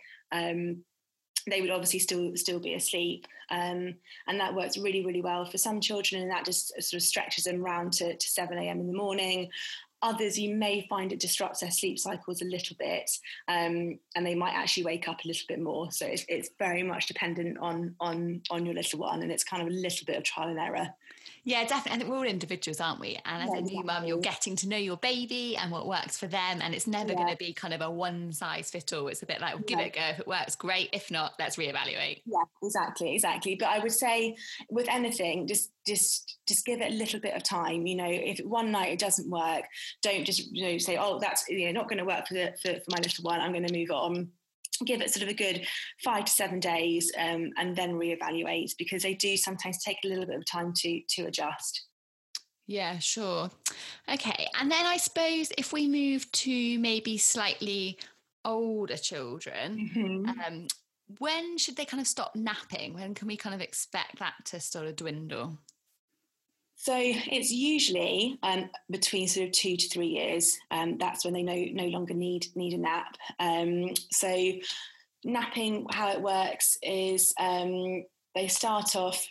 They 1.49 1.61
would 1.61 1.71
obviously 1.71 1.99
still 2.01 2.37
still 2.37 2.61
be 2.61 2.75
asleep 2.75 3.27
um, 3.51 3.95
and 4.27 4.41
that 4.41 4.55
works 4.55 4.77
really 4.77 5.05
really 5.05 5.23
well 5.23 5.45
for 5.45 5.59
some 5.59 5.81
children 5.81 6.23
and 6.23 6.31
that 6.31 6.45
just 6.45 6.69
sort 6.83 7.01
of 7.01 7.03
stretches 7.03 7.45
them 7.45 7.63
round 7.63 7.93
to, 7.95 8.17
to 8.17 8.29
7 8.29 8.59
a.m 8.59 8.81
in 8.81 8.87
the 8.87 8.97
morning 8.97 9.49
Others, 10.01 10.39
you 10.39 10.55
may 10.55 10.87
find 10.89 11.13
it 11.13 11.19
disrupts 11.19 11.61
their 11.61 11.71
sleep 11.71 11.99
cycles 11.99 12.41
a 12.41 12.45
little 12.45 12.77
bit, 12.79 13.11
um, 13.49 13.99
and 14.15 14.25
they 14.25 14.35
might 14.35 14.55
actually 14.55 14.85
wake 14.85 15.09
up 15.09 15.25
a 15.25 15.29
little 15.29 15.45
bit 15.49 15.61
more. 15.61 15.91
So 15.91 16.07
it's, 16.07 16.25
it's 16.29 16.51
very 16.59 16.85
much 16.85 17.07
dependent 17.07 17.59
on 17.59 17.97
on 18.01 18.43
on 18.51 18.65
your 18.65 18.75
little 18.75 19.01
one, 19.01 19.23
and 19.23 19.33
it's 19.33 19.45
kind 19.45 19.63
of 19.63 19.69
a 19.69 19.77
little 19.77 20.07
bit 20.07 20.17
of 20.17 20.23
trial 20.23 20.49
and 20.49 20.59
error. 20.59 20.89
Yeah, 21.49 21.65
definitely. 21.65 21.93
I 21.93 21.97
think 21.97 22.11
we're 22.11 22.19
all 22.19 22.25
individuals, 22.25 22.79
aren't 22.79 23.01
we? 23.01 23.19
And 23.25 23.43
as 23.43 23.49
yeah, 23.51 23.61
a 23.61 23.63
new 23.63 23.83
mum, 23.83 24.05
you're 24.05 24.21
getting 24.21 24.55
to 24.57 24.69
know 24.69 24.77
your 24.77 24.99
baby 24.99 25.57
and 25.57 25.73
what 25.73 25.89
works 25.89 26.19
for 26.19 26.27
them. 26.27 26.61
And 26.61 26.75
it's 26.75 26.87
never 26.87 27.13
yeah. 27.13 27.17
going 27.17 27.31
to 27.31 27.39
be 27.39 27.55
kind 27.55 27.73
of 27.73 27.81
a 27.81 27.91
one 27.91 28.35
size 28.35 28.71
fit 28.71 28.93
all. 28.93 29.09
It's 29.09 29.23
a 29.23 29.27
bit 29.27 29.41
like, 29.41 29.55
well, 29.55 29.65
give 29.67 29.79
yeah. 29.79 29.87
it 29.87 29.97
a 29.97 29.99
go. 29.99 30.07
If 30.11 30.21
it 30.21 30.27
works, 30.27 30.57
great. 30.57 30.91
If 30.93 31.11
not, 31.11 31.33
let's 31.39 31.57
reevaluate. 31.57 32.21
Yeah, 32.27 32.43
exactly, 32.63 33.15
exactly. 33.15 33.57
But 33.59 33.69
I 33.69 33.79
would 33.79 33.93
say 33.93 34.37
with 34.69 34.91
anything, 34.91 35.47
just 35.47 35.71
just 35.87 36.37
just 36.47 36.67
give 36.67 36.83
it 36.83 36.93
a 36.93 36.97
little 36.97 37.19
bit 37.19 37.33
of 37.33 37.43
time. 37.45 37.87
You 37.87 37.97
know, 37.97 38.11
if 38.11 38.41
one 38.41 38.71
night 38.71 38.93
it 38.93 38.99
doesn't 38.99 39.31
work, 39.31 39.65
don't 40.03 40.27
just 40.27 40.55
you 40.55 40.65
know 40.65 40.77
say, 40.77 40.99
oh, 40.99 41.19
that's 41.19 41.49
you 41.49 41.65
know 41.65 41.73
not 41.73 41.89
going 41.89 41.99
to 41.99 42.05
work 42.05 42.27
for, 42.29 42.35
the, 42.35 42.53
for 42.61 42.75
for 42.75 42.91
my 42.91 42.99
little 42.99 43.25
one. 43.25 43.41
I'm 43.41 43.53
going 43.53 43.67
to 43.67 43.73
move 43.73 43.91
on 43.91 44.29
give 44.85 45.01
it 45.01 45.11
sort 45.11 45.23
of 45.23 45.29
a 45.29 45.35
good 45.35 45.67
five 46.03 46.25
to 46.25 46.31
seven 46.31 46.61
days 46.61 47.11
um, 47.19 47.51
and 47.57 47.75
then 47.77 47.95
reevaluate 47.95 48.73
because 48.79 49.03
they 49.03 49.15
do 49.15 49.37
sometimes 49.37 49.83
take 49.83 49.99
a 50.05 50.09
little 50.09 50.27
bit 50.27 50.37
of 50.37 50.45
time 50.47 50.73
to 50.75 51.01
to 51.09 51.27
adjust 51.27 51.87
yeah 52.67 52.99
sure 52.99 53.51
okay 54.13 54.47
and 54.61 54.71
then 54.71 54.87
i 54.87 54.97
suppose 54.97 55.51
if 55.57 55.73
we 55.73 55.89
move 55.89 56.31
to 56.33 56.79
maybe 56.79 57.17
slightly 57.17 57.99
older 58.45 58.97
children 58.97 59.91
mm-hmm. 59.95 60.29
um, 60.41 60.67
when 61.19 61.57
should 61.57 61.77
they 61.77 61.85
kind 61.85 62.01
of 62.01 62.07
stop 62.07 62.37
napping? 62.37 62.95
When 62.95 63.15
can 63.15 63.29
we 63.29 63.37
kind 63.37 63.55
of 63.55 63.61
expect 63.61 64.19
that 64.19 64.35
to 64.47 64.61
sort 64.61 64.87
of 64.87 64.97
dwindle? 64.97 65.59
So 66.81 66.95
it's 66.97 67.51
usually 67.51 68.39
um, 68.45 68.71
between 68.89 69.27
sort 69.27 69.47
of 69.49 69.53
two 69.53 69.77
to 69.77 69.89
three 69.89 70.07
years. 70.07 70.57
Um, 70.71 70.97
that's 70.97 71.25
when 71.25 71.35
they 71.35 71.43
no 71.43 71.67
no 71.73 71.89
longer 71.89 72.15
need 72.15 72.47
need 72.55 72.73
a 72.73 72.79
nap. 72.79 73.17
Um, 73.41 73.95
so 74.13 74.53
napping, 75.25 75.87
how 75.91 76.13
it 76.13 76.23
works 76.23 76.79
is 76.81 77.35
um, 77.39 78.05
they 78.37 78.47
start 78.47 78.95
off 78.95 79.27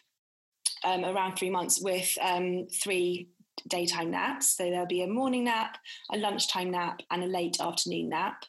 um, 0.84 1.06
around 1.06 1.38
three 1.38 1.50
months 1.50 1.82
with 1.82 2.18
um, 2.22 2.68
three 2.84 3.30
daytime 3.68 4.12
naps. 4.12 4.56
So 4.56 4.70
there'll 4.70 4.86
be 4.86 5.04
a 5.04 5.08
morning 5.08 5.46
nap, 5.46 5.78
a 6.12 6.18
lunchtime 6.18 6.72
nap, 6.72 7.02
and 7.12 7.24
a 7.24 7.28
late 7.28 7.58
afternoon 7.60 8.10
nap. 8.10 8.44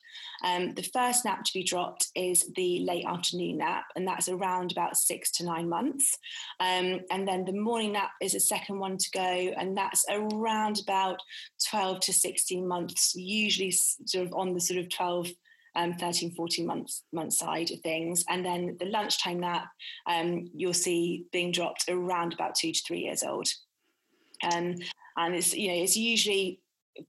Um, 0.44 0.74
the 0.74 0.82
first 0.82 1.24
nap 1.24 1.44
to 1.44 1.52
be 1.52 1.64
dropped 1.64 2.08
is 2.14 2.50
the 2.54 2.80
late 2.80 3.04
afternoon 3.06 3.58
nap, 3.58 3.84
and 3.96 4.06
that's 4.06 4.28
around 4.28 4.72
about 4.72 4.96
six 4.96 5.30
to 5.32 5.44
nine 5.44 5.68
months. 5.68 6.18
Um, 6.60 7.00
and 7.10 7.26
then 7.26 7.44
the 7.44 7.52
morning 7.52 7.92
nap 7.92 8.10
is 8.20 8.32
the 8.32 8.40
second 8.40 8.78
one 8.78 8.98
to 8.98 9.10
go, 9.12 9.20
and 9.20 9.76
that's 9.76 10.04
around 10.10 10.80
about 10.80 11.20
12 11.70 12.00
to 12.00 12.12
16 12.12 12.66
months, 12.66 13.14
usually 13.14 13.70
sort 13.70 14.26
of 14.26 14.34
on 14.34 14.54
the 14.54 14.60
sort 14.60 14.80
of 14.80 14.88
12 14.90 15.28
um, 15.78 15.94
13, 15.94 16.32
14 16.32 16.66
months 16.66 17.04
month 17.12 17.32
side 17.34 17.70
of 17.70 17.80
things. 17.80 18.24
And 18.28 18.44
then 18.44 18.76
the 18.78 18.86
lunchtime 18.86 19.40
nap, 19.40 19.68
um, 20.06 20.50
you'll 20.54 20.74
see 20.74 21.26
being 21.32 21.52
dropped 21.52 21.84
around 21.88 22.32
about 22.32 22.56
two 22.56 22.72
to 22.72 22.80
three 22.86 23.00
years 23.00 23.22
old. 23.22 23.48
Um, 24.52 24.76
and 25.18 25.34
it's 25.34 25.54
you 25.54 25.68
know 25.68 25.74
it's 25.74 25.96
usually 25.96 26.60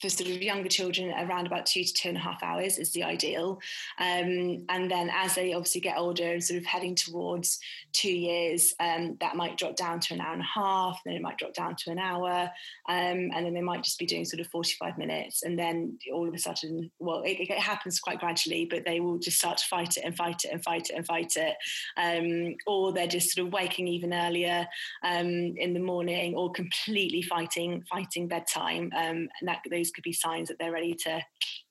for 0.01 0.09
sort 0.09 0.29
of 0.29 0.41
younger 0.41 0.69
children, 0.69 1.11
around 1.11 1.47
about 1.47 1.65
two 1.65 1.83
to 1.83 1.93
two 1.93 2.09
and 2.09 2.17
a 2.17 2.21
half 2.21 2.41
hours 2.43 2.77
is 2.77 2.91
the 2.91 3.03
ideal. 3.03 3.59
Um, 3.99 4.65
and 4.69 4.89
then 4.89 5.09
as 5.13 5.35
they 5.35 5.53
obviously 5.53 5.81
get 5.81 5.97
older 5.97 6.31
and 6.31 6.43
sort 6.43 6.59
of 6.59 6.65
heading 6.65 6.95
towards 6.95 7.59
two 7.93 8.11
years, 8.11 8.73
um, 8.79 9.17
that 9.19 9.35
might 9.35 9.57
drop 9.57 9.75
down 9.75 9.99
to 10.01 10.13
an 10.13 10.21
hour 10.21 10.33
and 10.33 10.41
a 10.41 10.59
half, 10.59 11.01
then 11.05 11.15
it 11.15 11.21
might 11.21 11.37
drop 11.37 11.53
down 11.53 11.75
to 11.75 11.91
an 11.91 11.99
hour, 11.99 12.49
um, 12.87 13.31
and 13.33 13.45
then 13.45 13.53
they 13.53 13.61
might 13.61 13.83
just 13.83 13.99
be 13.99 14.05
doing 14.05 14.25
sort 14.25 14.39
of 14.39 14.47
45 14.47 14.97
minutes. 14.97 15.43
And 15.43 15.57
then 15.57 15.97
all 16.13 16.27
of 16.27 16.33
a 16.33 16.39
sudden, 16.39 16.91
well, 16.99 17.21
it, 17.23 17.39
it, 17.39 17.59
happens 17.59 17.99
quite 17.99 18.19
gradually, 18.19 18.65
but 18.65 18.85
they 18.85 18.99
will 18.99 19.17
just 19.17 19.37
start 19.37 19.57
to 19.57 19.65
fight 19.65 19.97
it 19.97 20.03
and 20.05 20.15
fight 20.15 20.43
it 20.45 20.51
and 20.53 20.63
fight 20.63 20.89
it 20.89 20.95
and 20.95 21.05
fight 21.05 21.33
it. 21.35 21.55
Um, 21.97 22.55
or 22.65 22.93
they're 22.93 23.07
just 23.07 23.35
sort 23.35 23.47
of 23.47 23.53
waking 23.53 23.87
even 23.87 24.13
earlier 24.13 24.67
um, 25.03 25.27
in 25.57 25.73
the 25.73 25.79
morning 25.79 26.35
or 26.35 26.51
completely 26.51 27.21
fighting, 27.21 27.83
fighting 27.89 28.27
bedtime. 28.27 28.91
Um, 28.95 29.29
and 29.39 29.47
that 29.47 29.63
those 29.79 29.91
could 29.91 30.03
be 30.03 30.13
signs 30.13 30.49
that 30.49 30.57
they're 30.59 30.71
ready 30.71 30.93
to 30.93 31.21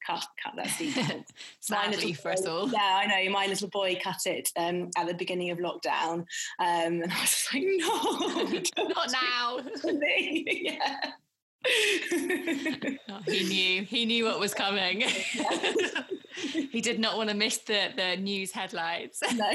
cut 0.07 0.25
cut 0.43 0.55
that 0.57 1.91
little 1.91 2.15
for 2.15 2.33
us 2.33 2.47
all. 2.47 2.69
Yeah, 2.69 3.01
I 3.03 3.07
know. 3.07 3.31
My 3.31 3.47
little 3.47 3.69
boy 3.69 3.99
cut 4.03 4.21
it 4.27 4.49
um, 4.57 4.91
at 4.97 5.07
the 5.07 5.15
beginning 5.15 5.51
of 5.51 5.59
lockdown, 5.59 6.25
um, 6.59 7.03
and 7.03 7.13
I 7.13 7.21
was 7.21 7.47
like, 7.53 7.65
no, 7.67 8.85
not 8.89 9.13
now. 9.13 9.59
yeah. 10.07 11.11
oh, 13.11 13.21
he 13.27 13.45
knew. 13.45 13.83
He 13.83 14.07
knew 14.07 14.25
what 14.25 14.41
was 14.41 14.55
coming. 14.55 15.03
he 16.37 16.81
did 16.81 17.01
not 17.01 17.17
want 17.17 17.29
to 17.31 17.37
miss 17.37 17.59
the 17.59 17.91
the 17.97 18.17
news 18.17 18.53
headlines. 18.53 19.19
no, 19.35 19.51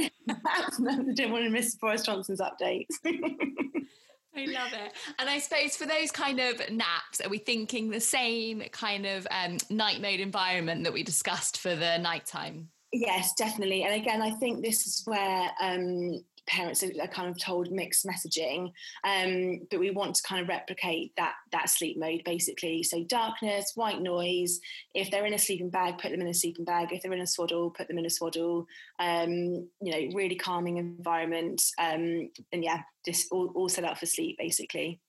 no, 0.79 1.13
didn't 1.13 1.31
want 1.31 1.45
to 1.45 1.49
miss 1.49 1.75
Boris 1.75 2.03
Johnson's 2.03 2.41
updates. 2.41 2.93
I 4.35 4.45
love 4.45 4.73
it. 4.73 4.93
And 5.19 5.29
I 5.29 5.39
suppose 5.39 5.75
for 5.75 5.85
those 5.85 6.11
kind 6.11 6.39
of 6.39 6.59
naps, 6.71 7.21
are 7.23 7.29
we 7.29 7.37
thinking 7.37 7.89
the 7.89 7.99
same 7.99 8.63
kind 8.71 9.05
of 9.05 9.27
um, 9.29 9.57
night 9.69 10.01
mode 10.01 10.19
environment 10.19 10.83
that 10.83 10.93
we 10.93 11.03
discussed 11.03 11.57
for 11.57 11.75
the 11.75 11.97
nighttime? 11.97 12.69
Yes, 12.91 13.33
definitely. 13.33 13.83
And 13.83 13.93
again, 13.93 14.21
I 14.21 14.31
think 14.31 14.63
this 14.63 14.85
is 14.85 15.01
where 15.05 15.49
um, 15.61 16.23
parents 16.47 16.83
are, 16.83 17.07
kind 17.07 17.29
of 17.29 17.39
told 17.39 17.71
mixed 17.71 18.05
messaging 18.05 18.71
um, 19.03 19.59
but 19.69 19.79
we 19.79 19.91
want 19.91 20.15
to 20.15 20.23
kind 20.23 20.41
of 20.41 20.47
replicate 20.47 21.13
that 21.17 21.33
that 21.51 21.69
sleep 21.69 21.97
mode 21.97 22.21
basically 22.25 22.83
so 22.83 23.03
darkness 23.05 23.71
white 23.75 24.01
noise 24.01 24.59
if 24.93 25.09
they're 25.09 25.25
in 25.25 25.33
a 25.33 25.39
sleeping 25.39 25.69
bag 25.69 25.97
put 25.97 26.11
them 26.11 26.21
in 26.21 26.27
a 26.27 26.33
sleeping 26.33 26.65
bag 26.65 26.91
if 26.91 27.01
they're 27.01 27.13
in 27.13 27.21
a 27.21 27.27
swaddle 27.27 27.69
put 27.69 27.87
them 27.87 27.97
in 27.97 28.05
a 28.05 28.09
swaddle 28.09 28.65
um, 28.99 29.67
you 29.81 29.91
know 29.91 30.15
really 30.15 30.35
calming 30.35 30.77
environment 30.77 31.61
um, 31.79 32.29
and 32.51 32.63
yeah 32.63 32.81
just 33.05 33.31
all, 33.31 33.51
all 33.55 33.69
set 33.69 33.83
up 33.83 33.97
for 33.97 34.05
sleep 34.05 34.37
basically 34.37 34.99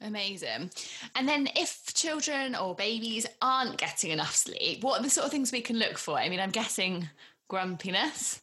Amazing. 0.00 0.70
And 1.16 1.28
then 1.28 1.48
if 1.56 1.92
children 1.92 2.54
or 2.54 2.74
babies 2.74 3.26
aren't 3.42 3.78
getting 3.78 4.12
enough 4.12 4.34
sleep, 4.34 4.84
what 4.84 5.00
are 5.00 5.02
the 5.02 5.10
sort 5.10 5.24
of 5.24 5.32
things 5.32 5.50
we 5.50 5.60
can 5.60 5.76
look 5.76 5.98
for? 5.98 6.16
I 6.16 6.28
mean, 6.28 6.38
I'm 6.38 6.50
guessing 6.50 7.08
grumpiness 7.48 8.40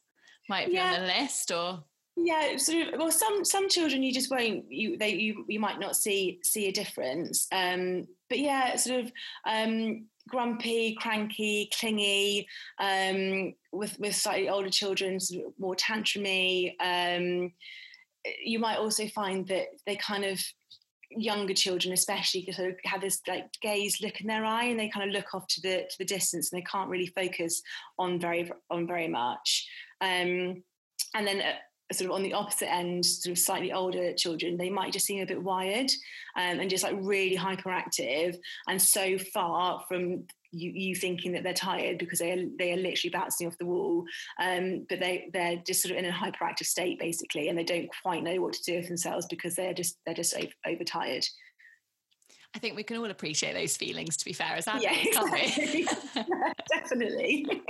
might 0.50 0.68
be 0.68 0.74
yeah. 0.74 0.94
on 0.94 1.02
the 1.02 1.08
list 1.08 1.52
or 1.52 1.84
yeah, 2.18 2.56
sort 2.58 2.88
of. 2.94 3.00
Well, 3.00 3.12
some 3.12 3.44
some 3.44 3.68
children 3.68 4.02
you 4.02 4.14
just 4.14 4.32
won't 4.32 4.72
you 4.72 4.98
they 4.98 5.14
you 5.14 5.46
you 5.48 5.60
might 5.60 5.80
not 5.80 5.96
see 5.96 6.40
see 6.44 6.68
a 6.68 6.72
difference. 6.72 7.48
Um, 7.52 8.08
but 8.30 8.40
yeah, 8.40 8.76
sort 8.78 9.06
of 9.06 9.12
um, 9.46 10.06
grumpy, 10.30 10.96
cranky, 10.96 11.70
clingy. 11.78 12.48
Um, 12.80 13.54
with 13.74 14.00
with 14.00 14.16
slightly 14.16 14.50
older 14.50 14.70
children, 14.70 15.20
sort 15.20 15.48
of 15.48 15.54
more 15.60 15.76
tantrumy. 15.76 16.74
Um, 16.80 17.52
you 18.44 18.60
might 18.60 18.78
also 18.78 19.08
find 19.10 19.48
that 19.50 19.68
they 19.86 19.98
kind 19.98 20.24
of 20.24 20.40
younger 21.18 21.54
children 21.54 21.94
especially 21.94 22.46
sort 22.52 22.70
of 22.70 22.76
have 22.84 23.00
this 23.00 23.22
like 23.28 23.46
gaze 23.62 24.02
look 24.02 24.20
in 24.20 24.28
their 24.28 24.44
eye 24.44 24.66
and 24.66 24.80
they 24.80 24.90
kind 24.90 25.08
of 25.08 25.14
look 25.16 25.34
off 25.34 25.48
to 25.48 25.62
the 25.62 25.86
to 25.90 25.96
the 26.00 26.06
distance 26.06 26.52
and 26.52 26.60
they 26.60 26.66
can't 26.66 26.90
really 26.90 27.08
focus 27.08 27.62
on 28.00 28.20
very 28.20 28.52
on 28.70 28.88
very 28.88 29.08
much 29.08 29.68
um, 30.02 30.62
and 31.14 31.26
then 31.26 31.42
uh, 31.42 31.54
sort 31.92 32.10
of 32.10 32.16
on 32.16 32.24
the 32.24 32.34
opposite 32.34 32.72
end, 32.72 33.06
sort 33.06 33.32
of 33.32 33.38
slightly 33.38 33.72
older 33.72 34.14
children, 34.14 34.58
they 34.58 34.70
might 34.70 34.94
just 34.94 35.06
seem 35.06 35.22
a 35.22 35.26
bit 35.26 35.42
wired 35.42 35.90
um, 36.36 36.60
and 36.60 36.70
just 36.70 36.84
like 36.84 36.96
really 37.00 37.38
hyperactive 37.38 38.38
and 38.68 38.82
so 38.82 39.18
far 39.18 39.84
from 39.88 40.24
you, 40.52 40.72
you 40.74 40.96
thinking 40.96 41.34
that 41.34 41.44
they're 41.44 41.54
tired 41.54 41.98
because 41.98 42.20
they 42.20 42.32
are, 42.32 42.46
they 42.58 42.72
are 42.72 42.78
literally 42.78 43.12
bouncing 43.12 43.48
off 43.48 43.58
the 43.58 43.66
wall, 43.66 44.06
um, 44.42 44.86
but 44.90 45.00
they 45.00 45.30
they're 45.34 45.62
just 45.68 45.82
sort 45.82 45.92
of 45.92 45.98
in 45.98 46.06
a 46.06 46.12
hyperactive 46.12 46.66
state 46.66 46.98
basically, 46.98 47.50
and 47.50 47.58
they 47.58 47.64
don't 47.64 47.90
quite 48.02 48.24
know 48.24 48.42
what 48.42 48.54
to 48.54 48.64
do 48.64 48.78
with 48.78 48.88
themselves 48.88 49.26
because 49.30 49.56
they're 49.56 49.74
just 49.74 49.98
they're 50.06 50.16
just 50.16 50.36
over, 50.36 50.48
overtired. 50.66 51.26
I 52.56 52.60
think 52.60 52.78
we 52.78 52.84
can 52.84 52.98
all 52.98 53.12
appreciate 53.12 53.54
those 53.54 53.76
feelings. 53.76 54.16
To 54.18 54.26
be 54.26 54.34
fair, 54.34 54.56
as 54.56 54.68
adults, 54.68 54.86
yeah, 54.86 54.96
exactly. 54.96 55.86
definitely. 56.74 57.46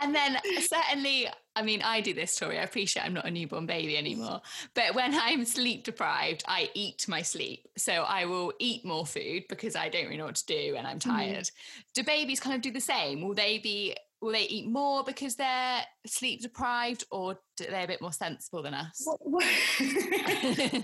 And 0.00 0.14
then 0.14 0.38
certainly, 0.60 1.26
I 1.58 1.62
mean, 1.62 1.82
I 1.82 2.00
do 2.00 2.14
this 2.14 2.36
Tori. 2.36 2.58
I 2.58 2.62
appreciate 2.62 3.04
I'm 3.04 3.14
not 3.14 3.26
a 3.26 3.30
newborn 3.30 3.66
baby 3.66 3.96
anymore. 3.96 4.40
But 4.74 4.94
when 4.94 5.14
I'm 5.18 5.44
sleep 5.44 5.84
deprived, 5.84 6.44
I 6.46 6.70
eat 6.74 7.06
my 7.08 7.22
sleep. 7.22 7.66
So 7.76 7.92
I 7.92 8.26
will 8.26 8.52
eat 8.60 8.84
more 8.84 9.04
food 9.04 9.44
because 9.48 9.74
I 9.74 9.88
don't 9.88 10.04
really 10.04 10.16
know 10.16 10.26
what 10.26 10.36
to 10.36 10.46
do 10.46 10.76
and 10.76 10.86
I'm 10.86 10.98
mm-hmm. 10.98 11.10
tired. 11.10 11.44
Mm. 11.44 11.52
Do 11.94 12.04
babies 12.04 12.40
kind 12.40 12.54
of 12.54 12.62
do 12.62 12.70
the 12.70 12.80
same? 12.80 13.22
Will 13.22 13.34
they 13.34 13.58
be 13.58 13.96
will 14.20 14.32
they 14.32 14.42
eat 14.42 14.68
more 14.68 15.04
because 15.04 15.36
they're 15.36 15.82
sleep 16.06 16.42
deprived 16.42 17.04
or 17.10 17.32
are 17.32 17.70
they 17.70 17.84
a 17.84 17.86
bit 17.86 18.00
more 18.00 18.12
sensible 18.12 18.62
than 18.62 18.74
us? 18.74 19.02
What, 19.04 19.20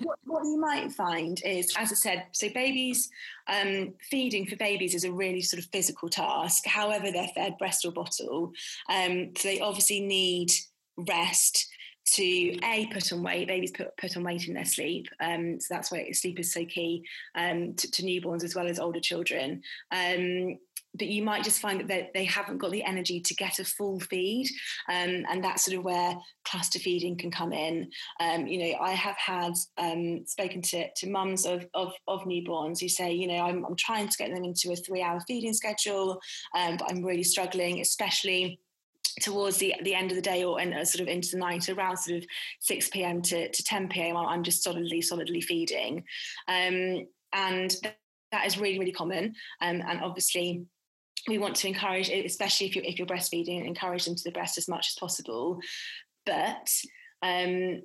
what, 0.03 0.19
what, 0.25 0.45
you 0.45 0.59
might 0.61 0.93
find 0.93 1.41
is 1.45 1.75
as 1.77 1.93
i 1.93 1.95
said 1.95 2.27
so 2.33 2.49
babies 2.51 3.11
um, 3.49 3.95
feeding 4.11 4.47
for 4.47 4.57
babies 4.57 4.95
is 4.95 5.05
a 5.05 5.13
really 5.13 5.41
sort 5.41 5.63
of 5.63 5.71
physical 5.71 6.09
task. 6.09 6.67
However 6.67 7.11
they're 7.11 7.29
fed 7.35 7.59
breast 7.59 7.85
or 7.85 7.93
bottle 7.93 8.53
um, 8.91 9.31
so 9.37 9.49
they 9.49 9.61
obviously 9.61 10.01
need 10.01 10.51
rest 10.97 11.69
to 12.07 12.59
a 12.63 12.87
put 12.93 13.13
on 13.13 13.23
weight 13.23 13.49
babies 13.49 13.73
put, 13.73 13.97
put 13.97 14.17
on 14.17 14.25
weight 14.25 14.47
in 14.47 14.55
their 14.55 14.65
sleep 14.65 15.09
um, 15.21 15.59
so 15.59 15.75
that's 15.75 15.91
why 15.91 16.11
sleep 16.13 16.39
is 16.39 16.53
so 16.53 16.65
key 16.65 17.03
um, 17.35 17.75
to, 17.75 17.91
to, 17.91 18.03
newborns 18.03 18.45
as 18.45 18.55
well 18.55 18.67
as 18.67 18.79
older 18.79 19.01
children. 19.01 19.63
Um, 19.91 20.59
but 20.95 21.09
you 21.09 21.23
might 21.23 21.45
just 21.45 21.61
find 21.61 21.89
that 21.89 22.13
they, 22.15 22.25
haven't 22.25 22.59
got 22.59 22.71
the 22.71 22.83
energy 22.83 23.21
to 23.21 23.35
get 23.35 23.59
a 23.59 23.65
full 23.65 24.01
feed. 24.01 24.49
Um, 24.89 25.25
and 25.29 25.43
that's 25.43 25.65
sort 25.65 25.77
of 25.77 25.85
where 25.85 26.17
cluster 26.45 26.79
feeding 26.79 27.17
can 27.17 27.31
come 27.31 27.53
in. 27.53 27.91
Um, 28.21 28.47
you 28.47 28.59
know, 28.59 28.79
I 28.81 28.93
have 28.93 29.17
had 29.17 29.53
um, 29.77 30.25
spoken 30.27 30.63
to, 30.63 30.89
to 30.91 31.11
mums 31.11 31.47
of, 31.47 31.67
of, 31.75 31.93
of, 32.09 32.23
newborns 32.23 32.81
who 32.81 32.89
say, 32.89 33.13
you 33.13 33.27
know, 33.27 33.41
I'm, 33.41 33.65
I'm 33.65 33.77
trying 33.77 34.09
to 34.09 34.17
get 34.17 34.33
them 34.33 34.45
into 34.45 34.73
a 34.73 34.77
three 34.77 35.03
hour 35.03 35.21
feeding 35.27 35.53
schedule, 35.53 36.21
um, 36.57 36.77
but 36.77 36.91
I'm 36.91 37.05
really 37.05 37.25
struggling, 37.25 37.81
especially 37.81 38.59
towards 39.21 39.59
the 39.59 39.75
the 39.83 39.95
end 39.95 40.11
of 40.11 40.17
the 40.17 40.23
day 40.23 40.43
or 40.43 40.61
in, 40.61 40.73
uh, 40.73 40.85
sort 40.85 41.01
of 41.01 41.09
into 41.09 41.29
the 41.33 41.39
night 41.39 41.69
around 41.69 41.97
sort 41.97 42.19
of 42.19 42.27
6 42.61 42.89
p.m 42.89 43.23
to, 43.23 43.49
to 43.49 43.63
10 43.63 43.89
p.m 43.89 44.17
i'm 44.17 44.43
just 44.43 44.65
solidly 44.65 45.01
solidly 45.01 45.41
feeding 45.41 46.03
um, 46.49 47.07
and 47.33 47.77
that 48.33 48.45
is 48.45 48.59
really 48.59 48.77
really 48.77 48.91
common 48.91 49.27
um, 49.61 49.83
and 49.87 50.01
obviously 50.01 50.67
we 51.29 51.39
want 51.39 51.57
to 51.57 51.69
encourage, 51.69 52.11
especially 52.11 52.67
if 52.67 52.77
you're, 52.77 52.85
if 52.85 52.99
you're 52.99 53.07
breastfeeding, 53.07 53.67
encourage 53.67 54.05
them 54.05 54.15
to 54.15 54.25
the 54.25 54.33
breast 54.33 54.59
as 54.59 54.69
much 54.69 54.89
as 54.89 54.97
possible. 54.99 55.59
But 56.27 56.69
um, 57.23 57.83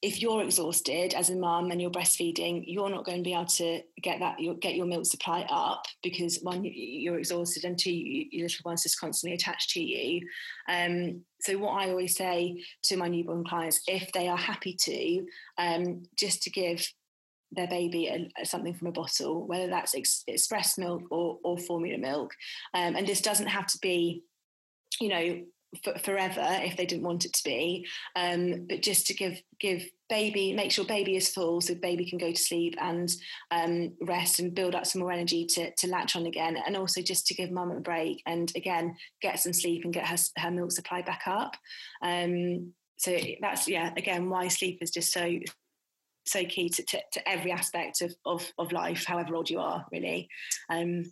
if 0.00 0.20
you're 0.20 0.42
exhausted 0.42 1.14
as 1.14 1.30
a 1.30 1.36
mum 1.36 1.70
and 1.70 1.80
you're 1.80 1.90
breastfeeding, 1.90 2.64
you're 2.66 2.90
not 2.90 3.04
going 3.04 3.18
to 3.18 3.22
be 3.22 3.32
able 3.32 3.46
to 3.46 3.80
get 4.02 4.18
that 4.18 4.38
get 4.60 4.74
your 4.74 4.86
milk 4.86 5.06
supply 5.06 5.46
up 5.48 5.84
because 6.02 6.40
one 6.42 6.62
you're 6.64 7.18
exhausted 7.18 7.64
and 7.64 7.78
two 7.78 7.92
your 7.92 8.48
little 8.48 8.62
one's 8.64 8.82
just 8.82 8.98
constantly 8.98 9.34
attached 9.34 9.70
to 9.70 9.80
you. 9.80 10.26
Um, 10.68 11.22
so 11.40 11.58
what 11.58 11.72
I 11.72 11.90
always 11.90 12.16
say 12.16 12.64
to 12.84 12.96
my 12.96 13.08
newborn 13.08 13.44
clients, 13.44 13.82
if 13.86 14.10
they 14.12 14.28
are 14.28 14.36
happy 14.36 14.76
to, 14.80 15.26
um, 15.58 16.02
just 16.16 16.42
to 16.42 16.50
give 16.50 16.84
their 17.52 17.68
baby 17.68 18.08
a, 18.08 18.30
a, 18.40 18.46
something 18.46 18.74
from 18.74 18.88
a 18.88 18.92
bottle, 18.92 19.46
whether 19.46 19.68
that's 19.68 19.94
ex- 19.94 20.24
express 20.26 20.78
milk 20.78 21.02
or, 21.10 21.38
or 21.44 21.58
formula 21.58 21.98
milk, 21.98 22.32
um, 22.74 22.96
and 22.96 23.06
this 23.06 23.20
doesn't 23.20 23.48
have 23.48 23.66
to 23.68 23.78
be, 23.78 24.22
you 25.00 25.08
know, 25.08 25.42
forever 26.04 26.46
if 26.62 26.76
they 26.76 26.84
didn't 26.84 27.04
want 27.04 27.24
it 27.24 27.32
to 27.32 27.44
be. 27.44 27.86
Um, 28.14 28.66
but 28.68 28.82
just 28.82 29.06
to 29.06 29.14
give 29.14 29.40
give 29.58 29.82
baby 30.08 30.52
make 30.52 30.70
sure 30.70 30.84
baby 30.84 31.16
is 31.16 31.30
full 31.30 31.62
so 31.62 31.74
baby 31.74 32.04
can 32.04 32.18
go 32.18 32.30
to 32.30 32.36
sleep 32.36 32.74
and 32.78 33.10
um, 33.50 33.92
rest 34.02 34.38
and 34.38 34.54
build 34.54 34.74
up 34.74 34.84
some 34.84 35.00
more 35.00 35.10
energy 35.10 35.46
to, 35.46 35.72
to 35.76 35.88
latch 35.88 36.14
on 36.14 36.26
again. 36.26 36.58
And 36.66 36.76
also 36.76 37.00
just 37.00 37.26
to 37.28 37.34
give 37.34 37.50
mum 37.50 37.70
a 37.70 37.80
break 37.80 38.22
and 38.26 38.52
again 38.54 38.96
get 39.22 39.40
some 39.40 39.54
sleep 39.54 39.84
and 39.84 39.94
get 39.94 40.06
her, 40.06 40.16
her 40.36 40.50
milk 40.50 40.72
supply 40.72 41.00
back 41.00 41.22
up. 41.26 41.56
Um, 42.02 42.74
so 42.98 43.16
that's 43.40 43.66
yeah 43.66 43.92
again 43.96 44.28
why 44.28 44.48
sleep 44.48 44.78
is 44.80 44.90
just 44.90 45.12
so 45.12 45.28
so 46.24 46.44
key 46.44 46.68
to, 46.68 46.82
to, 46.84 47.00
to 47.12 47.28
every 47.28 47.52
aspect 47.52 48.00
of, 48.00 48.14
of, 48.24 48.52
of 48.58 48.72
life 48.72 49.04
however 49.06 49.34
old 49.34 49.50
you 49.50 49.58
are 49.58 49.84
really 49.92 50.28
um, 50.70 51.04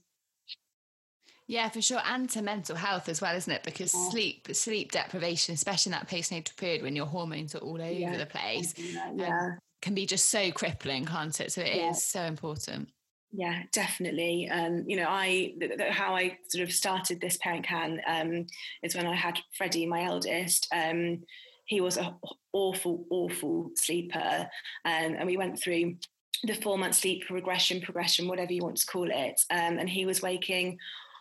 yeah, 1.50 1.68
for 1.68 1.82
sure, 1.82 2.00
and 2.06 2.30
to 2.30 2.42
mental 2.42 2.76
health 2.76 3.08
as 3.08 3.20
well, 3.20 3.34
isn't 3.34 3.52
it? 3.52 3.64
Because 3.64 3.92
yeah. 3.92 4.10
sleep, 4.10 4.46
sleep 4.52 4.92
deprivation, 4.92 5.52
especially 5.52 5.90
in 5.90 5.98
that 5.98 6.08
postnatal 6.08 6.56
period 6.56 6.80
when 6.80 6.94
your 6.94 7.06
hormones 7.06 7.56
are 7.56 7.58
all 7.58 7.82
over 7.82 7.90
yeah. 7.90 8.16
the 8.16 8.26
place, 8.26 8.72
yeah. 8.78 9.46
Um, 9.46 9.58
can 9.82 9.94
be 9.94 10.06
just 10.06 10.28
so 10.28 10.52
crippling, 10.52 11.06
can't 11.06 11.40
it? 11.40 11.50
So 11.50 11.62
it 11.62 11.76
is 11.76 12.04
so 12.04 12.22
important. 12.22 12.90
Yeah, 13.32 13.62
definitely. 13.72 14.48
Um, 14.48 14.84
you 14.86 14.96
know, 14.96 15.06
I 15.08 15.54
th- 15.58 15.76
th- 15.76 15.92
how 15.92 16.14
I 16.14 16.38
sort 16.48 16.62
of 16.62 16.72
started 16.72 17.20
this 17.20 17.36
parent 17.38 17.64
can 17.64 18.00
um, 18.06 18.46
is 18.84 18.94
when 18.94 19.08
I 19.08 19.16
had 19.16 19.38
Freddie, 19.56 19.86
my 19.86 20.04
eldest. 20.04 20.68
Um, 20.72 21.24
he 21.70 21.80
was 21.80 21.96
an 21.96 22.12
awful, 22.52 23.06
awful 23.10 23.70
sleeper, 23.76 24.48
um, 24.84 25.14
and 25.16 25.24
we 25.24 25.36
went 25.36 25.56
through 25.60 25.94
the 26.42 26.54
four 26.54 26.76
month 26.76 26.96
sleep 26.96 27.30
regression, 27.30 27.80
progression, 27.80 28.26
whatever 28.26 28.52
you 28.52 28.62
want 28.62 28.76
to 28.78 28.86
call 28.86 29.08
it. 29.08 29.40
Um, 29.50 29.78
and 29.78 29.88
he 29.88 30.04
was 30.04 30.20
waking 30.20 30.78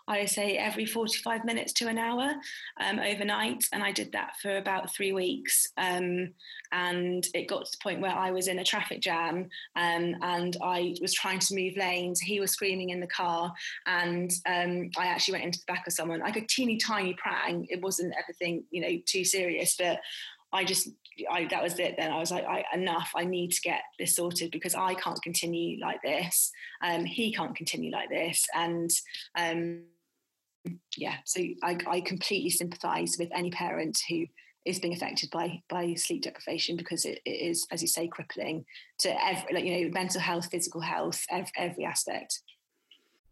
I 0.10 0.22
would 0.22 0.30
say 0.30 0.58
every 0.58 0.88
45 0.88 1.46
minutes 1.46 1.72
to 1.74 1.88
an 1.88 2.00
hour 2.00 2.34
um, 2.82 2.98
overnight. 2.98 3.64
And 3.72 3.84
I 3.84 3.92
did 3.92 4.12
that 4.14 4.32
for 4.42 4.58
about 4.58 4.92
three 4.92 5.14
weeks. 5.14 5.68
Um, 5.78 6.30
and 6.72 7.28
it 7.36 7.48
got 7.48 7.66
to 7.66 7.72
the 7.72 7.84
point 7.84 8.02
where 8.02 8.16
I 8.16 8.32
was 8.32 8.48
in 8.48 8.58
a 8.58 8.64
traffic 8.64 9.02
jam 9.02 9.50
um, 9.76 10.16
and 10.24 10.58
I 10.64 10.96
was 11.00 11.14
trying 11.14 11.38
to 11.38 11.56
move 11.56 11.78
lanes. 11.78 12.20
He 12.20 12.40
was 12.40 12.52
screaming 12.52 12.90
in 12.90 13.00
the 13.00 13.08
car. 13.08 13.54
And 13.86 14.32
um, 14.48 14.90
I 14.98 15.06
actually 15.06 15.34
went 15.34 15.46
into 15.46 15.60
the 15.60 15.72
back 15.72 15.86
of 15.86 15.94
someone, 15.94 16.22
like 16.22 16.38
a 16.38 16.48
teeny 16.48 16.78
tiny 16.78 17.14
prang. 17.14 17.68
It 17.70 17.80
wasn't 17.80 18.16
everything, 18.20 18.64
you 18.72 18.82
know, 18.82 18.98
too 19.06 19.24
serious, 19.24 19.76
but 19.78 20.00
I 20.52 20.64
just 20.64 20.90
I, 21.30 21.48
that 21.52 21.64
was 21.64 21.78
it 21.80 21.96
then. 21.98 22.12
I 22.12 22.20
was 22.20 22.32
like, 22.32 22.46
I, 22.46 22.64
enough. 22.74 23.12
I 23.16 23.26
need 23.26 23.52
to 23.52 23.62
get 23.62 23.82
this 23.98 24.16
sorted 24.16 24.52
because 24.52 24.76
I 24.76 24.94
can't 24.96 25.22
continue 25.22 25.80
like 25.80 26.02
this. 26.02 26.52
Um, 26.82 27.06
he 27.06 27.34
can't 27.34 27.56
continue 27.56 27.92
like 27.92 28.10
this. 28.10 28.46
And 28.56 28.90
um, 29.38 29.84
yeah, 30.98 31.18
so 31.26 31.42
I, 31.64 31.78
I 31.88 32.02
completely 32.02 32.50
sympathise 32.50 33.18
with 33.20 33.30
any 33.34 33.52
parent 33.52 34.00
who 34.10 34.26
is 34.66 34.80
being 34.80 34.94
affected 34.94 35.30
by 35.32 35.62
by 35.70 35.94
sleep 35.96 36.24
deprivation 36.24 36.76
because 36.76 37.06
it, 37.06 37.20
it 37.26 37.30
is, 37.30 37.66
as 37.72 37.82
you 37.82 37.88
say, 37.88 38.08
crippling 38.08 38.66
to 39.00 39.26
every, 39.26 39.54
like 39.54 39.64
you 39.64 39.86
know, 39.86 39.92
mental 39.94 40.22
health, 40.22 40.50
physical 40.52 40.82
health, 40.82 41.26
every, 41.30 41.52
every 41.58 41.86
aspect. 41.86 42.42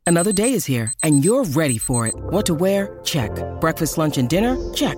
Another 0.06 0.32
day 0.32 0.54
is 0.54 0.66
here, 0.66 0.94
and 1.04 1.26
you're 1.26 1.44
ready 1.44 1.78
for 1.78 2.08
it. 2.08 2.16
What 2.16 2.46
to 2.46 2.54
wear? 2.54 3.02
Check. 3.04 3.32
Breakfast, 3.60 3.98
lunch, 3.98 4.18
and 4.18 4.30
dinner? 4.30 4.58
Check. 4.74 4.98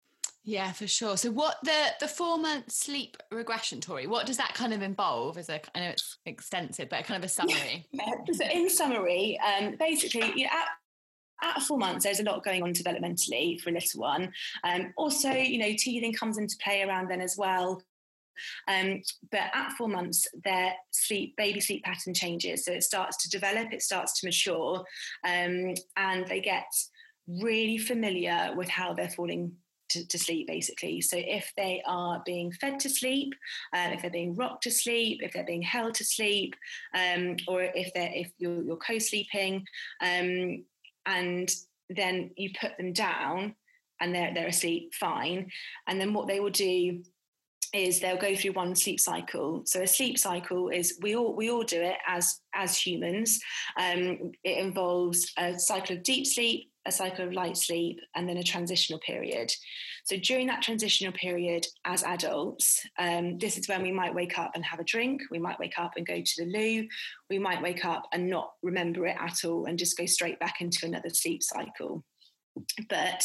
Yeah, 0.43 0.71
for 0.71 0.87
sure. 0.87 1.17
So 1.17 1.29
what 1.31 1.57
the 1.63 1.93
the 1.99 2.07
four 2.07 2.37
month 2.37 2.71
sleep 2.71 3.17
regression, 3.31 3.79
Tori, 3.79 4.07
what 4.07 4.25
does 4.25 4.37
that 4.37 4.53
kind 4.55 4.73
of 4.73 4.81
involve? 4.81 5.37
As 5.37 5.49
a 5.49 5.61
I 5.75 5.79
know 5.79 5.89
it's 5.89 6.17
extensive, 6.25 6.89
but 6.89 7.05
kind 7.05 7.23
of 7.23 7.25
a 7.25 7.29
summary. 7.33 7.87
Yeah. 7.91 8.11
So 8.31 8.45
in 8.45 8.69
summary, 8.69 9.39
um, 9.39 9.75
basically, 9.77 10.33
you 10.35 10.45
know, 10.45 10.51
at 10.51 10.67
at 11.43 11.61
four 11.63 11.77
months, 11.77 12.05
there's 12.05 12.19
a 12.19 12.23
lot 12.23 12.43
going 12.43 12.63
on 12.63 12.73
developmentally 12.73 13.59
for 13.61 13.69
a 13.69 13.73
little 13.73 14.01
one. 14.01 14.31
Um, 14.63 14.93
also, 14.95 15.31
you 15.31 15.57
know, 15.59 15.73
teething 15.77 16.13
comes 16.13 16.37
into 16.37 16.55
play 16.63 16.83
around 16.83 17.09
then 17.09 17.21
as 17.21 17.35
well. 17.37 17.81
Um, 18.67 19.01
but 19.31 19.49
at 19.53 19.71
four 19.73 19.87
months, 19.87 20.27
their 20.43 20.73
sleep, 20.91 21.35
baby 21.37 21.59
sleep 21.59 21.83
pattern 21.83 22.13
changes. 22.13 22.65
So 22.65 22.71
it 22.71 22.83
starts 22.83 23.17
to 23.23 23.29
develop, 23.29 23.73
it 23.73 23.81
starts 23.81 24.19
to 24.19 24.27
mature, 24.27 24.83
um, 25.27 25.73
and 25.95 26.27
they 26.27 26.41
get 26.41 26.65
really 27.27 27.77
familiar 27.77 28.53
with 28.55 28.69
how 28.69 28.93
they're 28.93 29.09
falling 29.09 29.53
to, 29.91 30.07
to, 30.07 30.17
sleep, 30.17 30.47
basically. 30.47 31.01
So 31.01 31.17
if 31.17 31.51
they 31.55 31.81
are 31.85 32.21
being 32.25 32.51
fed 32.51 32.79
to 32.81 32.89
sleep, 32.89 33.33
uh, 33.73 33.89
if 33.93 34.01
they're 34.01 34.11
being 34.11 34.35
rocked 34.35 34.63
to 34.63 34.71
sleep, 34.71 35.21
if 35.21 35.33
they're 35.33 35.43
being 35.43 35.61
held 35.61 35.93
to 35.95 36.05
sleep, 36.05 36.55
um, 36.93 37.37
or 37.47 37.61
if 37.61 37.93
they're 37.93 38.11
if 38.13 38.31
you're, 38.37 38.63
you're 38.63 38.77
co-sleeping, 38.77 39.65
um, 40.01 40.63
and 41.05 41.53
then 41.89 42.31
you 42.37 42.51
put 42.59 42.77
them 42.77 42.93
down 42.93 43.55
and 43.99 44.13
they're, 44.13 44.33
they're 44.33 44.47
asleep 44.47 44.93
fine. 44.93 45.51
And 45.87 45.99
then 45.99 46.13
what 46.13 46.27
they 46.27 46.39
will 46.39 46.49
do 46.49 47.03
is 47.73 47.99
they'll 47.99 48.17
go 48.17 48.35
through 48.35 48.51
one 48.51 48.75
sleep 48.75 48.99
cycle. 48.99 49.61
So 49.65 49.81
a 49.81 49.87
sleep 49.87 50.17
cycle 50.17 50.69
is 50.69 50.97
we 51.01 51.15
all 51.15 51.35
we 51.35 51.49
all 51.49 51.63
do 51.63 51.81
it 51.81 51.97
as 52.07 52.41
as 52.53 52.77
humans. 52.77 53.39
Um, 53.79 54.31
it 54.43 54.57
involves 54.57 55.31
a 55.37 55.57
cycle 55.57 55.95
of 55.95 56.03
deep 56.03 56.27
sleep 56.27 56.70
a 56.85 56.91
cycle 56.91 57.25
of 57.25 57.33
light 57.33 57.57
sleep 57.57 57.99
and 58.15 58.27
then 58.27 58.37
a 58.37 58.43
transitional 58.43 58.99
period 58.99 59.51
so 60.03 60.17
during 60.17 60.47
that 60.47 60.61
transitional 60.61 61.13
period 61.13 61.65
as 61.85 62.03
adults, 62.03 62.85
um, 62.97 63.37
this 63.37 63.57
is 63.57 63.67
when 63.67 63.83
we 63.83 63.91
might 63.91 64.15
wake 64.15 64.37
up 64.37 64.51
and 64.55 64.65
have 64.65 64.79
a 64.79 64.83
drink. 64.83 65.21
We 65.29 65.39
might 65.39 65.59
wake 65.59 65.77
up 65.77 65.93
and 65.95 66.05
go 66.05 66.21
to 66.21 66.33
the 66.37 66.49
loo. 66.49 66.87
We 67.29 67.39
might 67.39 67.61
wake 67.61 67.85
up 67.85 68.03
and 68.11 68.29
not 68.29 68.53
remember 68.63 69.05
it 69.05 69.17
at 69.19 69.45
all 69.45 69.65
and 69.65 69.77
just 69.77 69.97
go 69.97 70.05
straight 70.05 70.39
back 70.39 70.61
into 70.61 70.85
another 70.85 71.09
sleep 71.09 71.43
cycle. 71.43 72.03
But 72.89 73.23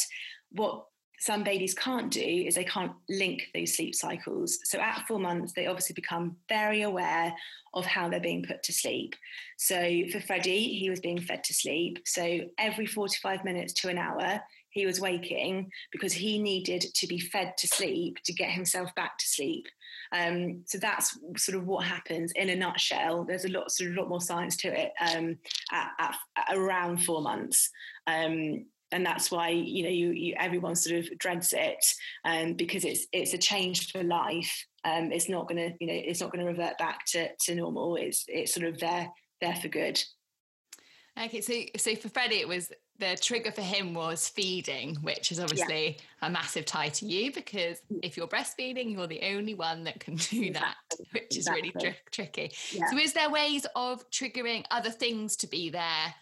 what 0.51 0.85
some 1.19 1.43
babies 1.43 1.73
can't 1.73 2.11
do 2.11 2.19
is 2.21 2.55
they 2.55 2.63
can't 2.63 2.91
link 3.09 3.49
those 3.53 3.75
sleep 3.75 3.95
cycles. 3.95 4.59
So 4.63 4.79
at 4.79 5.05
four 5.07 5.19
months, 5.19 5.53
they 5.53 5.65
obviously 5.65 5.93
become 5.93 6.35
very 6.47 6.83
aware 6.83 7.33
of 7.73 7.85
how 7.85 8.07
they're 8.07 8.19
being 8.19 8.45
put 8.47 8.61
to 8.63 8.73
sleep. 8.73 9.15
So 9.57 10.03
for 10.11 10.19
Freddie, 10.19 10.77
he 10.77 10.89
was 10.89 10.99
being 10.99 11.19
fed 11.19 11.43
to 11.45 11.53
sleep. 11.53 11.99
So 12.05 12.41
every 12.59 12.85
45 12.85 13.43
minutes 13.43 13.73
to 13.73 13.89
an 13.89 13.97
hour, 13.97 14.41
he 14.69 14.85
was 14.85 15.01
waking 15.01 15.71
because 15.91 16.13
he 16.13 16.37
needed 16.37 16.85
to 16.93 17.07
be 17.07 17.19
fed 17.19 17.57
to 17.57 17.67
sleep 17.67 18.17
to 18.25 18.33
get 18.33 18.51
himself 18.51 18.93
back 18.93 19.17
to 19.17 19.25
sleep. 19.27 19.65
Um, 20.11 20.61
so 20.65 20.77
that's 20.77 21.17
sort 21.37 21.57
of 21.57 21.65
what 21.65 21.85
happens 21.85 22.31
in 22.33 22.49
a 22.49 22.55
nutshell. 22.55 23.23
There's 23.23 23.45
a 23.45 23.49
lot, 23.49 23.71
sort 23.71 23.89
of, 23.89 23.97
lot 23.97 24.09
more 24.09 24.21
science 24.21 24.55
to 24.57 24.67
it 24.67 24.93
um, 25.01 25.37
at, 25.71 25.89
at, 25.99 26.15
at, 26.35 26.55
around 26.55 27.03
four 27.03 27.21
months. 27.21 27.71
Um, 28.05 28.65
and 28.91 29.05
that's 29.05 29.31
why 29.31 29.49
you 29.49 29.83
know 29.83 29.89
you, 29.89 30.11
you 30.11 30.35
everyone 30.37 30.75
sort 30.75 30.99
of 30.99 31.17
dreads 31.17 31.53
it 31.55 31.85
um, 32.25 32.53
because 32.53 32.85
it's 32.85 33.07
it's 33.11 33.33
a 33.33 33.37
change 33.37 33.91
for 33.91 34.03
life. 34.03 34.65
Um, 34.83 35.11
it's 35.11 35.29
not 35.29 35.47
going 35.47 35.57
to 35.57 35.75
you 35.79 35.87
know 35.87 35.93
it's 35.93 36.21
not 36.21 36.31
going 36.31 36.45
to 36.45 36.49
revert 36.49 36.77
back 36.77 37.05
to, 37.07 37.29
to 37.45 37.55
normal. 37.55 37.95
It's 37.95 38.25
it's 38.27 38.53
sort 38.53 38.65
of 38.67 38.79
there 38.79 39.09
there 39.41 39.55
for 39.55 39.67
good. 39.67 40.01
Okay, 41.19 41.41
so 41.41 41.53
so 41.77 41.95
for 41.95 42.09
Freddie, 42.09 42.35
it 42.35 42.47
was 42.47 42.71
the 42.99 43.17
trigger 43.21 43.51
for 43.51 43.61
him 43.61 43.93
was 43.93 44.27
feeding, 44.27 44.95
which 45.01 45.31
is 45.31 45.39
obviously 45.39 45.97
yeah. 46.21 46.27
a 46.27 46.29
massive 46.29 46.65
tie 46.65 46.89
to 46.89 47.05
you 47.05 47.31
because 47.31 47.81
mm. 47.91 47.99
if 48.03 48.17
you're 48.17 48.27
breastfeeding, 48.27 48.91
you're 48.91 49.07
the 49.07 49.21
only 49.33 49.53
one 49.53 49.83
that 49.83 49.99
can 49.99 50.15
do 50.15 50.51
that, 50.53 50.75
which 51.11 51.37
is 51.37 51.47
really 51.49 51.71
tr- 51.71 51.97
tricky. 52.11 52.51
Yeah. 52.71 52.89
So, 52.89 52.97
is 52.97 53.13
there 53.13 53.29
ways 53.29 53.65
of 53.75 54.09
triggering 54.09 54.65
other 54.71 54.89
things 54.89 55.35
to 55.37 55.47
be 55.47 55.69
there, 55.69 56.13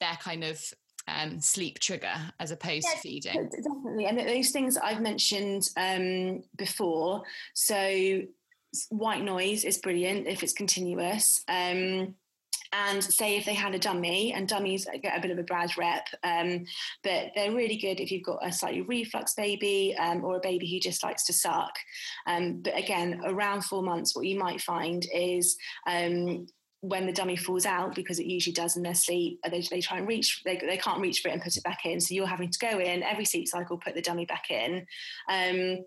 their 0.00 0.18
kind 0.20 0.44
of 0.44 0.62
um, 1.08 1.40
sleep 1.40 1.78
trigger 1.78 2.14
as 2.40 2.50
opposed 2.50 2.88
to 2.88 2.98
feeding? 2.98 3.48
Definitely, 3.50 4.06
and 4.06 4.18
those 4.18 4.50
things 4.50 4.76
I've 4.76 5.00
mentioned 5.00 5.68
um, 5.76 6.42
before. 6.56 7.22
So, 7.54 8.22
white 8.90 9.22
noise 9.22 9.64
is 9.64 9.78
brilliant 9.78 10.26
if 10.26 10.42
it's 10.42 10.52
continuous. 10.52 11.44
Um, 11.48 12.14
and 12.72 13.02
say 13.02 13.36
if 13.36 13.44
they 13.44 13.54
had 13.54 13.74
a 13.74 13.78
dummy 13.78 14.32
and 14.32 14.48
dummies 14.48 14.86
get 15.02 15.16
a 15.16 15.20
bit 15.20 15.30
of 15.30 15.38
a 15.38 15.42
bad 15.44 15.70
rep 15.76 16.06
um, 16.24 16.64
but 17.02 17.30
they're 17.34 17.52
really 17.52 17.76
good 17.76 18.00
if 18.00 18.10
you've 18.10 18.24
got 18.24 18.46
a 18.46 18.52
slightly 18.52 18.82
reflux 18.82 19.34
baby 19.34 19.94
um, 19.98 20.24
or 20.24 20.36
a 20.36 20.40
baby 20.40 20.70
who 20.70 20.80
just 20.80 21.02
likes 21.02 21.24
to 21.24 21.32
suck 21.32 21.72
um, 22.26 22.60
but 22.62 22.76
again 22.76 23.20
around 23.24 23.64
four 23.64 23.82
months 23.82 24.14
what 24.14 24.26
you 24.26 24.38
might 24.38 24.60
find 24.60 25.06
is 25.14 25.56
um, 25.86 26.46
when 26.88 27.06
the 27.06 27.12
dummy 27.12 27.36
falls 27.36 27.66
out 27.66 27.94
because 27.94 28.18
it 28.18 28.26
usually 28.26 28.52
does 28.52 28.76
in 28.76 28.82
their 28.82 28.94
sleep 28.94 29.40
they, 29.50 29.60
they 29.70 29.80
try 29.80 29.98
and 29.98 30.08
reach 30.08 30.42
they, 30.44 30.56
they 30.56 30.76
can't 30.76 31.00
reach 31.00 31.20
for 31.20 31.28
it 31.28 31.32
and 31.32 31.42
put 31.42 31.56
it 31.56 31.62
back 31.64 31.84
in 31.84 32.00
so 32.00 32.14
you're 32.14 32.26
having 32.26 32.50
to 32.50 32.58
go 32.58 32.78
in 32.78 33.02
every 33.02 33.24
sleep 33.24 33.48
cycle 33.48 33.78
put 33.78 33.94
the 33.94 34.02
dummy 34.02 34.24
back 34.24 34.50
in 34.50 34.86
um, 35.28 35.78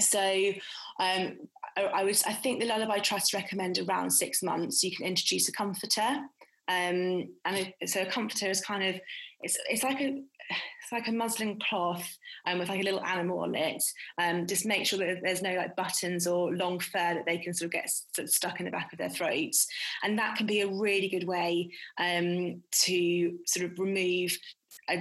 so 0.00 0.52
um, 0.98 1.38
I, 1.76 2.04
would, 2.04 2.20
I 2.26 2.32
think 2.32 2.60
the 2.60 2.66
Lullaby 2.66 2.98
Trust 2.98 3.32
recommend 3.34 3.78
around 3.78 4.10
six 4.10 4.42
months. 4.42 4.82
You 4.82 4.94
can 4.94 5.06
introduce 5.06 5.48
a 5.48 5.52
comforter, 5.52 6.18
um, 6.68 7.28
and 7.44 7.72
so 7.86 8.02
a 8.02 8.06
comforter 8.06 8.48
is 8.48 8.60
kind 8.60 8.82
of 8.82 9.00
it's 9.42 9.56
it's 9.68 9.82
like 9.82 10.00
a 10.00 10.22
it's 10.50 10.92
like 10.92 11.08
a 11.08 11.12
muslin 11.12 11.58
cloth 11.68 12.06
um, 12.46 12.58
with 12.58 12.68
like 12.68 12.80
a 12.80 12.84
little 12.84 13.04
animal 13.04 13.40
on 13.40 13.54
it. 13.54 13.82
Um, 14.18 14.46
just 14.46 14.66
make 14.66 14.86
sure 14.86 14.98
that 14.98 15.18
there's 15.22 15.42
no 15.42 15.54
like 15.54 15.76
buttons 15.76 16.26
or 16.26 16.52
long 16.54 16.78
fur 16.78 17.14
that 17.14 17.26
they 17.26 17.38
can 17.38 17.54
sort 17.54 17.66
of 17.66 17.72
get 17.72 17.90
sort 17.90 18.24
of 18.24 18.30
stuck 18.30 18.60
in 18.60 18.66
the 18.66 18.72
back 18.72 18.92
of 18.92 18.98
their 18.98 19.10
throats, 19.10 19.66
and 20.02 20.18
that 20.18 20.36
can 20.36 20.46
be 20.46 20.60
a 20.60 20.68
really 20.68 21.08
good 21.08 21.26
way 21.26 21.70
um, 21.98 22.62
to 22.72 23.38
sort 23.46 23.70
of 23.70 23.78
remove 23.78 24.36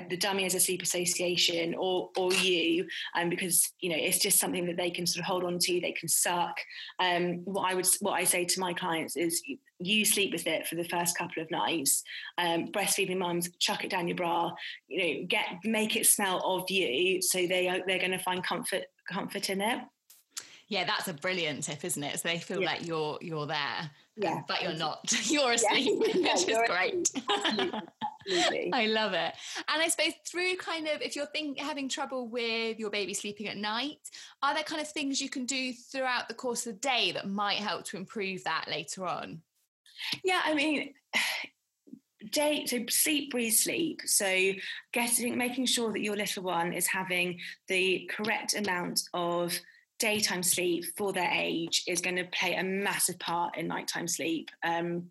the 0.09 0.17
dummy 0.17 0.45
as 0.45 0.55
a 0.55 0.59
sleep 0.59 0.81
association 0.81 1.75
or 1.75 2.09
or 2.17 2.33
you 2.33 2.85
um, 3.15 3.29
because 3.29 3.71
you 3.79 3.89
know 3.89 3.97
it's 3.97 4.19
just 4.19 4.39
something 4.39 4.65
that 4.65 4.77
they 4.77 4.89
can 4.89 5.05
sort 5.05 5.21
of 5.21 5.25
hold 5.25 5.43
on 5.43 5.57
to 5.59 5.79
they 5.79 5.91
can 5.91 6.09
suck. 6.09 6.57
Um, 6.99 7.41
what 7.45 7.71
i 7.71 7.73
would 7.73 7.87
what 8.01 8.13
i 8.13 8.23
say 8.23 8.45
to 8.45 8.59
my 8.59 8.73
clients 8.73 9.15
is 9.15 9.41
you 9.79 10.05
sleep 10.05 10.33
with 10.33 10.45
it 10.45 10.67
for 10.67 10.75
the 10.75 10.83
first 10.83 11.17
couple 11.17 11.41
of 11.41 11.49
nights 11.51 12.03
um, 12.37 12.67
breastfeeding 12.67 13.17
mums 13.17 13.49
chuck 13.59 13.83
it 13.83 13.89
down 13.89 14.07
your 14.07 14.17
bra 14.17 14.51
you 14.87 14.97
know 14.97 15.25
get 15.27 15.45
make 15.63 15.95
it 15.95 16.05
smell 16.05 16.41
of 16.43 16.69
you 16.69 17.21
so 17.21 17.47
they 17.47 17.67
are 17.67 17.79
they're 17.87 17.99
going 17.99 18.11
to 18.11 18.19
find 18.19 18.43
comfort 18.43 18.83
comfort 19.11 19.49
in 19.49 19.61
it 19.61 19.79
yeah 20.69 20.85
that's 20.85 21.07
a 21.07 21.13
brilliant 21.13 21.63
tip 21.63 21.83
isn't 21.83 22.03
it 22.03 22.19
so 22.19 22.27
they 22.27 22.39
feel 22.39 22.61
yeah. 22.61 22.67
like 22.67 22.85
you're 22.85 23.17
you're 23.21 23.45
there 23.45 23.91
yeah 24.15 24.41
but 24.47 24.61
you're 24.61 24.73
not 24.73 24.99
you're 25.29 25.51
asleep 25.51 26.01
yeah. 26.13 26.33
which 26.33 26.47
is 26.47 26.57
great 26.67 27.09
Absolutely. 28.31 28.71
I 28.73 28.85
love 28.85 29.13
it. 29.13 29.33
And 29.67 29.81
I 29.81 29.87
suppose 29.87 30.13
through 30.29 30.55
kind 30.57 30.87
of 30.87 31.01
if 31.01 31.15
you're 31.15 31.25
think, 31.27 31.59
having 31.59 31.89
trouble 31.89 32.27
with 32.27 32.79
your 32.79 32.89
baby 32.89 33.13
sleeping 33.13 33.47
at 33.47 33.57
night, 33.57 33.97
are 34.43 34.53
there 34.53 34.63
kind 34.63 34.81
of 34.81 34.87
things 34.87 35.21
you 35.21 35.29
can 35.29 35.45
do 35.45 35.73
throughout 35.73 36.27
the 36.27 36.33
course 36.33 36.67
of 36.67 36.73
the 36.73 36.79
day 36.79 37.11
that 37.13 37.27
might 37.27 37.57
help 37.57 37.85
to 37.85 37.97
improve 37.97 38.43
that 38.43 38.65
later 38.67 39.07
on? 39.07 39.41
Yeah, 40.23 40.41
I 40.43 40.53
mean, 40.53 40.93
day 42.31 42.65
so 42.65 42.77
sleep 42.89 43.31
breathe 43.31 43.53
sleep 43.53 44.01
so 44.05 44.51
getting 44.91 45.37
making 45.37 45.65
sure 45.65 45.93
that 45.93 46.01
your 46.01 46.17
little 46.17 46.43
one 46.43 46.73
is 46.73 46.85
having 46.85 47.39
the 47.69 48.11
correct 48.13 48.53
amount 48.55 49.01
of 49.13 49.57
daytime 49.99 50.43
sleep 50.43 50.85
for 50.97 51.13
their 51.13 51.29
age 51.31 51.83
is 51.87 52.01
going 52.01 52.15
to 52.15 52.25
play 52.25 52.55
a 52.55 52.63
massive 52.63 53.19
part 53.19 53.57
in 53.57 53.67
nighttime 53.67 54.07
sleep 54.07 54.49
um, 54.63 55.03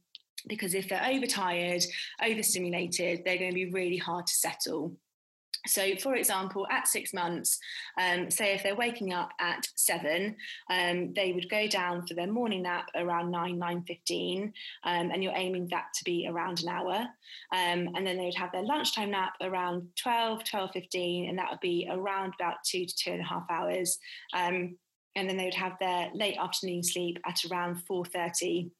because 0.47 0.75
if 0.75 0.89
they're 0.89 1.07
overtired, 1.07 1.83
overstimulated, 2.25 3.23
they're 3.25 3.39
going 3.39 3.51
to 3.51 3.55
be 3.55 3.71
really 3.71 3.97
hard 3.97 4.27
to 4.27 4.33
settle. 4.33 4.93
So, 5.69 5.95
for 5.97 6.15
example, 6.15 6.67
at 6.71 6.89
six 6.89 7.13
months, 7.13 7.59
um, 7.99 8.31
say 8.31 8.55
if 8.55 8.63
they're 8.63 8.75
waking 8.75 9.13
up 9.13 9.33
at 9.41 9.69
seven, 9.77 10.37
um, 10.71 11.13
they 11.15 11.33
would 11.33 11.49
go 11.49 11.67
down 11.67 12.07
for 12.07 12.15
their 12.15 12.27
morning 12.27 12.63
nap 12.63 12.89
around 12.95 13.31
nine, 13.31 13.59
nine 13.59 13.83
fifteen, 13.83 14.53
um, 14.85 15.11
and 15.11 15.23
you're 15.23 15.37
aiming 15.37 15.69
that 15.69 15.87
to 15.95 16.05
be 16.05 16.27
around 16.29 16.63
an 16.63 16.69
hour. 16.69 17.07
Um, 17.53 17.91
and 17.95 18.07
then 18.07 18.17
they 18.17 18.27
would 18.27 18.35
have 18.35 18.53
their 18.53 18.63
lunchtime 18.63 19.11
nap 19.11 19.35
around 19.41 19.89
12, 19.97 20.45
12.15, 20.45 21.29
and 21.29 21.39
that 21.39 21.51
would 21.51 21.61
be 21.61 21.89
around 21.91 22.35
about 22.39 22.57
two 22.65 22.85
to 22.85 22.95
two 22.97 23.13
and 23.13 23.21
a 23.21 23.25
half 23.25 23.45
hours. 23.51 23.99
Um, 24.33 24.77
and 25.17 25.29
then 25.29 25.37
they 25.37 25.45
would 25.45 25.55
have 25.55 25.77
their 25.81 26.11
late 26.15 26.37
afternoon 26.39 26.83
sleep 26.83 27.19
at 27.27 27.45
around 27.51 27.83
4.30 27.91 28.71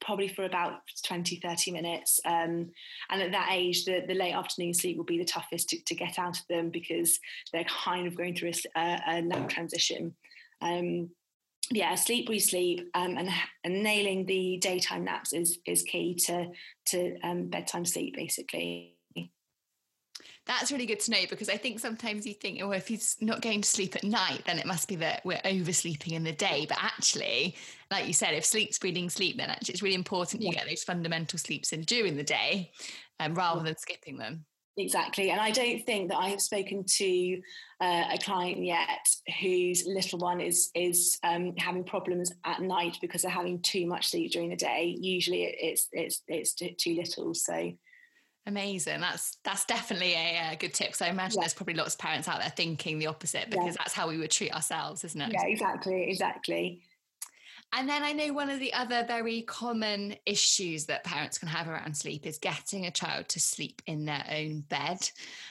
probably 0.00 0.28
for 0.28 0.44
about 0.44 0.80
20, 1.06 1.36
30 1.36 1.70
minutes. 1.72 2.20
Um, 2.24 2.70
and 3.10 3.22
at 3.22 3.32
that 3.32 3.50
age, 3.52 3.84
the, 3.84 4.02
the 4.06 4.14
late 4.14 4.34
afternoon 4.34 4.74
sleep 4.74 4.96
will 4.96 5.04
be 5.04 5.18
the 5.18 5.24
toughest 5.24 5.68
to, 5.70 5.84
to 5.84 5.94
get 5.94 6.18
out 6.18 6.38
of 6.38 6.46
them 6.48 6.70
because 6.70 7.18
they're 7.52 7.64
kind 7.64 8.06
of 8.06 8.16
going 8.16 8.34
through 8.34 8.52
a, 8.76 9.00
a 9.06 9.22
nap 9.22 9.48
transition. 9.48 10.14
Um, 10.60 11.10
yeah, 11.70 11.94
sleep, 11.94 12.28
we 12.28 12.38
sleep, 12.38 12.90
um, 12.94 13.16
and, 13.16 13.30
and 13.64 13.82
nailing 13.82 14.26
the 14.26 14.58
daytime 14.58 15.04
naps 15.04 15.32
is 15.32 15.58
is 15.66 15.82
key 15.82 16.14
to 16.26 16.48
to 16.86 17.16
um, 17.22 17.46
bedtime 17.46 17.84
sleep, 17.84 18.14
basically 18.14 18.91
that's 20.46 20.72
really 20.72 20.86
good 20.86 21.00
to 21.00 21.10
know 21.12 21.24
because 21.30 21.48
I 21.48 21.56
think 21.56 21.78
sometimes 21.78 22.26
you 22.26 22.34
think, 22.34 22.60
oh, 22.62 22.72
if 22.72 22.88
he's 22.88 23.16
not 23.20 23.42
going 23.42 23.60
to 23.60 23.68
sleep 23.68 23.94
at 23.94 24.02
night, 24.02 24.42
then 24.44 24.58
it 24.58 24.66
must 24.66 24.88
be 24.88 24.96
that 24.96 25.24
we're 25.24 25.40
oversleeping 25.44 26.14
in 26.14 26.24
the 26.24 26.32
day. 26.32 26.66
But 26.68 26.78
actually, 26.80 27.56
like 27.90 28.06
you 28.06 28.12
said, 28.12 28.34
if 28.34 28.44
sleep's 28.44 28.78
breeding 28.78 29.08
sleep, 29.08 29.36
then 29.36 29.50
actually 29.50 29.74
it's 29.74 29.82
really 29.82 29.94
important 29.94 30.42
you 30.42 30.52
get 30.52 30.66
those 30.68 30.82
fundamental 30.82 31.38
sleeps 31.38 31.72
in 31.72 31.82
during 31.82 32.16
the 32.16 32.24
day 32.24 32.72
um, 33.20 33.34
rather 33.34 33.62
than 33.62 33.76
skipping 33.76 34.18
them. 34.18 34.44
Exactly. 34.78 35.30
And 35.30 35.40
I 35.40 35.50
don't 35.50 35.84
think 35.84 36.10
that 36.10 36.16
I 36.16 36.28
have 36.30 36.40
spoken 36.40 36.84
to 36.96 37.40
uh, 37.80 38.04
a 38.12 38.18
client 38.18 38.64
yet 38.64 39.06
whose 39.40 39.84
little 39.86 40.18
one 40.18 40.40
is 40.40 40.70
is 40.74 41.18
um, 41.22 41.52
having 41.58 41.84
problems 41.84 42.32
at 42.44 42.62
night 42.62 42.96
because 43.02 43.22
they're 43.22 43.30
having 43.30 43.60
too 43.60 43.86
much 43.86 44.08
sleep 44.08 44.32
during 44.32 44.48
the 44.48 44.56
day. 44.56 44.96
Usually 44.98 45.42
it's 45.44 45.88
it's 45.92 46.22
it's 46.26 46.54
too 46.54 46.94
little. 46.94 47.34
So 47.34 47.72
Amazing. 48.46 49.00
That's 49.00 49.36
that's 49.44 49.64
definitely 49.64 50.14
a, 50.14 50.52
a 50.52 50.56
good 50.56 50.74
tip. 50.74 50.94
So 50.94 51.04
I 51.04 51.08
imagine 51.08 51.38
yeah. 51.38 51.44
there's 51.44 51.54
probably 51.54 51.74
lots 51.74 51.94
of 51.94 52.00
parents 52.00 52.26
out 52.26 52.40
there 52.40 52.50
thinking 52.50 52.98
the 52.98 53.06
opposite 53.06 53.50
because 53.50 53.66
yeah. 53.66 53.74
that's 53.78 53.92
how 53.92 54.08
we 54.08 54.18
would 54.18 54.30
treat 54.30 54.52
ourselves, 54.52 55.04
isn't 55.04 55.20
it? 55.20 55.32
Yeah, 55.32 55.46
exactly, 55.46 56.10
exactly. 56.10 56.82
And 57.74 57.88
then 57.88 58.02
I 58.02 58.12
know 58.12 58.34
one 58.34 58.50
of 58.50 58.60
the 58.60 58.72
other 58.74 59.04
very 59.06 59.42
common 59.42 60.14
issues 60.26 60.84
that 60.86 61.04
parents 61.04 61.38
can 61.38 61.48
have 61.48 61.68
around 61.68 61.96
sleep 61.96 62.26
is 62.26 62.36
getting 62.36 62.84
a 62.84 62.90
child 62.90 63.28
to 63.30 63.40
sleep 63.40 63.80
in 63.86 64.04
their 64.04 64.24
own 64.30 64.60
bed. 64.68 64.98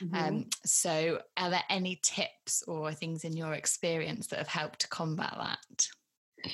Mm-hmm. 0.03 0.15
Um, 0.15 0.45
so, 0.63 1.19
are 1.37 1.49
there 1.49 1.63
any 1.69 1.99
tips 2.03 2.63
or 2.67 2.91
things 2.93 3.23
in 3.23 3.35
your 3.35 3.53
experience 3.53 4.27
that 4.27 4.37
have 4.37 4.47
helped 4.47 4.81
to 4.81 4.87
combat 4.89 5.33
that? 5.35 5.87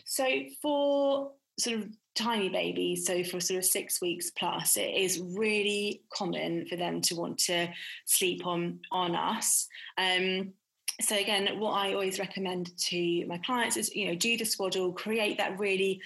So, 0.05 0.25
for 0.61 1.33
sort 1.59 1.79
of 1.79 1.89
tiny 2.17 2.49
babies, 2.49 3.05
so 3.05 3.23
for 3.23 3.39
sort 3.39 3.59
of 3.59 3.65
six 3.65 4.01
weeks 4.01 4.31
plus, 4.31 4.75
it 4.75 4.93
is 4.93 5.19
really 5.19 6.01
common 6.09 6.65
for 6.67 6.75
them 6.75 7.01
to 7.01 7.15
want 7.15 7.37
to 7.39 7.67
sleep 8.05 8.45
on 8.45 8.79
on 8.91 9.15
us. 9.15 9.67
Um, 9.97 10.53
so 10.99 11.15
again, 11.15 11.59
what 11.59 11.73
I 11.73 11.93
always 11.93 12.19
recommend 12.19 12.75
to 12.77 13.25
my 13.27 13.37
clients 13.37 13.77
is, 13.77 13.93
you 13.95 14.07
know, 14.07 14.15
do 14.15 14.35
the 14.35 14.45
swaddle, 14.45 14.91
create 14.91 15.37
that 15.37 15.59
really 15.59 16.01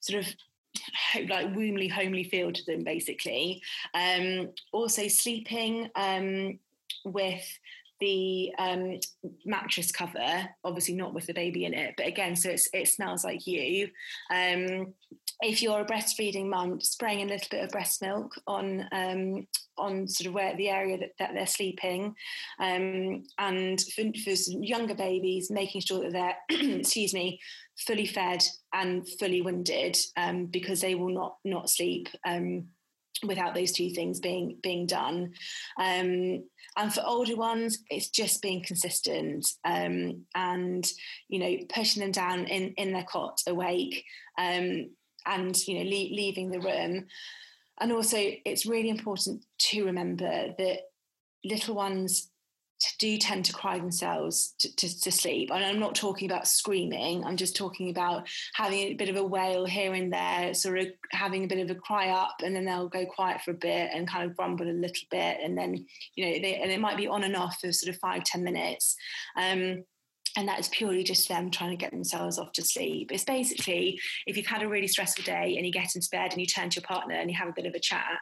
sort 0.00 0.24
of 0.24 1.28
like 1.28 1.54
wombly, 1.54 1.88
homely 1.88 2.24
feel 2.24 2.52
to 2.52 2.64
them, 2.64 2.84
basically. 2.84 3.62
Um, 3.94 4.50
also, 4.72 5.08
sleeping 5.08 5.90
um, 5.96 6.58
with 7.04 7.44
the 8.00 8.52
um, 8.58 8.98
mattress 9.44 9.92
cover, 9.92 10.48
obviously 10.64 10.94
not 10.94 11.14
with 11.14 11.26
the 11.26 11.34
baby 11.34 11.64
in 11.64 11.74
it, 11.74 11.94
but 11.96 12.06
again, 12.06 12.36
so 12.36 12.50
it 12.50 12.88
smells 12.88 13.24
like 13.24 13.46
you. 13.46 13.88
Um, 14.30 14.94
if 15.40 15.62
you're 15.62 15.80
a 15.80 15.86
breastfeeding 15.86 16.48
mum, 16.48 16.80
spraying 16.80 17.22
a 17.22 17.32
little 17.32 17.48
bit 17.50 17.64
of 17.64 17.70
breast 17.70 18.00
milk 18.02 18.32
on 18.46 18.88
um, 18.92 19.46
on 19.78 20.08
sort 20.08 20.28
of 20.28 20.32
where 20.32 20.56
the 20.56 20.70
area 20.70 20.96
that, 20.96 21.10
that 21.18 21.34
they're 21.34 21.46
sleeping, 21.46 22.14
um, 22.58 23.24
and 23.38 23.80
for, 23.94 24.04
for 24.24 24.30
younger 24.50 24.94
babies, 24.94 25.50
making 25.50 25.82
sure 25.82 26.02
that 26.02 26.12
they're 26.12 26.36
excuse 26.78 27.12
me 27.12 27.38
fully 27.78 28.06
fed 28.06 28.42
and 28.72 29.06
fully 29.18 29.42
winded 29.42 29.96
um, 30.16 30.46
because 30.46 30.80
they 30.80 30.94
will 30.94 31.12
not 31.12 31.36
not 31.44 31.68
sleep 31.68 32.08
um, 32.26 32.66
without 33.24 33.54
those 33.54 33.72
two 33.72 33.90
things 33.90 34.20
being 34.20 34.58
being 34.62 34.86
done. 34.86 35.32
Um, 35.78 36.44
and 36.78 36.92
for 36.92 37.02
older 37.04 37.36
ones, 37.36 37.78
it's 37.90 38.10
just 38.10 38.42
being 38.42 38.62
consistent 38.62 39.46
um, 39.64 40.24
and 40.34 40.86
you 41.28 41.38
know 41.38 41.56
pushing 41.72 42.02
them 42.02 42.12
down 42.12 42.44
in 42.46 42.74
in 42.76 42.92
their 42.92 43.04
cot 43.04 43.40
awake 43.46 44.04
um, 44.38 44.90
and 45.26 45.56
you 45.66 45.78
know 45.78 45.84
le- 45.84 46.14
leaving 46.14 46.50
the 46.50 46.60
room. 46.60 47.06
And 47.78 47.92
also, 47.92 48.16
it's 48.18 48.64
really 48.66 48.88
important 48.88 49.44
to 49.58 49.84
remember 49.84 50.54
that 50.56 50.78
little 51.44 51.74
ones 51.74 52.30
do 52.98 53.16
tend 53.18 53.44
to 53.44 53.52
cry 53.52 53.78
themselves 53.78 54.54
to, 54.58 54.74
to, 54.76 55.00
to, 55.00 55.12
sleep. 55.12 55.50
And 55.52 55.64
I'm 55.64 55.80
not 55.80 55.94
talking 55.94 56.30
about 56.30 56.46
screaming, 56.46 57.24
I'm 57.24 57.36
just 57.36 57.56
talking 57.56 57.90
about 57.90 58.28
having 58.54 58.78
a 58.78 58.94
bit 58.94 59.08
of 59.08 59.16
a 59.16 59.24
wail 59.24 59.64
here 59.64 59.94
and 59.94 60.12
there, 60.12 60.54
sort 60.54 60.78
of 60.78 60.88
having 61.10 61.44
a 61.44 61.46
bit 61.46 61.58
of 61.58 61.70
a 61.70 61.78
cry 61.78 62.08
up, 62.08 62.36
and 62.42 62.54
then 62.54 62.64
they'll 62.64 62.88
go 62.88 63.06
quiet 63.06 63.40
for 63.40 63.52
a 63.52 63.54
bit 63.54 63.90
and 63.92 64.08
kind 64.08 64.28
of 64.28 64.36
grumble 64.36 64.68
a 64.68 64.70
little 64.70 65.06
bit. 65.10 65.38
And 65.42 65.56
then, 65.56 65.86
you 66.14 66.24
know, 66.24 66.32
they, 66.40 66.56
and 66.56 66.70
it 66.70 66.80
might 66.80 66.96
be 66.96 67.08
on 67.08 67.24
and 67.24 67.36
off 67.36 67.60
for 67.60 67.72
sort 67.72 67.94
of 67.94 68.00
five 68.00 68.24
ten 68.24 68.44
minutes. 68.44 68.96
Um, 69.36 69.84
and 70.36 70.46
that 70.48 70.60
is 70.60 70.68
purely 70.68 71.02
just 71.02 71.28
them 71.28 71.50
trying 71.50 71.70
to 71.70 71.76
get 71.76 71.90
themselves 71.90 72.38
off 72.38 72.52
to 72.52 72.62
sleep. 72.62 73.10
It's 73.10 73.24
basically 73.24 73.98
if 74.26 74.36
you've 74.36 74.46
had 74.46 74.62
a 74.62 74.68
really 74.68 74.86
stressful 74.86 75.24
day 75.24 75.54
and 75.56 75.66
you 75.66 75.72
get 75.72 75.94
into 75.94 76.08
bed 76.10 76.32
and 76.32 76.40
you 76.40 76.46
turn 76.46 76.70
to 76.70 76.80
your 76.80 76.86
partner 76.86 77.14
and 77.14 77.30
you 77.30 77.36
have 77.36 77.48
a 77.48 77.54
bit 77.54 77.66
of 77.66 77.74
a 77.74 77.80
chat 77.80 78.20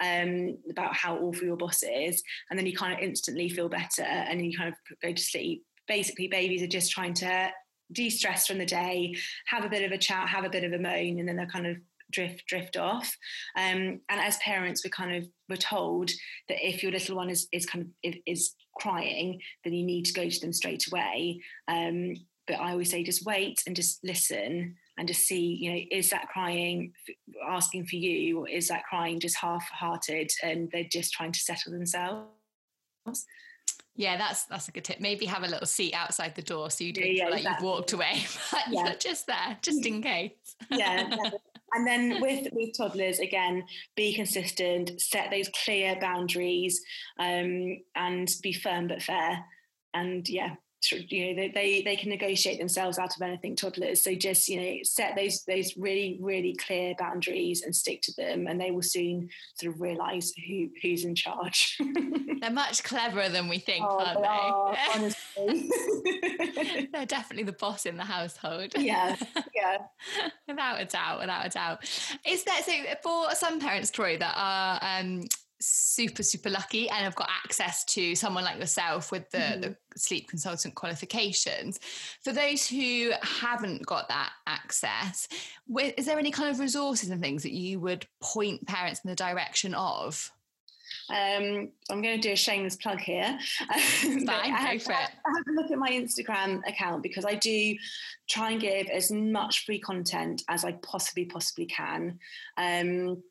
um, 0.00 0.58
about 0.70 0.94
how 0.94 1.16
awful 1.16 1.46
your 1.46 1.56
boss 1.56 1.82
is, 1.82 2.22
and 2.50 2.58
then 2.58 2.66
you 2.66 2.76
kind 2.76 2.92
of 2.92 2.98
instantly 2.98 3.48
feel 3.48 3.68
better 3.68 4.02
and 4.02 4.44
you 4.44 4.56
kind 4.56 4.68
of 4.68 4.74
go 5.00 5.12
to 5.12 5.22
sleep. 5.22 5.64
Basically, 5.88 6.28
babies 6.28 6.62
are 6.62 6.68
just 6.68 6.92
trying 6.92 7.14
to 7.14 7.50
de-stress 7.92 8.46
from 8.46 8.58
the 8.58 8.66
day, 8.66 9.14
have 9.46 9.64
a 9.64 9.68
bit 9.68 9.84
of 9.84 9.92
a 9.92 9.98
chat, 9.98 10.28
have 10.28 10.44
a 10.44 10.48
bit 10.48 10.64
of 10.64 10.72
a 10.72 10.78
moan, 10.78 11.18
and 11.18 11.28
then 11.28 11.36
they're 11.36 11.46
kind 11.46 11.66
of 11.66 11.76
drift 12.12 12.46
drift 12.46 12.76
off. 12.76 13.16
Um, 13.56 14.00
and 14.08 14.20
as 14.20 14.36
parents, 14.38 14.84
we're 14.84 14.90
kind 14.90 15.16
of 15.16 15.28
we're 15.48 15.56
told 15.56 16.10
that 16.48 16.66
if 16.66 16.82
your 16.82 16.92
little 16.92 17.16
one 17.16 17.30
is 17.30 17.48
is 17.52 17.66
kind 17.66 17.90
of 18.04 18.14
is 18.26 18.54
crying, 18.78 19.40
then 19.64 19.72
you 19.72 19.84
need 19.84 20.04
to 20.06 20.12
go 20.12 20.28
to 20.28 20.40
them 20.40 20.52
straight 20.52 20.86
away. 20.90 21.40
Um, 21.68 22.14
but 22.46 22.54
I 22.54 22.72
always 22.72 22.90
say 22.90 23.04
just 23.04 23.24
wait 23.24 23.62
and 23.66 23.76
just 23.76 24.00
listen 24.04 24.76
and 24.98 25.08
just 25.08 25.22
see, 25.22 25.56
you 25.60 25.72
know, 25.72 25.80
is 25.90 26.10
that 26.10 26.28
crying 26.28 26.92
asking 27.48 27.86
for 27.86 27.96
you, 27.96 28.40
or 28.40 28.48
is 28.48 28.68
that 28.68 28.84
crying 28.84 29.20
just 29.20 29.38
half-hearted 29.38 30.30
and 30.42 30.68
they're 30.70 30.84
just 30.84 31.12
trying 31.12 31.32
to 31.32 31.40
settle 31.40 31.72
themselves? 31.72 32.28
Yeah, 33.94 34.16
that's 34.16 34.44
that's 34.44 34.68
a 34.68 34.72
good 34.72 34.84
tip. 34.84 35.00
Maybe 35.00 35.26
have 35.26 35.42
a 35.42 35.48
little 35.48 35.66
seat 35.66 35.92
outside 35.92 36.34
the 36.34 36.42
door 36.42 36.70
so 36.70 36.84
you 36.84 36.92
don't 36.92 37.06
yeah, 37.06 37.24
feel 37.24 37.30
like 37.30 37.40
exactly. 37.40 37.66
you've 37.66 37.74
walked 37.74 37.92
away, 37.92 38.24
but 38.50 38.60
yeah. 38.70 38.86
you're 38.86 38.98
just 38.98 39.26
there, 39.26 39.58
just 39.60 39.84
in 39.86 40.02
case. 40.02 40.32
yeah, 40.70 41.10
and 41.74 41.86
then 41.86 42.20
with 42.20 42.46
with 42.52 42.76
toddlers 42.76 43.18
again 43.18 43.64
be 43.96 44.14
consistent 44.14 45.00
set 45.00 45.30
those 45.30 45.50
clear 45.64 45.96
boundaries 46.00 46.80
um, 47.18 47.78
and 47.94 48.30
be 48.42 48.52
firm 48.52 48.88
but 48.88 49.02
fair. 49.02 49.44
And 49.94 50.28
yeah 50.28 50.54
you 50.90 51.34
know 51.34 51.48
they 51.54 51.82
they 51.82 51.96
can 51.96 52.10
negotiate 52.10 52.58
themselves 52.58 52.98
out 52.98 53.14
of 53.14 53.22
anything 53.22 53.56
toddlers. 53.56 54.02
So 54.02 54.14
just 54.14 54.48
you 54.48 54.60
know 54.60 54.76
set 54.82 55.16
those 55.16 55.44
those 55.44 55.76
really 55.76 56.18
really 56.20 56.54
clear 56.54 56.94
boundaries 56.98 57.62
and 57.62 57.74
stick 57.74 58.02
to 58.02 58.12
them 58.16 58.46
and 58.46 58.60
they 58.60 58.70
will 58.70 58.82
soon 58.82 59.28
sort 59.60 59.74
of 59.74 59.80
realize 59.80 60.32
who 60.46 60.68
who's 60.82 61.04
in 61.04 61.14
charge. 61.14 61.78
They're 62.40 62.50
much 62.50 62.82
cleverer 62.82 63.28
than 63.28 63.48
we 63.48 63.58
think 63.58 63.84
oh, 63.88 64.00
aren't 64.00 64.22
they, 64.22 64.28
are, 64.28 64.76
honestly. 64.96 66.88
They're 66.92 67.06
definitely 67.06 67.44
the 67.44 67.52
boss 67.52 67.86
in 67.86 67.96
the 67.96 68.04
household. 68.04 68.72
Yeah 68.76 69.16
yeah. 69.54 69.78
Without 70.48 70.80
a 70.80 70.84
doubt 70.84 71.20
without 71.20 71.46
a 71.46 71.48
doubt. 71.48 71.84
Is 72.26 72.44
there 72.44 72.62
so 72.62 72.72
for 73.02 73.34
some 73.34 73.60
parents 73.60 73.90
Tori 73.90 74.16
that 74.16 74.34
are 74.36 74.80
um 74.82 75.22
super 75.62 76.22
super 76.22 76.50
lucky 76.50 76.88
and 76.88 77.04
have 77.04 77.14
got 77.14 77.28
access 77.44 77.84
to 77.84 78.14
someone 78.14 78.44
like 78.44 78.58
yourself 78.58 79.10
with 79.10 79.28
the, 79.30 79.38
mm-hmm. 79.38 79.60
the, 79.60 79.76
sleep 79.94 80.28
consultant 80.28 80.74
qualifications 80.74 81.78
for 82.24 82.32
those 82.32 82.66
who 82.66 83.12
haven't 83.20 83.84
got 83.84 84.08
that 84.08 84.30
access 84.46 85.28
is 85.96 86.06
there 86.06 86.18
any 86.18 86.30
kind 86.30 86.48
of 86.48 86.58
resources 86.58 87.10
and 87.10 87.20
things 87.20 87.42
that 87.42 87.52
you 87.52 87.78
would 87.78 88.06
point 88.22 88.66
parents 88.66 89.00
in 89.04 89.10
the 89.10 89.16
direction 89.16 89.74
of 89.74 90.30
um, 91.10 91.70
I'm 91.90 92.02
going 92.02 92.20
to 92.20 92.28
do 92.28 92.32
a 92.32 92.36
shameless 92.36 92.76
plug 92.76 93.00
here. 93.00 93.38
Fine, 93.72 94.24
go 94.24 94.78
for 94.78 94.92
it. 94.92 95.10
have 95.26 95.46
a 95.48 95.52
look 95.52 95.70
at 95.70 95.78
my 95.78 95.90
Instagram 95.90 96.66
account 96.66 97.02
because 97.02 97.24
I 97.24 97.34
do 97.34 97.76
try 98.28 98.52
and 98.52 98.60
give 98.60 98.86
as 98.88 99.10
much 99.10 99.64
free 99.64 99.78
content 99.78 100.42
as 100.48 100.64
I 100.64 100.72
possibly 100.72 101.24
possibly 101.24 101.66
can. 101.66 102.18
Um, 102.56 103.22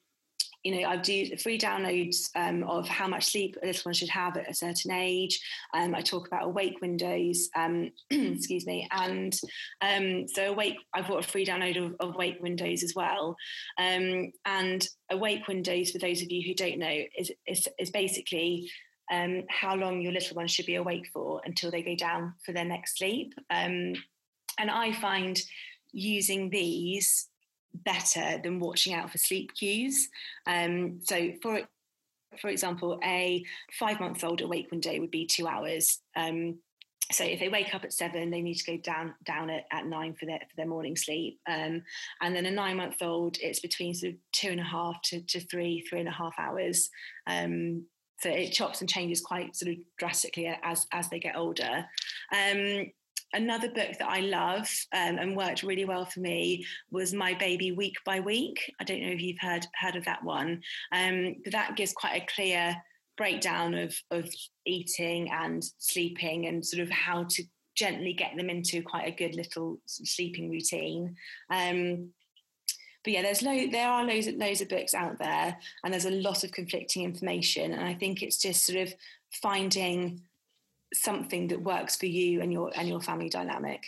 you 0.63 0.79
know, 0.79 0.87
I 0.87 0.97
do 0.97 1.35
free 1.37 1.57
downloads 1.57 2.29
um, 2.35 2.63
of 2.63 2.87
how 2.87 3.07
much 3.07 3.31
sleep 3.31 3.57
a 3.61 3.65
little 3.65 3.81
one 3.83 3.93
should 3.93 4.09
have 4.09 4.37
at 4.37 4.49
a 4.49 4.53
certain 4.53 4.91
age. 4.91 5.39
Um, 5.73 5.95
I 5.95 6.01
talk 6.01 6.27
about 6.27 6.45
awake 6.45 6.77
windows, 6.81 7.49
um, 7.55 7.91
excuse 8.09 8.65
me, 8.65 8.87
and 8.91 9.37
um, 9.81 10.27
so 10.27 10.51
awake. 10.51 10.75
I've 10.93 11.07
got 11.07 11.25
a 11.25 11.27
free 11.27 11.45
download 11.45 11.83
of, 11.83 11.95
of 11.99 12.15
awake 12.15 12.37
windows 12.41 12.83
as 12.83 12.93
well. 12.95 13.35
Um, 13.79 14.31
and 14.45 14.87
awake 15.09 15.47
windows, 15.47 15.91
for 15.91 15.97
those 15.97 16.21
of 16.21 16.31
you 16.31 16.47
who 16.47 16.53
don't 16.53 16.79
know, 16.79 17.01
is 17.17 17.31
is, 17.47 17.67
is 17.79 17.89
basically 17.89 18.69
um, 19.11 19.43
how 19.49 19.75
long 19.75 20.01
your 20.01 20.13
little 20.13 20.35
one 20.35 20.47
should 20.47 20.67
be 20.67 20.75
awake 20.75 21.07
for 21.11 21.41
until 21.43 21.71
they 21.71 21.81
go 21.81 21.95
down 21.95 22.35
for 22.45 22.53
their 22.53 22.65
next 22.65 22.97
sleep. 22.97 23.33
and 23.49 23.97
I 24.69 24.91
find 24.93 25.41
using 25.91 26.49
these 26.49 27.27
better 27.73 28.39
than 28.43 28.59
watching 28.59 28.93
out 28.93 29.11
for 29.11 29.17
sleep 29.17 29.53
cues. 29.53 30.09
Um, 30.45 30.99
so, 31.03 31.31
for 31.41 31.61
for 32.39 32.49
example, 32.49 32.99
a 33.03 33.43
five 33.77 33.99
month 33.99 34.23
old 34.23 34.41
awake 34.41 34.71
window 34.71 34.91
day 34.91 34.99
would 34.99 35.11
be 35.11 35.25
two 35.25 35.47
hours. 35.47 35.99
Um, 36.15 36.59
so 37.11 37.25
if 37.25 37.39
they 37.39 37.49
wake 37.49 37.75
up 37.75 37.83
at 37.83 37.93
seven, 37.93 38.29
they 38.29 38.41
need 38.41 38.55
to 38.55 38.71
go 38.71 38.81
down 38.81 39.13
down 39.25 39.49
at, 39.49 39.65
at 39.71 39.85
nine 39.85 40.13
for 40.13 40.25
their 40.25 40.39
for 40.39 40.55
their 40.55 40.67
morning 40.67 40.95
sleep. 40.95 41.39
Um, 41.47 41.83
and 42.21 42.35
then 42.35 42.45
a 42.45 42.51
nine 42.51 42.77
month 42.77 43.01
old, 43.01 43.37
it's 43.41 43.59
between 43.59 43.93
sort 43.93 44.13
of 44.13 44.19
two 44.31 44.49
and 44.49 44.59
a 44.59 44.63
half 44.63 45.01
to, 45.03 45.21
to 45.21 45.41
three, 45.41 45.85
three 45.89 45.99
and 45.99 46.07
a 46.07 46.13
half 46.13 46.33
hours. 46.39 46.89
Um, 47.27 47.85
so 48.21 48.29
it 48.29 48.51
chops 48.51 48.81
and 48.81 48.89
changes 48.89 49.19
quite 49.19 49.55
sort 49.55 49.71
of 49.71 49.77
drastically 49.97 50.47
as 50.63 50.87
as 50.91 51.09
they 51.09 51.19
get 51.19 51.35
older. 51.35 51.85
Um, 52.31 52.91
another 53.33 53.69
book 53.69 53.97
that 53.99 54.09
I 54.09 54.19
love 54.19 54.69
um, 54.93 55.17
and 55.17 55.35
worked 55.35 55.63
really 55.63 55.85
well 55.85 56.05
for 56.05 56.19
me 56.19 56.65
was 56.91 57.13
My 57.13 57.33
Baby 57.33 57.71
Week 57.71 57.95
by 58.05 58.19
Week. 58.19 58.73
I 58.79 58.83
don't 58.83 59.01
know 59.01 59.11
if 59.11 59.21
you've 59.21 59.39
heard 59.39 59.65
heard 59.79 59.95
of 59.95 60.05
that 60.05 60.23
one, 60.23 60.61
um, 60.91 61.35
but 61.43 61.53
that 61.53 61.75
gives 61.75 61.93
quite 61.93 62.21
a 62.21 62.33
clear 62.33 62.75
breakdown 63.17 63.75
of 63.75 63.95
of 64.11 64.29
eating 64.65 65.29
and 65.31 65.63
sleeping 65.77 66.47
and 66.47 66.65
sort 66.65 66.81
of 66.81 66.89
how 66.89 67.23
to 67.29 67.43
gently 67.75 68.13
get 68.13 68.35
them 68.35 68.49
into 68.49 68.81
quite 68.81 69.07
a 69.07 69.15
good 69.15 69.35
little 69.35 69.79
sleeping 69.85 70.49
routine. 70.49 71.15
Um, 71.49 72.09
but 73.03 73.13
yeah, 73.13 73.21
there's 73.23 73.41
lo- 73.41 73.67
there 73.71 73.87
are 73.87 74.05
loads 74.05 74.27
of, 74.27 74.35
loads 74.35 74.61
of 74.61 74.69
books 74.69 74.93
out 74.93 75.17
there, 75.19 75.57
and 75.83 75.93
there's 75.93 76.05
a 76.05 76.11
lot 76.11 76.43
of 76.43 76.51
conflicting 76.51 77.03
information, 77.03 77.71
and 77.73 77.83
I 77.83 77.93
think 77.95 78.21
it's 78.21 78.37
just 78.37 78.65
sort 78.65 78.79
of 78.79 78.93
finding 79.41 80.21
something 80.93 81.47
that 81.47 81.61
works 81.61 81.95
for 81.95 82.05
you 82.05 82.41
and 82.41 82.51
your 82.51 82.71
and 82.75 82.87
your 82.87 83.01
family 83.01 83.29
dynamic 83.29 83.83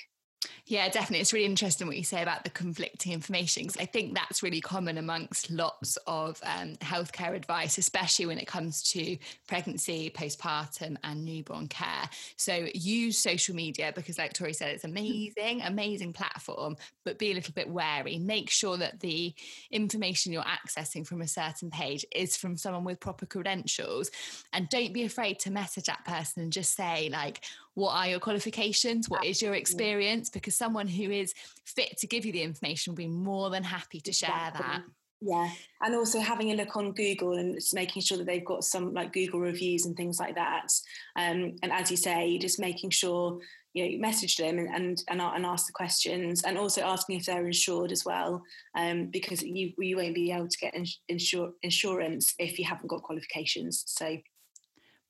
yeah, 0.65 0.87
definitely. 0.89 1.19
It's 1.19 1.33
really 1.33 1.45
interesting 1.45 1.87
what 1.87 1.97
you 1.97 2.03
say 2.03 2.21
about 2.21 2.43
the 2.43 2.49
conflicting 2.49 3.11
information 3.11 3.63
because 3.63 3.77
I 3.77 3.85
think 3.85 4.15
that's 4.15 4.41
really 4.41 4.61
common 4.61 4.97
amongst 4.97 5.51
lots 5.51 5.97
of 6.07 6.39
um, 6.43 6.75
healthcare 6.77 7.35
advice, 7.35 7.77
especially 7.77 8.25
when 8.25 8.37
it 8.39 8.47
comes 8.47 8.81
to 8.91 9.17
pregnancy, 9.47 10.09
postpartum, 10.15 10.95
and 11.03 11.25
newborn 11.25 11.67
care. 11.67 12.09
So 12.37 12.67
use 12.73 13.17
social 13.17 13.55
media 13.55 13.91
because, 13.93 14.17
like 14.17 14.33
Tori 14.33 14.53
said, 14.53 14.69
it's 14.69 14.85
amazing, 14.85 15.61
amazing 15.61 16.13
platform, 16.13 16.77
but 17.03 17.19
be 17.19 17.31
a 17.31 17.35
little 17.35 17.53
bit 17.53 17.69
wary. 17.69 18.17
Make 18.17 18.49
sure 18.49 18.77
that 18.77 19.01
the 19.01 19.33
information 19.69 20.31
you're 20.31 20.43
accessing 20.43 21.05
from 21.05 21.21
a 21.21 21.27
certain 21.27 21.69
page 21.71 22.05
is 22.15 22.37
from 22.37 22.57
someone 22.57 22.85
with 22.85 22.99
proper 22.99 23.25
credentials, 23.25 24.11
and 24.53 24.69
don't 24.69 24.93
be 24.93 25.03
afraid 25.03 25.39
to 25.39 25.51
message 25.51 25.85
that 25.85 26.05
person 26.05 26.41
and 26.41 26.53
just 26.53 26.73
say 26.73 27.09
like, 27.11 27.43
what 27.76 27.93
are 27.93 28.07
your 28.07 28.19
qualifications? 28.19 29.09
What 29.09 29.26
is 29.26 29.41
your 29.41 29.55
experience? 29.55 30.30
Because 30.30 30.55
someone 30.55 30.88
who 30.88 31.09
is 31.09 31.34
fit 31.65 31.97
to 31.99 32.07
give 32.07 32.26
you 32.26 32.32
the 32.32 32.43
information 32.43 32.91
will 32.91 32.97
be 32.97 33.07
more 33.07 33.49
than 33.49 33.63
happy 33.63 33.99
to 34.01 34.11
share 34.11 34.30
that. 34.30 34.84
Yeah. 35.26 35.49
And 35.82 35.95
also 35.95 36.19
having 36.19 36.51
a 36.51 36.55
look 36.55 36.76
on 36.76 36.91
Google 36.91 37.34
and 37.34 37.55
just 37.55 37.74
making 37.74 38.01
sure 38.01 38.17
that 38.17 38.26
they've 38.26 38.43
got 38.43 38.63
some 38.63 38.93
like 38.93 39.13
Google 39.13 39.39
reviews 39.39 39.86
and 39.86 39.95
things 39.95 40.19
like 40.19 40.36
that. 40.36 40.67
Um, 41.15 41.55
and 41.63 41.71
as 41.71 41.89
you 41.89 41.97
say, 41.97 42.38
just 42.38 42.59
making 42.59 42.89
sure 42.89 43.39
you 43.74 43.84
know, 43.84 43.89
you 43.89 43.99
message 43.99 44.38
them 44.38 44.59
and, 44.59 44.67
and, 44.69 45.03
and, 45.09 45.21
and 45.21 45.45
ask 45.45 45.65
the 45.65 45.74
questions 45.74 46.43
and 46.43 46.57
also 46.57 46.82
asking 46.82 47.17
if 47.17 47.26
they're 47.26 47.45
insured 47.45 47.91
as 47.91 48.05
well, 48.05 48.43
um, 48.76 49.07
because 49.07 49.41
you, 49.41 49.71
you 49.80 49.97
won't 49.97 50.13
be 50.13 50.32
able 50.32 50.47
to 50.47 50.57
get 50.57 50.76
insur- 51.09 51.53
insurance 51.63 52.36
if 52.38 52.59
you 52.59 52.65
haven't 52.65 52.88
got 52.88 53.01
qualifications. 53.01 53.84
So 53.88 54.17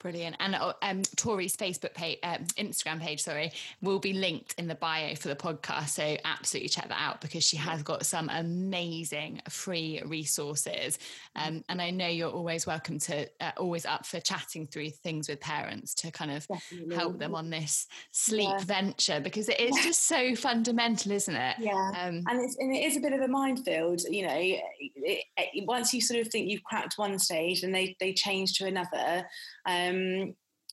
Brilliant. 0.04 0.36
And 0.42 0.54
uh, 0.56 0.74
um, 0.82 1.02
Tori's 1.16 1.56
Facebook 1.56 1.94
page, 1.94 2.20
um, 2.24 2.44
Instagram 2.58 3.00
page, 3.00 3.24
sorry, 3.24 3.54
will 3.82 4.00
be 4.00 4.12
linked 4.12 4.54
in 4.58 4.68
the 4.68 4.76
bio 4.76 5.16
for 5.16 5.30
the 5.30 5.36
podcast. 5.36 5.90
So 5.90 6.18
absolutely 6.26 6.68
check 6.68 6.90
that 6.90 7.00
out 7.00 7.22
because 7.22 7.46
she 7.46 7.56
has 7.56 7.84
got 7.84 8.06
some 8.06 8.30
amazing 8.30 9.42
free 9.50 10.02
resources. 10.06 11.00
Um, 11.38 11.64
and 11.70 11.82
I 11.82 11.90
know 11.90 12.08
you're 12.08 12.30
always 12.30 12.68
welcome 12.68 13.00
to, 13.00 13.30
uh, 13.40 13.52
always 13.56 13.86
up 13.86 14.06
for 14.06 14.20
chatting 14.20 14.68
through 14.68 14.90
things 14.90 15.30
with 15.30 15.40
parents 15.40 15.94
to 15.96 16.12
kind 16.12 16.32
of 16.32 16.46
Definitely. 16.48 16.96
help 16.96 17.18
them 17.18 17.34
on 17.34 17.50
this 17.50 17.88
sleep 18.12 18.50
yeah. 18.50 18.66
venture 18.66 19.22
because 19.22 19.48
it 19.48 19.62
is 19.62 19.74
just 19.84 20.06
so 20.06 20.36
fundamental, 20.36 21.14
isn't 21.14 21.36
it? 21.36 21.56
Yeah. 21.60 21.92
Um, 21.98 22.24
and, 22.28 22.42
it's, 22.42 22.58
and 22.60 22.76
it 22.76 22.84
is 22.84 22.98
a 22.98 23.00
bit 23.00 23.14
of 23.14 23.22
a 23.22 23.28
minefield, 23.30 24.02
you 24.10 24.28
know, 24.28 24.36
it, 24.36 25.24
it, 25.38 25.66
once 25.66 25.94
you 25.94 26.02
sort 26.02 26.20
of 26.20 26.28
think 26.28 26.50
you've 26.50 26.64
cracked 26.66 26.98
one 26.98 27.18
stage 27.20 27.64
and 27.64 27.74
they, 27.74 27.96
they 28.02 28.12
change 28.12 28.58
to 28.58 28.66
another, 28.66 29.26
um, 29.66 29.93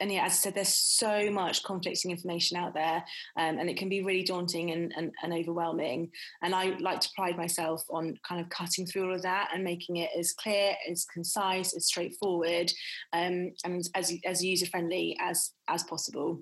and 0.01 0.11
yeah, 0.11 0.25
as 0.25 0.33
I 0.33 0.35
said, 0.35 0.55
there's 0.55 0.75
so 0.75 1.31
much 1.31 1.63
conflicting 1.63 2.11
information 2.11 2.57
out 2.57 2.73
there, 2.73 3.05
um, 3.37 3.59
and 3.59 3.69
it 3.69 3.77
can 3.77 3.89
be 3.89 4.03
really 4.03 4.23
daunting 4.23 4.71
and, 4.71 4.93
and, 4.97 5.13
and, 5.23 5.33
overwhelming. 5.33 6.11
And 6.43 6.55
I 6.55 6.77
like 6.81 7.01
to 7.01 7.11
pride 7.15 7.37
myself 7.37 7.85
on 7.91 8.19
kind 8.27 8.41
of 8.41 8.49
cutting 8.49 8.87
through 8.87 9.05
all 9.05 9.15
of 9.15 9.23
that 9.23 9.51
and 9.53 9.63
making 9.63 9.97
it 9.97 10.11
as 10.19 10.33
clear, 10.33 10.75
as 10.91 11.05
concise, 11.13 11.77
as 11.77 11.87
straightforward, 11.87 12.73
um, 13.13 13.53
and 13.65 13.87
as 13.95 14.13
as 14.25 14.43
user 14.43 14.67
friendly 14.67 15.17
as 15.21 15.53
as 15.69 15.83
possible. 15.85 16.41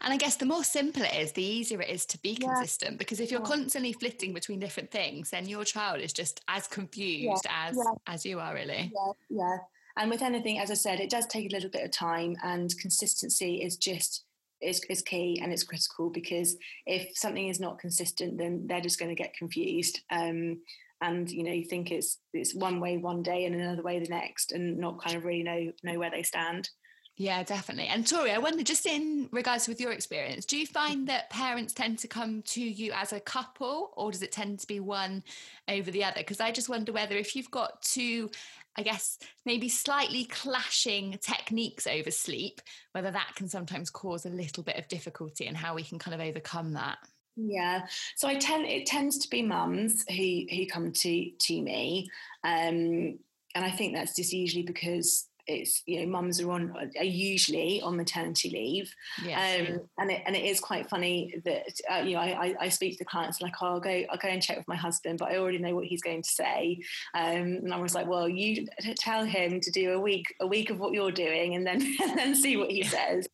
And 0.00 0.12
I 0.12 0.16
guess 0.16 0.36
the 0.36 0.46
more 0.46 0.62
simple 0.62 1.02
it 1.02 1.14
is, 1.16 1.32
the 1.32 1.42
easier 1.42 1.82
it 1.82 1.90
is 1.90 2.06
to 2.06 2.18
be 2.18 2.38
yeah. 2.40 2.46
consistent. 2.46 2.98
Because 2.98 3.18
if 3.18 3.30
you're 3.32 3.40
yeah. 3.40 3.46
constantly 3.46 3.92
flitting 3.92 4.32
between 4.32 4.60
different 4.60 4.92
things, 4.92 5.30
then 5.30 5.48
your 5.48 5.64
child 5.64 6.00
is 6.00 6.12
just 6.12 6.40
as 6.46 6.68
confused 6.68 7.44
yeah. 7.44 7.68
as 7.68 7.78
as 8.06 8.24
you 8.24 8.38
are, 8.38 8.54
really. 8.54 8.92
Yeah, 8.94 9.12
yeah. 9.30 9.56
And 9.96 10.10
with 10.10 10.22
anything, 10.22 10.58
as 10.58 10.70
I 10.70 10.74
said, 10.74 11.00
it 11.00 11.10
does 11.10 11.26
take 11.26 11.50
a 11.50 11.54
little 11.54 11.70
bit 11.70 11.84
of 11.84 11.90
time, 11.90 12.36
and 12.42 12.76
consistency 12.78 13.62
is 13.62 13.76
just 13.76 14.24
is, 14.60 14.82
is 14.88 15.02
key 15.02 15.38
and 15.42 15.52
it's 15.52 15.62
critical 15.62 16.10
because 16.10 16.56
if 16.86 17.16
something 17.16 17.48
is 17.48 17.60
not 17.60 17.78
consistent, 17.78 18.38
then 18.38 18.66
they're 18.66 18.80
just 18.80 18.98
going 18.98 19.14
to 19.14 19.22
get 19.22 19.36
confused. 19.36 20.00
Um, 20.10 20.60
and 21.00 21.30
you 21.30 21.44
know, 21.44 21.52
you 21.52 21.64
think 21.64 21.90
it's 21.90 22.18
it's 22.32 22.54
one 22.54 22.80
way 22.80 22.96
one 22.96 23.22
day 23.22 23.44
and 23.44 23.54
another 23.54 23.82
way 23.82 23.98
the 23.98 24.08
next, 24.08 24.52
and 24.52 24.78
not 24.78 25.02
kind 25.02 25.16
of 25.16 25.24
really 25.24 25.42
know 25.42 25.72
know 25.82 25.98
where 25.98 26.10
they 26.10 26.22
stand. 26.22 26.68
Yeah, 27.16 27.44
definitely. 27.44 27.86
And 27.86 28.04
Tori, 28.04 28.32
I 28.32 28.38
wonder, 28.38 28.64
just 28.64 28.86
in 28.86 29.28
regards 29.30 29.68
with 29.68 29.80
your 29.80 29.92
experience, 29.92 30.44
do 30.44 30.56
you 30.56 30.66
find 30.66 31.06
that 31.06 31.30
parents 31.30 31.72
tend 31.72 32.00
to 32.00 32.08
come 32.08 32.42
to 32.42 32.60
you 32.60 32.90
as 32.92 33.12
a 33.12 33.20
couple, 33.20 33.92
or 33.96 34.10
does 34.10 34.22
it 34.22 34.32
tend 34.32 34.58
to 34.60 34.66
be 34.66 34.80
one 34.80 35.22
over 35.68 35.92
the 35.92 36.02
other? 36.02 36.18
Because 36.18 36.40
I 36.40 36.50
just 36.50 36.68
wonder 36.68 36.90
whether 36.90 37.16
if 37.16 37.36
you've 37.36 37.52
got 37.52 37.82
two, 37.82 38.30
I 38.76 38.82
guess 38.82 39.18
maybe 39.44 39.68
slightly 39.68 40.24
clashing 40.24 41.18
techniques 41.20 41.86
over 41.86 42.10
sleep, 42.10 42.60
whether 42.92 43.10
that 43.10 43.32
can 43.36 43.48
sometimes 43.48 43.90
cause 43.90 44.26
a 44.26 44.30
little 44.30 44.62
bit 44.62 44.76
of 44.76 44.88
difficulty 44.88 45.46
and 45.46 45.56
how 45.56 45.74
we 45.74 45.82
can 45.82 45.98
kind 45.98 46.14
of 46.14 46.26
overcome 46.26 46.72
that. 46.72 46.98
Yeah, 47.36 47.86
so 48.16 48.28
I 48.28 48.36
tend 48.36 48.66
it 48.66 48.86
tends 48.86 49.18
to 49.18 49.30
be 49.30 49.42
mums 49.42 50.04
who 50.08 50.46
who 50.50 50.66
come 50.66 50.92
to 50.92 51.30
to 51.30 51.62
me, 51.62 52.08
um, 52.44 53.18
and 53.54 53.64
I 53.64 53.70
think 53.70 53.94
that's 53.94 54.14
just 54.14 54.32
usually 54.32 54.62
because 54.62 55.28
it's 55.46 55.82
you 55.86 56.00
know 56.00 56.06
mums 56.06 56.40
are 56.40 56.50
on 56.50 56.74
are 56.96 57.04
usually 57.04 57.80
on 57.82 57.96
maternity 57.96 58.50
leave 58.50 58.94
yes. 59.24 59.68
um, 59.68 59.80
and 59.98 60.10
it 60.10 60.22
and 60.26 60.34
it 60.34 60.44
is 60.44 60.60
quite 60.60 60.88
funny 60.88 61.34
that 61.44 61.80
uh, 61.92 61.98
you 61.98 62.14
know 62.14 62.20
I, 62.20 62.54
I 62.60 62.68
speak 62.68 62.92
to 62.92 62.98
the 62.98 63.04
clients 63.04 63.40
like 63.40 63.54
oh, 63.60 63.66
I'll 63.66 63.80
go 63.80 64.04
I'll 64.10 64.18
go 64.18 64.28
and 64.28 64.42
check 64.42 64.56
with 64.56 64.68
my 64.68 64.76
husband 64.76 65.18
but 65.18 65.30
I 65.30 65.38
already 65.38 65.58
know 65.58 65.74
what 65.74 65.84
he's 65.84 66.02
going 66.02 66.22
to 66.22 66.28
say 66.28 66.80
um, 67.14 67.60
and 67.62 67.74
I 67.74 67.78
was 67.78 67.94
like 67.94 68.06
well 68.06 68.28
you 68.28 68.66
tell 68.96 69.24
him 69.24 69.60
to 69.60 69.70
do 69.70 69.92
a 69.92 70.00
week 70.00 70.26
a 70.40 70.46
week 70.46 70.70
of 70.70 70.78
what 70.78 70.92
you're 70.92 71.12
doing 71.12 71.54
and 71.54 71.66
then 71.66 71.80
and 72.02 72.18
then 72.18 72.34
see 72.34 72.56
what 72.56 72.70
he 72.70 72.82
says 72.82 73.28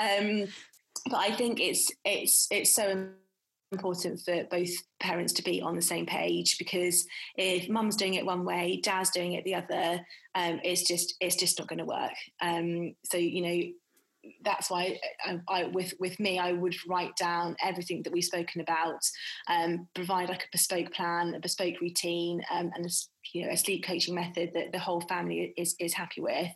um, 0.00 0.46
but 1.08 1.18
I 1.18 1.32
think 1.32 1.60
it's 1.60 1.90
it's 2.04 2.48
it's 2.50 2.74
so 2.74 3.08
important 3.72 4.20
for 4.20 4.44
both 4.44 4.70
parents 5.00 5.32
to 5.32 5.42
be 5.42 5.60
on 5.60 5.74
the 5.74 5.82
same 5.82 6.06
page 6.06 6.56
because 6.56 7.04
if 7.36 7.68
mum's 7.68 7.96
doing 7.96 8.14
it 8.14 8.24
one 8.24 8.44
way 8.44 8.80
dad's 8.82 9.10
doing 9.10 9.32
it 9.32 9.44
the 9.44 9.54
other 9.54 10.00
um, 10.36 10.60
it's 10.62 10.86
just 10.86 11.14
it's 11.20 11.36
just 11.36 11.58
not 11.58 11.66
going 11.66 11.78
to 11.78 11.84
work. 11.84 12.12
Um, 12.42 12.94
so 13.04 13.16
you 13.16 13.40
know 13.40 13.72
that's 14.44 14.70
why 14.70 14.98
I, 15.24 15.40
I, 15.48 15.64
with 15.64 15.94
with 15.98 16.18
me 16.20 16.38
I 16.38 16.52
would 16.52 16.74
write 16.88 17.16
down 17.16 17.56
everything 17.62 18.02
that 18.02 18.12
we've 18.12 18.24
spoken 18.24 18.60
about 18.60 19.00
um, 19.48 19.88
provide 19.94 20.28
like 20.28 20.42
a 20.42 20.48
bespoke 20.52 20.92
plan 20.92 21.34
a 21.34 21.40
bespoke 21.40 21.80
routine 21.80 22.42
um, 22.52 22.70
and 22.74 22.84
a, 22.84 22.88
you 23.32 23.46
know 23.46 23.52
a 23.52 23.56
sleep 23.56 23.84
coaching 23.84 24.14
method 24.14 24.50
that 24.54 24.72
the 24.72 24.78
whole 24.78 25.00
family 25.02 25.54
is 25.56 25.74
is 25.80 25.94
happy 25.94 26.20
with. 26.20 26.50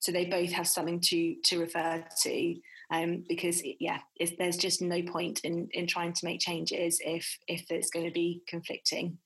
So 0.00 0.12
they 0.12 0.24
both 0.24 0.52
have 0.52 0.66
something 0.66 1.00
to 1.00 1.36
to 1.44 1.60
refer 1.60 2.04
to 2.22 2.54
um, 2.90 3.24
because 3.28 3.62
yeah, 3.80 3.98
there's 4.38 4.56
just 4.56 4.80
no 4.82 5.02
point 5.02 5.40
in 5.40 5.68
in 5.72 5.86
trying 5.86 6.12
to 6.12 6.24
make 6.24 6.40
changes 6.40 7.00
if 7.04 7.38
if 7.48 7.70
it's 7.70 7.90
going 7.90 8.06
to 8.06 8.12
be 8.12 8.42
conflicting. 8.46 9.18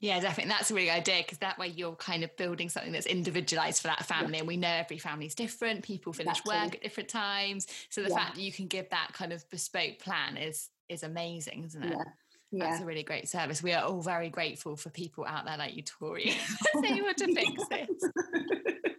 Yeah, 0.00 0.20
definitely. 0.20 0.50
That's 0.50 0.70
a 0.70 0.74
really 0.74 0.86
good 0.86 0.92
idea 0.92 1.22
because 1.22 1.38
that 1.38 1.58
way 1.58 1.68
you're 1.68 1.96
kind 1.96 2.22
of 2.22 2.36
building 2.36 2.68
something 2.68 2.92
that's 2.92 3.06
individualized 3.06 3.82
for 3.82 3.88
that 3.88 4.06
family. 4.06 4.34
Yeah. 4.34 4.38
And 4.38 4.48
we 4.48 4.56
know 4.56 4.68
every 4.68 4.98
family 4.98 5.26
is 5.26 5.34
different. 5.34 5.82
People 5.82 6.12
finish 6.12 6.38
exactly. 6.38 6.54
work 6.56 6.74
at 6.76 6.82
different 6.82 7.08
times. 7.08 7.66
So 7.88 8.02
the 8.02 8.10
yeah. 8.10 8.16
fact 8.16 8.36
that 8.36 8.40
you 8.40 8.52
can 8.52 8.68
give 8.68 8.88
that 8.90 9.10
kind 9.12 9.32
of 9.32 9.48
bespoke 9.50 9.98
plan 9.98 10.36
is 10.36 10.68
is 10.88 11.02
amazing, 11.02 11.64
isn't 11.64 11.82
it? 11.82 11.90
Yeah. 11.90 12.04
Yeah. 12.50 12.70
That's 12.70 12.82
a 12.82 12.86
really 12.86 13.02
great 13.02 13.28
service. 13.28 13.62
We 13.62 13.74
are 13.74 13.84
all 13.84 14.00
very 14.00 14.30
grateful 14.30 14.76
for 14.76 14.88
people 14.88 15.26
out 15.26 15.44
there 15.44 15.58
like 15.58 15.74
you, 15.76 15.82
Tori, 15.82 16.34
able 16.76 17.12
to 17.14 17.34
fix 17.34 17.68
this. 17.68 17.88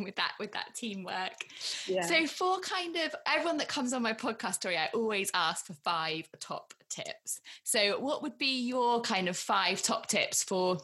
with 0.01 0.17
that 0.17 0.33
with 0.39 0.53
that 0.53 0.75
teamwork. 0.75 1.45
Yeah. 1.87 2.03
So 2.03 2.27
for 2.27 2.61
kind 2.61 2.97
of 2.97 3.15
everyone 3.27 3.59
that 3.59 3.69
comes 3.69 3.93
on 3.93 4.03
my 4.03 4.13
podcast 4.13 4.61
Tori, 4.61 4.77
I 4.77 4.89
always 4.95 5.31
ask 5.35 5.67
for 5.67 5.75
five 5.75 6.29
top 6.41 6.75
tips. 6.89 7.41
So 7.65 7.99
what 8.01 8.23
would 8.23 8.39
be 8.39 8.63
your 8.63 9.01
kind 9.01 9.29
of 9.29 9.37
five 9.37 9.83
top 9.83 10.07
tips 10.07 10.43
for 10.43 10.79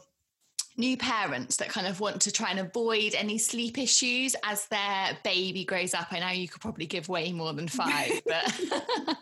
new 0.77 0.95
parents 0.95 1.57
that 1.57 1.69
kind 1.69 1.87
of 1.87 1.99
want 1.99 2.21
to 2.21 2.31
try 2.31 2.49
and 2.51 2.59
avoid 2.59 3.13
any 3.15 3.37
sleep 3.37 3.77
issues 3.77 4.35
as 4.43 4.65
their 4.67 5.17
baby 5.23 5.65
grows 5.65 5.93
up? 5.93 6.07
I 6.11 6.19
know 6.19 6.29
you 6.29 6.47
could 6.47 6.61
probably 6.61 6.85
give 6.85 7.09
way 7.09 7.31
more 7.31 7.53
than 7.53 7.67
five, 7.67 8.11
but 8.25 8.59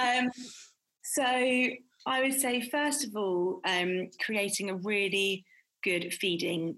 um, 0.00 0.30
so 1.02 1.24
I 1.24 2.22
would 2.22 2.34
say 2.34 2.68
first 2.68 3.06
of 3.06 3.16
all, 3.16 3.60
um, 3.64 4.08
creating 4.20 4.70
a 4.70 4.76
really 4.76 5.44
good 5.82 6.12
feeding 6.14 6.76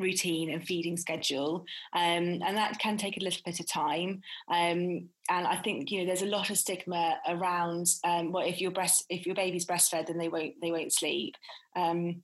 routine 0.00 0.50
and 0.50 0.64
feeding 0.64 0.96
schedule 0.96 1.64
um, 1.94 2.40
and 2.44 2.56
that 2.56 2.78
can 2.78 2.96
take 2.96 3.16
a 3.16 3.24
little 3.24 3.42
bit 3.44 3.60
of 3.60 3.68
time 3.68 4.20
um, 4.50 5.08
and 5.28 5.46
i 5.46 5.56
think 5.56 5.90
you 5.90 6.00
know 6.00 6.06
there's 6.06 6.22
a 6.22 6.26
lot 6.26 6.50
of 6.50 6.58
stigma 6.58 7.16
around 7.28 7.86
um, 8.04 8.32
well 8.32 8.46
if 8.46 8.60
your 8.60 8.70
breast 8.70 9.04
if 9.08 9.26
your 9.26 9.34
baby's 9.34 9.66
breastfed 9.66 10.06
then 10.06 10.18
they 10.18 10.28
won't 10.28 10.54
they 10.60 10.70
won't 10.70 10.92
sleep. 10.92 11.34
Um, 11.76 12.22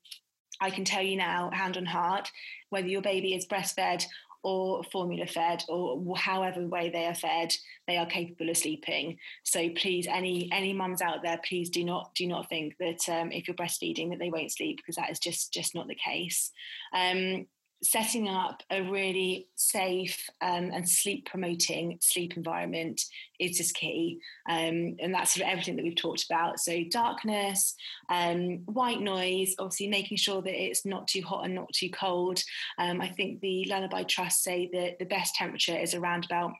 i 0.60 0.70
can 0.70 0.84
tell 0.84 1.02
you 1.02 1.16
now 1.16 1.50
hand 1.52 1.76
on 1.76 1.84
heart 1.84 2.30
whether 2.70 2.88
your 2.88 3.02
baby 3.02 3.34
is 3.34 3.46
breastfed 3.46 4.06
or 4.46 4.84
formula 4.84 5.26
fed 5.26 5.64
or 5.68 6.16
however 6.16 6.64
way 6.68 6.88
they 6.88 7.04
are 7.04 7.14
fed 7.16 7.52
they 7.88 7.96
are 7.96 8.06
capable 8.06 8.48
of 8.48 8.56
sleeping. 8.56 9.18
So 9.42 9.68
please 9.70 10.06
any 10.06 10.48
any 10.52 10.72
mums 10.72 11.02
out 11.02 11.24
there 11.24 11.40
please 11.44 11.68
do 11.68 11.84
not 11.84 12.14
do 12.14 12.28
not 12.28 12.48
think 12.48 12.76
that 12.78 13.00
um, 13.08 13.32
if 13.32 13.48
you're 13.48 13.56
breastfeeding 13.56 14.10
that 14.10 14.20
they 14.20 14.30
won't 14.30 14.52
sleep 14.52 14.76
because 14.76 14.94
that 14.96 15.10
is 15.10 15.18
just 15.18 15.52
just 15.52 15.74
not 15.74 15.88
the 15.88 15.96
case. 15.96 16.52
Um, 16.94 17.46
setting 17.82 18.28
up 18.28 18.62
a 18.70 18.82
really 18.82 19.48
safe 19.54 20.28
um, 20.40 20.70
and 20.72 20.88
sleep 20.88 21.26
promoting 21.26 21.98
sleep 22.00 22.36
environment 22.36 23.02
is 23.38 23.58
just 23.58 23.74
key. 23.74 24.18
Um, 24.48 24.96
and 25.00 25.12
that's 25.12 25.34
sort 25.34 25.46
of 25.46 25.52
everything 25.52 25.76
that 25.76 25.84
we've 25.84 25.96
talked 25.96 26.24
about. 26.24 26.58
So, 26.58 26.82
darkness, 26.90 27.74
um, 28.08 28.60
white 28.66 29.00
noise, 29.00 29.54
obviously 29.58 29.88
making 29.88 30.16
sure 30.16 30.42
that 30.42 30.62
it's 30.62 30.86
not 30.86 31.06
too 31.06 31.22
hot 31.22 31.44
and 31.44 31.54
not 31.54 31.72
too 31.72 31.90
cold. 31.90 32.42
Um, 32.78 33.00
I 33.00 33.08
think 33.08 33.40
the 33.40 33.66
Lullaby 33.68 34.04
Trust 34.04 34.42
say 34.42 34.70
that 34.72 34.98
the 34.98 35.04
best 35.04 35.34
temperature 35.34 35.76
is 35.76 35.94
around 35.94 36.24
about 36.24 36.52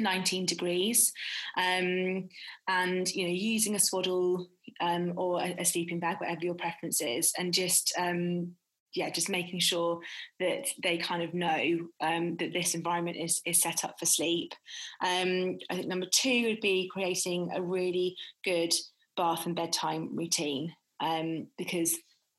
19 0.00 0.46
degrees 0.46 1.12
um, 1.56 2.28
and 2.68 3.08
you 3.14 3.24
know 3.24 3.32
using 3.32 3.74
a 3.74 3.80
swaddle 3.80 4.48
um, 4.80 5.14
or 5.16 5.40
a, 5.40 5.56
a, 5.58 5.64
sleeping 5.64 5.98
bag 5.98 6.18
whatever 6.20 6.44
your 6.44 6.54
preference 6.54 7.00
is 7.00 7.32
and 7.36 7.52
just 7.52 7.92
um, 7.98 8.54
yeah, 8.94 9.10
just 9.10 9.28
making 9.28 9.60
sure 9.60 10.00
that 10.40 10.66
they 10.82 10.98
kind 10.98 11.22
of 11.22 11.34
know 11.34 11.88
um, 12.00 12.36
that 12.36 12.52
this 12.52 12.74
environment 12.74 13.16
is 13.16 13.40
is 13.44 13.60
set 13.60 13.84
up 13.84 13.98
for 13.98 14.06
sleep. 14.06 14.54
Um, 15.04 15.58
I 15.70 15.74
think 15.74 15.86
number 15.86 16.06
two 16.10 16.44
would 16.48 16.60
be 16.60 16.90
creating 16.92 17.50
a 17.54 17.62
really 17.62 18.16
good 18.44 18.72
bath 19.16 19.46
and 19.46 19.56
bedtime 19.56 20.16
routine 20.16 20.72
um, 21.00 21.48
because 21.58 21.96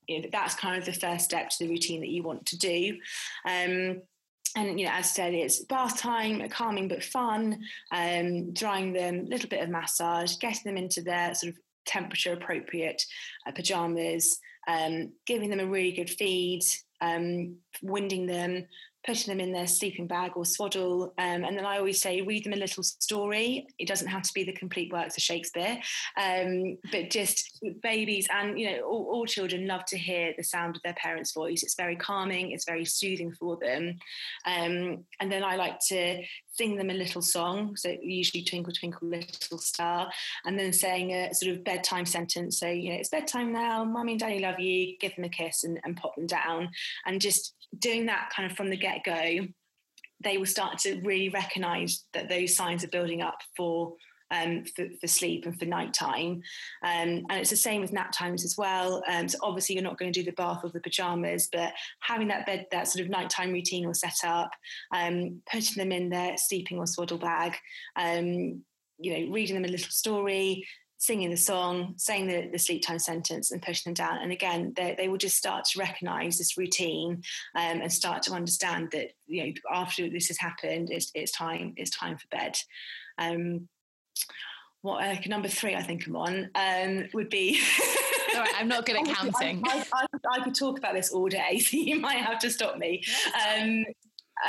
you 0.07 0.21
know, 0.21 0.29
that's 0.31 0.55
kind 0.55 0.77
of 0.77 0.85
the 0.85 0.99
first 0.99 1.25
step 1.25 1.49
to 1.49 1.57
the 1.59 1.69
routine 1.69 2.01
that 2.01 2.09
you 2.09 2.23
want 2.23 2.45
to 2.47 2.57
do. 2.57 2.97
Um, 3.45 4.01
and 4.55 4.79
you 4.79 4.87
know, 4.87 4.91
as 4.93 5.05
I 5.05 5.09
said, 5.09 5.33
it's 5.33 5.63
bath 5.65 5.99
time, 5.99 6.47
calming 6.49 6.87
but 6.87 7.03
fun. 7.03 7.61
Um, 7.91 8.51
drying 8.53 8.93
them, 8.93 9.19
a 9.19 9.29
little 9.29 9.49
bit 9.49 9.61
of 9.61 9.69
massage, 9.69 10.37
getting 10.37 10.63
them 10.65 10.77
into 10.77 11.01
their 11.01 11.35
sort 11.35 11.53
of 11.53 11.59
temperature 11.85 12.33
appropriate 12.33 13.03
uh, 13.47 13.51
pajamas 13.51 14.39
um, 14.70 15.11
giving 15.26 15.49
them 15.49 15.59
a 15.59 15.65
really 15.65 15.91
good 15.91 16.09
feed, 16.09 16.61
um, 17.01 17.55
winding 17.82 18.28
them, 18.28 18.65
putting 19.05 19.32
them 19.32 19.39
in 19.39 19.53
their 19.53 19.65
sleeping 19.65 20.05
bag 20.05 20.34
or 20.36 20.45
swaddle. 20.45 21.13
Um, 21.17 21.43
and 21.43 21.57
then 21.57 21.65
I 21.65 21.78
always 21.78 22.01
say, 22.01 22.22
read 22.22 22.43
them 22.43 22.53
a 22.53 22.57
little 22.57 22.84
story. 22.84 23.65
It 23.80 23.88
doesn't 23.88 24.09
have 24.09 24.24
to 24.24 24.34
be 24.36 24.43
the 24.43 24.53
complete 24.53 24.91
works 24.91 25.17
of 25.17 25.24
Shakespeare, 25.24 25.80
um, 26.22 26.78
but 26.91 27.09
just 27.09 27.59
babies 27.82 28.28
and, 28.32 28.59
you 28.59 28.70
know, 28.70 28.82
all, 28.82 29.09
all, 29.11 29.26
children 29.26 29.67
love 29.67 29.86
to 29.86 29.97
hear 29.97 30.34
the 30.38 30.43
sound 30.43 30.76
of 30.76 30.82
their 30.84 30.95
parents' 30.95 31.34
voice. 31.34 31.63
It's 31.63 31.76
very 31.76 31.95
calming, 31.95 32.51
it's 32.51 32.65
very 32.65 32.86
soothing 32.86 33.32
for 33.32 33.57
them. 33.57 33.97
Um, 34.45 35.05
and 35.20 35.32
then 35.32 35.43
I 35.43 35.55
like 35.55 35.80
to 35.88 36.22
sing 36.51 36.75
them 36.75 36.89
a 36.89 36.93
little 36.93 37.21
song, 37.21 37.75
so 37.75 37.95
usually 38.01 38.43
Twinkle, 38.43 38.73
Twinkle, 38.73 39.07
Little 39.07 39.57
Star, 39.57 40.11
and 40.45 40.59
then 40.59 40.73
saying 40.73 41.11
a 41.11 41.33
sort 41.33 41.55
of 41.55 41.63
bedtime 41.63 42.05
sentence. 42.05 42.59
So, 42.59 42.67
you 42.67 42.89
know, 42.89 42.95
it's 42.95 43.09
bedtime 43.09 43.53
now, 43.53 43.83
Mummy 43.85 44.13
and 44.13 44.19
Daddy 44.19 44.39
love 44.39 44.59
you, 44.59 44.97
give 44.99 45.15
them 45.15 45.25
a 45.25 45.29
kiss 45.29 45.63
and, 45.63 45.79
and 45.83 45.95
pop 45.95 46.15
them 46.15 46.27
down. 46.27 46.69
And 47.05 47.21
just 47.21 47.53
doing 47.77 48.07
that 48.07 48.31
kind 48.35 48.49
of 48.49 48.57
from 48.57 48.69
the 48.69 48.77
get 48.77 49.03
go, 49.03 49.47
they 50.21 50.37
will 50.37 50.45
start 50.45 50.79
to 50.79 50.99
really 51.01 51.29
recognize 51.29 52.03
that 52.13 52.29
those 52.29 52.55
signs 52.55 52.83
are 52.83 52.89
building 52.89 53.21
up 53.21 53.39
for 53.55 53.93
um, 54.32 54.63
for, 54.75 54.86
for, 54.99 55.07
sleep 55.07 55.45
and 55.45 55.57
for 55.57 55.65
nighttime. 55.65 56.41
Um, 56.84 57.25
and 57.30 57.34
it's 57.34 57.49
the 57.49 57.55
same 57.55 57.82
with 57.82 57.93
nap 57.93 58.11
times 58.11 58.45
as 58.45 58.55
well. 58.57 59.03
Um, 59.09 59.27
so 59.27 59.38
obviously 59.41 59.75
you're 59.75 59.84
not 59.84 59.97
going 59.97 60.11
to 60.11 60.19
do 60.19 60.25
the 60.25 60.36
bath 60.36 60.61
or 60.63 60.69
the 60.69 60.80
pajamas, 60.80 61.49
but 61.51 61.73
having 62.01 62.27
that 62.30 62.45
bed, 62.45 62.67
that 62.71 62.88
sort 62.88 63.03
of 63.03 63.11
nighttime 63.11 63.51
routine 63.51 63.86
all 63.86 63.93
set 63.93 64.23
up, 64.23 64.51
um, 64.93 65.41
putting 65.51 65.77
them 65.77 65.91
in 65.91 66.09
their 66.09 66.38
sleeping 66.38 66.77
or 66.77 66.88
swaddle 66.88 67.17
bag, 67.17 67.55
um, 67.95 68.63
you 68.99 69.13
know, 69.13 69.32
reading 69.32 69.55
them 69.55 69.65
a 69.65 69.69
little 69.69 69.89
story, 69.89 70.65
singing 70.99 71.30
the 71.30 71.38
song, 71.38 71.93
saying 71.97 72.27
the, 72.27 72.49
the 72.51 72.59
sleep 72.59 72.82
time 72.86 72.99
sentence 72.99 73.51
and 73.51 73.61
pushing 73.61 73.93
them 73.93 74.05
down. 74.05 74.21
And 74.21 74.34
again, 74.34 74.73
they, 74.75 74.95
they 74.97 75.07
will 75.07 75.17
just 75.17 75.38
start 75.38 75.63
to 75.65 75.80
recognize 75.80 76.38
this 76.38 76.57
routine 76.57 77.23
um, 77.55 77.82
and 77.82 77.91
start 77.91 78.21
to 78.23 78.34
understand 78.34 78.89
that, 78.91 79.11
you 79.25 79.45
know, 79.45 79.53
after 79.73 80.09
this 80.09 80.27
has 80.27 80.38
happened, 80.38 80.89
it's, 80.91 81.09
it's 81.15 81.32
time, 81.32 81.73
it's 81.77 81.97
time 81.97 82.17
for 82.17 82.27
bed. 82.30 82.57
Um, 83.17 83.69
what 84.82 85.03
uh, 85.03 85.15
number 85.28 85.49
three 85.49 85.76
I 85.76 85.84
think 85.84 86.07
I'm 86.07 86.15
on 86.15 86.49
um, 86.55 87.09
would 87.13 87.30
be. 87.30 87.59
All 88.34 88.41
right, 88.41 88.53
I'm 88.57 88.67
not 88.67 88.86
good 88.86 88.95
at 88.95 89.05
counting. 89.15 89.63
I, 89.65 89.84
I, 89.93 90.05
I, 90.13 90.39
I, 90.39 90.43
could 90.43 90.55
talk 90.55 90.78
about 90.78 90.93
this 90.93 91.11
all 91.11 91.28
day, 91.28 91.59
so 91.59 91.78
you 91.78 91.99
might 91.99 92.20
have 92.20 92.39
to 92.39 92.49
stop 92.49 92.78
me. 92.78 93.03
Um, 93.57 93.86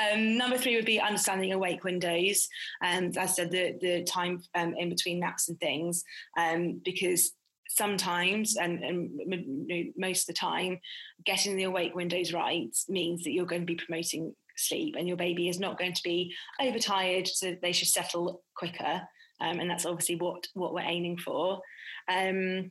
um, 0.00 0.36
number 0.36 0.56
three 0.56 0.76
would 0.76 0.84
be 0.84 1.00
understanding 1.00 1.52
awake 1.52 1.82
windows, 1.82 2.48
and 2.82 3.16
as 3.16 3.30
I 3.30 3.34
said, 3.34 3.50
the 3.50 3.76
the 3.80 4.04
time 4.04 4.42
um, 4.54 4.74
in 4.76 4.88
between 4.88 5.18
naps 5.18 5.48
and 5.48 5.58
things, 5.58 6.04
um, 6.38 6.80
because 6.84 7.32
sometimes 7.68 8.56
and, 8.56 8.82
and, 8.82 9.92
most 9.96 10.22
of 10.22 10.26
the 10.34 10.38
time, 10.38 10.78
getting 11.24 11.56
the 11.56 11.64
awake 11.64 11.94
windows 11.94 12.32
right 12.32 12.76
means 12.88 13.22
that 13.22 13.32
you're 13.32 13.46
going 13.46 13.62
to 13.62 13.66
be 13.66 13.76
promoting 13.76 14.34
sleep, 14.56 14.94
and 14.96 15.08
your 15.08 15.16
baby 15.16 15.48
is 15.48 15.58
not 15.58 15.78
going 15.78 15.94
to 15.94 16.02
be 16.04 16.34
overtired, 16.60 17.26
so 17.26 17.56
they 17.60 17.72
should 17.72 17.88
settle 17.88 18.42
quicker, 18.54 19.02
um, 19.40 19.60
and 19.60 19.70
that's 19.70 19.86
obviously 19.86 20.16
what 20.16 20.46
what 20.54 20.74
we're 20.74 20.80
aiming 20.80 21.18
for. 21.18 21.60
Um, 22.08 22.70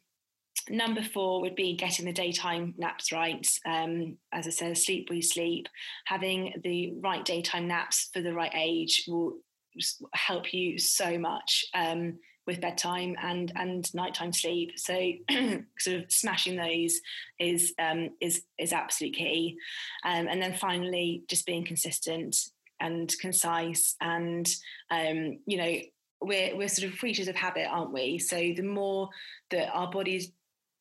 Number 0.70 1.02
four 1.02 1.42
would 1.42 1.56
be 1.56 1.76
getting 1.76 2.06
the 2.06 2.14
daytime 2.14 2.74
naps 2.78 3.12
right. 3.12 3.48
Um, 3.66 4.18
as 4.32 4.46
I 4.46 4.52
said, 4.52 4.78
sleep 4.78 5.10
we 5.10 5.22
sleep. 5.22 5.68
Having 6.06 6.62
the 6.64 6.94
right 7.00 7.26
daytime 7.26 7.68
naps 7.68 8.10
for 8.14 8.22
the 8.22 8.34
right 8.34 8.52
age 8.54 9.06
will 9.08 9.38
help 10.14 10.54
you 10.54 10.78
so 10.78 11.18
much 11.18 11.66
um, 11.74 12.20
with 12.46 12.62
bedtime 12.62 13.16
and 13.22 13.52
and 13.56 13.92
nighttime 13.96 14.34
sleep. 14.34 14.74
So 14.78 14.94
sort 15.80 15.98
of 15.98 16.12
smashing 16.12 16.56
those 16.56 17.00
is 17.40 17.74
um, 17.80 18.10
is 18.22 18.44
is 18.60 18.74
absolute 18.74 19.16
key. 19.16 19.58
Um, 20.06 20.28
and 20.28 20.42
then 20.42 20.54
finally, 20.54 21.24
just 21.28 21.46
being 21.46 21.66
consistent 21.66 22.36
and 22.80 23.12
concise 23.20 23.96
and 24.02 24.48
um, 24.92 25.40
you 25.48 25.58
know 25.58 25.76
we're 26.22 26.56
we're 26.56 26.68
sort 26.68 26.92
of 26.92 27.00
creatures 27.00 27.28
of 27.28 27.36
habit, 27.36 27.68
aren't 27.70 27.94
we? 27.94 28.18
So 28.20 28.36
the 28.36 28.64
more 28.64 29.10
that 29.52 29.70
our 29.74 29.90
bodies 29.90 30.32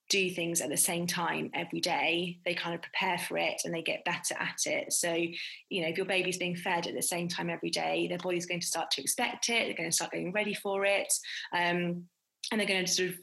do 0.09 0.31
things 0.31 0.61
at 0.61 0.71
the 0.71 0.77
same 0.77 1.07
time 1.07 1.51
every 1.55 1.81
day, 1.81 2.39
they 2.45 2.55
kind 2.55 2.75
of 2.75 2.81
prepare 2.81 3.19
for 3.19 3.37
it 3.37 3.61
and 3.65 3.75
they 3.75 3.83
get 3.83 4.05
better 4.05 4.35
at 4.41 4.57
it. 4.65 4.93
So, 4.93 5.13
you 5.13 5.83
know, 5.83 5.89
if 5.89 5.97
your 5.97 6.07
baby's 6.07 6.39
being 6.39 6.57
fed 6.57 6.87
at 6.87 6.95
the 6.95 7.03
same 7.03 7.29
time 7.29 7.51
every 7.51 7.71
day, 7.71 8.09
their 8.09 8.19
body's 8.19 8.47
going 8.47 8.61
to 8.61 8.67
start 8.67 8.91
to 8.93 9.03
expect 9.03 9.51
it, 9.51 9.67
they're 9.67 9.77
going 9.77 9.91
to 9.91 9.95
start 9.95 10.13
getting 10.13 10.33
ready 10.33 10.55
for 10.55 10.85
it, 10.85 11.13
um, 11.53 12.05
and 12.51 12.59
they're 12.59 12.67
going 12.67 12.85
to 12.85 12.91
sort 12.91 13.11
of 13.11 13.17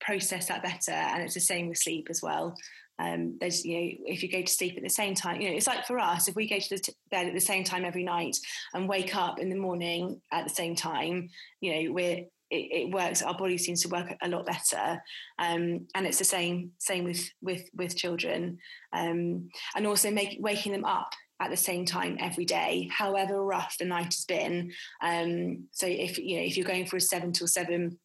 process 0.00 0.48
that 0.48 0.62
better. 0.62 0.92
And 0.92 1.22
it's 1.22 1.34
the 1.34 1.40
same 1.40 1.68
with 1.68 1.78
sleep 1.78 2.08
as 2.10 2.22
well. 2.22 2.54
Um, 2.98 3.36
there's, 3.40 3.64
you 3.64 3.74
know, 3.74 3.90
if 4.06 4.22
you 4.22 4.30
go 4.30 4.42
to 4.42 4.52
sleep 4.52 4.76
at 4.76 4.82
the 4.82 4.88
same 4.88 5.14
time, 5.14 5.40
you 5.40 5.50
know, 5.50 5.56
it's 5.56 5.66
like 5.66 5.86
for 5.86 5.98
us, 5.98 6.28
if 6.28 6.34
we 6.34 6.48
go 6.48 6.58
to 6.58 6.68
the 6.70 6.78
t- 6.78 6.92
bed 7.10 7.26
at 7.26 7.34
the 7.34 7.40
same 7.40 7.64
time 7.64 7.84
every 7.84 8.04
night 8.04 8.36
and 8.74 8.88
wake 8.88 9.14
up 9.14 9.38
in 9.38 9.50
the 9.50 9.56
morning 9.56 10.20
at 10.32 10.44
the 10.44 10.54
same 10.54 10.74
time, 10.74 11.28
you 11.60 11.74
know, 11.74 11.92
we're 11.92 12.24
it, 12.48 12.70
it, 12.70 12.90
works 12.92 13.22
our 13.22 13.36
body 13.36 13.58
seems 13.58 13.82
to 13.82 13.88
work 13.88 14.14
a 14.22 14.28
lot 14.28 14.46
better. 14.46 15.02
Um, 15.38 15.88
and 15.94 16.06
it's 16.06 16.18
the 16.18 16.24
same 16.24 16.70
same 16.78 17.04
with 17.04 17.28
with 17.42 17.68
with 17.74 17.96
children. 17.96 18.58
Um, 18.92 19.50
and 19.74 19.86
also 19.86 20.10
make, 20.10 20.38
waking 20.40 20.72
them 20.72 20.84
up 20.84 21.12
at 21.40 21.50
the 21.50 21.56
same 21.56 21.84
time 21.84 22.16
every 22.18 22.46
day 22.46 22.88
however 22.90 23.44
rough 23.44 23.76
the 23.78 23.84
night 23.84 24.14
has 24.14 24.24
been. 24.24 24.72
Um, 25.02 25.64
so 25.72 25.86
if 25.86 26.18
you 26.18 26.36
know 26.36 26.44
if 26.44 26.56
you're 26.56 26.66
going 26.66 26.86
for 26.86 26.96
a 26.96 27.00
seven 27.00 27.32
till 27.32 27.48
seven 27.48 27.98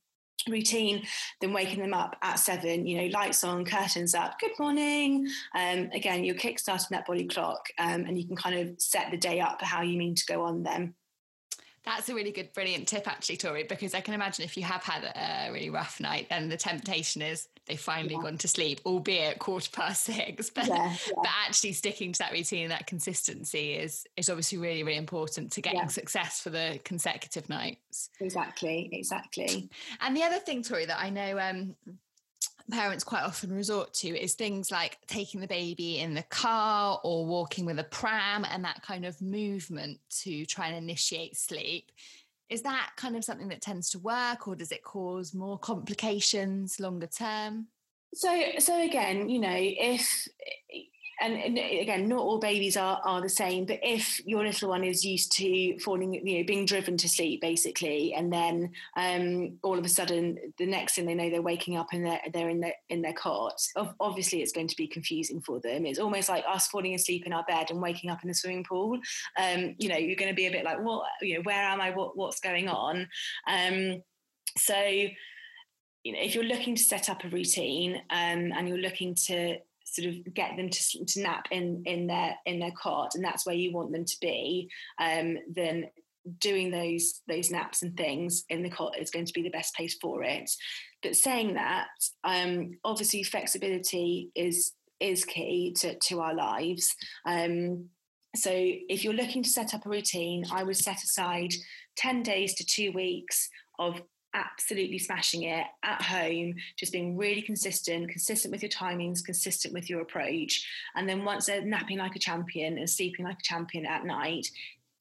routine 0.50 1.04
then 1.40 1.54
waking 1.54 1.80
them 1.80 1.94
up 1.94 2.16
at 2.22 2.36
seven 2.36 2.86
you 2.86 2.98
know 2.98 3.08
lights 3.08 3.44
on 3.44 3.66
curtains 3.66 4.16
up 4.16 4.40
good 4.40 4.52
morning. 4.60 5.28
Um, 5.56 5.90
again 5.94 6.24
you're 6.24 6.36
kickstarting 6.36 6.90
that 6.90 7.06
body 7.06 7.26
clock 7.26 7.68
um, 7.78 8.06
and 8.06 8.18
you 8.18 8.26
can 8.26 8.36
kind 8.36 8.56
of 8.58 8.82
set 8.82 9.12
the 9.12 9.18
day 9.18 9.40
up 9.40 9.62
how 9.62 9.82
you 9.82 9.98
mean 9.98 10.16
to 10.16 10.26
go 10.26 10.44
on 10.44 10.64
then. 10.64 10.94
That's 11.84 12.10
a 12.10 12.14
really 12.14 12.32
good, 12.32 12.54
brilliant 12.54 12.88
tip, 12.88 13.08
actually, 13.08 13.38
Tori, 13.38 13.64
because 13.64 13.96
I 13.96 14.02
can 14.02 14.14
imagine 14.14 14.46
if 14.46 14.56
you 14.56 14.64
have 14.64 14.84
had 14.84 15.04
a 15.04 15.52
really 15.52 15.72
rough 15.72 16.00
night, 16.00 16.28
then 16.30 16.48
the 16.48 16.58
temptation 16.58 17.24
is 17.24 17.48
they've 17.72 17.80
finally 17.80 18.16
yeah. 18.16 18.22
gone 18.22 18.38
to 18.38 18.48
sleep, 18.48 18.82
albeit 18.86 19.40
quarter 19.40 19.70
past 19.72 20.04
six. 20.06 20.50
But, 20.50 20.68
yeah, 20.68 20.90
yeah. 21.08 21.14
but 21.16 21.32
actually 21.48 21.74
sticking 21.74 22.12
to 22.14 22.20
that 22.20 22.32
routine 22.32 22.64
and 22.64 22.72
that 22.72 22.88
consistency 22.88 23.74
is 23.74 24.06
is 24.18 24.30
obviously 24.30 24.58
really, 24.58 24.84
really 24.84 24.98
important 24.98 25.52
to 25.54 25.62
getting 25.62 25.90
success 25.90 26.42
for 26.42 26.50
the 26.50 26.80
consecutive 26.84 27.48
nights. 27.50 28.10
Exactly, 28.20 28.90
exactly. 28.92 29.70
And 30.02 30.16
the 30.16 30.24
other 30.24 30.40
thing, 30.40 30.64
Tori, 30.64 30.86
that 30.86 31.00
I 31.00 31.10
know 31.10 31.40
um, 31.40 31.76
parents 32.72 33.04
quite 33.04 33.24
often 33.24 33.54
resort 33.54 33.94
to 33.94 34.08
is 34.08 34.34
things 34.34 34.72
like 34.72 34.98
taking 35.08 35.40
the 35.40 35.48
baby 35.48 36.00
in 36.00 36.14
the 36.14 36.24
car 36.24 37.00
or 37.04 37.26
walking 37.26 37.66
with 37.66 37.80
a 37.80 37.84
pram 37.84 38.46
and 38.52 38.64
that 38.66 38.82
kind 38.82 39.06
of 39.06 39.22
movement 39.22 40.00
to 40.10 40.46
try 40.46 40.68
and 40.68 40.76
initiate 40.76 41.38
sleep. 41.38 41.92
Is 42.52 42.62
that 42.64 42.92
kind 42.98 43.16
of 43.16 43.24
something 43.24 43.48
that 43.48 43.62
tends 43.62 43.90
to 43.92 44.00
work 44.00 44.46
or 44.46 44.56
does 44.58 44.74
it 44.74 44.84
cause 44.84 45.34
more 45.34 45.58
complications 45.58 46.82
longer 46.82 47.08
term? 47.08 47.68
So 48.14 48.44
so 48.60 48.84
again, 48.84 49.30
you 49.30 49.40
know, 49.40 49.56
if 49.56 50.28
and, 51.22 51.36
and, 51.36 51.58
again, 51.58 52.08
not 52.08 52.20
all 52.20 52.40
babies 52.40 52.76
are 52.76 53.00
are 53.04 53.22
the 53.22 53.30
same. 53.30 53.66
But 53.66 53.80
if 53.84 54.26
your 54.26 54.44
little 54.44 54.70
one 54.70 54.84
is 54.84 55.06
used 55.06 55.32
to 55.34 55.78
falling, 55.80 56.14
you 56.14 56.40
know, 56.40 56.46
being 56.46 56.66
driven 56.66 56.98
to 56.98 57.08
sleep, 57.08 57.42
basically, 57.42 58.14
and 58.14 58.32
then 58.34 58.72
um, 58.98 59.58
all 59.64 59.78
of 59.78 59.86
a 59.86 59.90
sudden, 59.90 60.38
the 60.58 60.66
next 60.66 60.96
thing 60.96 61.06
they 61.06 61.14
know, 61.14 61.30
they're 61.30 61.42
waking 61.42 61.78
up 61.78 61.88
and 61.94 62.06
they're 62.06 62.22
they're 62.34 62.50
in 62.50 62.60
their 62.60 62.74
in 62.90 63.02
their 63.02 63.14
cot. 63.14 63.62
Obviously, 64.00 64.42
it's 64.42 64.52
going 64.52 64.68
to 64.68 64.76
be 64.76 64.88
confusing 64.88 65.42
for 65.42 65.60
them. 65.60 65.86
It's 65.86 66.00
almost 66.00 66.30
like 66.30 66.44
us 66.50 66.68
falling 66.68 66.96
asleep 66.96 67.26
in 67.26 67.34
our 67.34 67.46
bed 67.46 67.70
and 67.70 67.82
waking 67.82 68.10
up 68.10 68.24
in 68.24 68.28
the 68.28 68.34
swimming 68.34 68.64
pool. 68.64 69.00
Um, 69.40 69.76
you 69.78 69.90
know, 69.90 69.98
you're 69.98 70.16
going 70.16 70.32
to 70.32 70.36
be 70.36 70.48
a 70.48 70.52
bit 70.52 70.66
like, 70.66 70.82
what? 70.82 71.06
You 71.22 71.36
know, 71.36 71.42
where 71.44 71.64
am 71.64 71.82
I? 71.82 71.92
What 71.92 72.18
what's 72.18 72.40
going 72.40 72.68
on? 72.68 73.08
Um, 73.48 74.02
so 74.58 74.76
you 76.04 76.14
know, 76.14 76.20
if 76.20 76.34
you're 76.34 76.44
looking 76.44 76.76
to 76.76 76.84
set 76.84 77.10
up 77.10 77.24
a 77.24 77.30
routine 77.30 77.96
um, 78.10 78.52
and 78.54 78.68
you're 78.68 78.78
looking 78.78 79.16
to 79.28 79.58
sort 79.92 80.08
of 80.08 80.34
get 80.34 80.56
them 80.58 80.70
to, 80.70 81.06
to 81.06 81.22
nap 81.22 81.48
in 81.52 81.84
in 81.86 82.08
their 82.08 82.36
in 82.46 82.60
their 82.60 82.72
cot 82.72 83.16
and 83.16 83.24
that's 83.24 83.46
where 83.46 83.56
you 83.56 83.74
want 83.74 83.92
them 83.92 84.06
to 84.06 84.18
be 84.22 84.70
um, 85.00 85.38
then 85.54 85.86
doing 86.40 86.72
those 86.72 87.22
those 87.28 87.52
naps 87.52 87.82
and 87.82 87.96
things 87.98 88.44
in 88.50 88.64
the 88.64 88.70
cot 88.70 88.98
is 89.00 89.12
going 89.12 89.26
to 89.26 89.34
be 89.34 89.42
the 89.42 89.50
best 89.50 89.76
place 89.76 89.96
for 90.02 90.24
it. 90.24 90.50
But 91.02 91.16
saying 91.16 91.56
that 91.56 91.88
um, 92.24 92.78
obviously 92.84 93.24
flexibility 93.24 94.30
is 94.36 94.74
is 95.00 95.26
key 95.26 95.74
to, 95.80 95.98
to 95.98 96.22
our 96.22 96.36
lives. 96.36 96.96
Um, 97.26 97.90
so 98.36 98.52
if 98.54 99.04
you're 99.04 99.14
looking 99.14 99.44
to 99.44 99.50
set 99.50 99.74
up 99.74 99.86
a 99.86 99.90
routine 99.90 100.46
i 100.54 100.64
would 100.64 100.78
set 100.78 101.04
aside 101.04 101.54
10 101.98 102.24
days 102.24 102.54
to 102.56 102.66
two 102.66 102.94
weeks 102.94 103.50
of 103.78 104.02
absolutely 104.34 104.98
smashing 104.98 105.44
it 105.44 105.66
at 105.84 106.02
home, 106.02 106.56
just 106.78 106.92
being 106.92 107.18
really 107.18 107.42
consistent, 107.42 108.10
consistent 108.10 108.52
with 108.52 108.62
your 108.62 108.70
timings, 108.70 109.24
consistent 109.24 109.74
with 109.74 109.90
your 109.90 110.02
approach. 110.02 110.68
And 110.96 111.08
then 111.08 111.26
once 111.26 111.46
they're 111.46 111.64
napping 111.64 111.98
like 111.98 112.16
a 112.16 112.20
champion 112.20 112.78
and 112.78 112.90
sleeping 112.90 113.26
like 113.26 113.40
a 113.40 113.44
champion 113.44 113.86
at 113.86 114.06
night, 114.06 114.48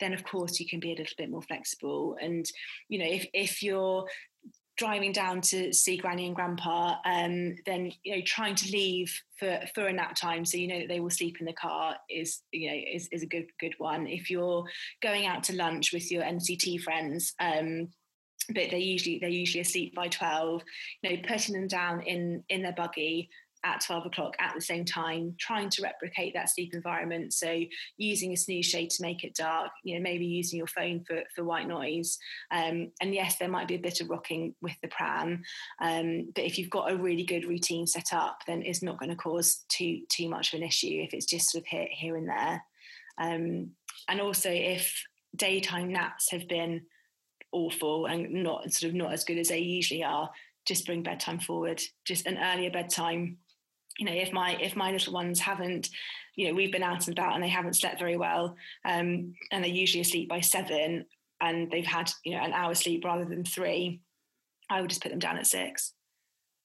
then 0.01 0.13
of 0.15 0.25
course 0.25 0.59
you 0.59 0.67
can 0.67 0.81
be 0.81 0.93
a 0.93 0.97
little 0.97 1.15
bit 1.17 1.31
more 1.31 1.43
flexible. 1.43 2.17
And, 2.21 2.51
you 2.89 2.99
know, 2.99 3.07
if, 3.07 3.27
if 3.33 3.63
you're 3.63 4.07
driving 4.81 5.13
down 5.13 5.43
to 5.43 5.75
see 5.75 5.99
granny 5.99 6.27
and 6.27 6.35
grandpa 6.35 6.95
um, 7.05 7.55
then 7.67 7.93
you 8.03 8.17
know 8.17 8.23
trying 8.25 8.55
to 8.55 8.73
leave 8.73 9.15
for 9.37 9.61
for 9.75 9.89
a 9.89 9.93
nap 9.93 10.15
time 10.15 10.43
so 10.43 10.57
you 10.57 10.67
know 10.67 10.79
that 10.79 10.89
they 10.89 11.01
will 11.01 11.11
sleep 11.11 11.37
in 11.39 11.45
the 11.45 11.53
car 11.53 11.97
is 12.09 12.41
you 12.51 12.71
know 12.71 12.81
is, 12.95 13.07
is 13.13 13.23
a 13.23 13.27
good 13.27 13.45
good 13.61 13.75
one 13.77 14.07
if 14.07 14.31
you're 14.31 14.65
going 15.03 15.27
out 15.27 15.45
to 15.45 15.55
lunch 15.55 15.93
with 15.93 16.11
your 16.11 16.23
nct 16.23 16.81
friends 16.81 17.35
um, 17.41 17.89
but 18.55 18.71
they 18.71 18.79
usually 18.79 19.19
they're 19.19 19.29
usually 19.29 19.61
asleep 19.61 19.95
by 19.95 20.09
12 20.09 20.63
you 21.03 21.11
know 21.11 21.23
putting 21.27 21.55
them 21.55 21.69
down 21.69 22.03
in 22.03 22.43
in 22.49 22.63
their 22.63 22.73
buggy 22.73 23.29
at 23.65 23.83
12 23.85 24.07
o'clock 24.07 24.35
at 24.39 24.55
the 24.55 24.61
same 24.61 24.85
time 24.85 25.35
trying 25.39 25.69
to 25.69 25.83
replicate 25.83 26.33
that 26.35 26.49
sleep 26.49 26.73
environment. 26.73 27.33
So 27.33 27.61
using 27.99 28.33
a 28.33 28.37
snooze 28.37 28.67
shade 28.67 28.91
to 28.91 29.03
make 29.03 29.25
it 29.25 29.35
dark 29.35 29.71
you 29.85 29.95
know 29.95 30.03
maybe 30.03 30.25
using 30.25 30.59
your 30.59 30.67
phone 30.67 31.05
for, 31.07 31.23
for 31.35 31.45
white 31.45 31.69
noise. 31.69 32.19
Um, 32.51 32.91
and 33.01 33.15
yes 33.15 33.37
there 33.37 33.49
might 33.49 33.69
be 33.69 33.75
a 33.75 33.81
bit 33.81 34.01
of 34.01 34.09
rocking 34.09 34.55
with 34.63 34.77
the 34.83 34.89
pram 34.89 35.43
um, 35.81 36.31
but 36.35 36.45
if 36.45 36.59
you've 36.59 36.71
got 36.71 36.91
a 36.91 36.97
really 36.97 37.25
good 37.25 37.45
routine 37.45 37.87
set 37.87 38.13
up 38.13 38.39
then 38.47 38.63
it's 38.63 38.83
not 38.83 38.99
going 38.99 39.11
to 39.11 39.17
cause 39.17 39.65
too 39.69 40.01
too 40.09 40.29
much 40.29 40.53
of 40.53 40.61
an 40.61 40.67
issue 40.67 41.03
if 41.03 41.13
it's 41.13 41.27
just 41.27 41.51
sort 41.51 41.63
of 41.63 41.67
here, 41.67 41.89
here 41.91 42.17
and 42.17 42.29
there. 42.29 42.63
Um, 43.19 43.73
and 44.09 44.21
also 44.21 44.51
if 44.51 45.05
daytime 45.37 45.93
naps 45.93 46.31
have 46.31 46.49
been 46.49 46.83
awful 47.53 48.07
and 48.07 48.31
not 48.43 48.73
sort 48.73 48.91
of 48.91 48.95
not 48.95 49.13
as 49.13 49.25
good 49.25 49.39
as 49.39 49.49
they 49.49 49.59
usually 49.59 50.05
are, 50.05 50.31
just 50.67 50.87
bring 50.87 51.03
bedtime 51.03 51.41
forward, 51.41 51.81
just 52.05 52.27
an 52.27 52.39
earlier 52.39 52.71
bedtime. 52.71 53.39
You 53.99 54.07
know, 54.07 54.13
if 54.13 54.33
my 54.33 54.57
if 54.61 54.77
my 54.77 54.93
little 54.93 55.13
ones 55.13 55.41
haven't, 55.41 55.91
you 56.37 56.49
know, 56.49 56.55
we've 56.55 56.73
been 56.73 56.83
out 56.83 57.07
and 57.07 57.19
about 57.19 57.35
and 57.35 57.43
they 57.43 57.49
haven't 57.49 57.77
slept 57.77 57.99
very 57.99 58.17
well, 58.17 58.57
um, 58.85 59.35
and 59.51 59.65
they're 59.65 59.67
usually 59.67 60.01
asleep 60.01 60.29
by 60.29 60.41
seven, 60.41 61.05
and 61.41 61.71
they've 61.71 61.85
had 61.85 62.11
you 62.25 62.33
know 62.33 62.43
an 62.43 62.53
hour 62.53 62.75
sleep 62.75 63.05
rather 63.05 63.25
than 63.25 63.45
three, 63.45 64.01
I 64.71 64.81
would 64.81 64.91
just 64.91 65.03
put 65.03 65.11
them 65.11 65.19
down 65.19 65.39
at 65.39 65.47
six. 65.47 65.93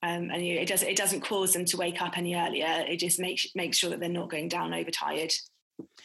Um, 0.03 0.29
and 0.31 0.45
you 0.45 0.55
know, 0.55 0.61
it 0.61 0.67
does 0.67 0.83
it 0.83 0.97
doesn't 0.97 1.21
cause 1.21 1.53
them 1.53 1.65
to 1.65 1.77
wake 1.77 2.01
up 2.01 2.17
any 2.17 2.35
earlier. 2.35 2.85
It 2.87 2.97
just 2.97 3.19
makes 3.19 3.47
makes 3.55 3.77
sure 3.77 3.89
that 3.89 3.99
they're 3.99 4.09
not 4.09 4.29
going 4.29 4.49
down 4.49 4.73
overtired. 4.73 5.33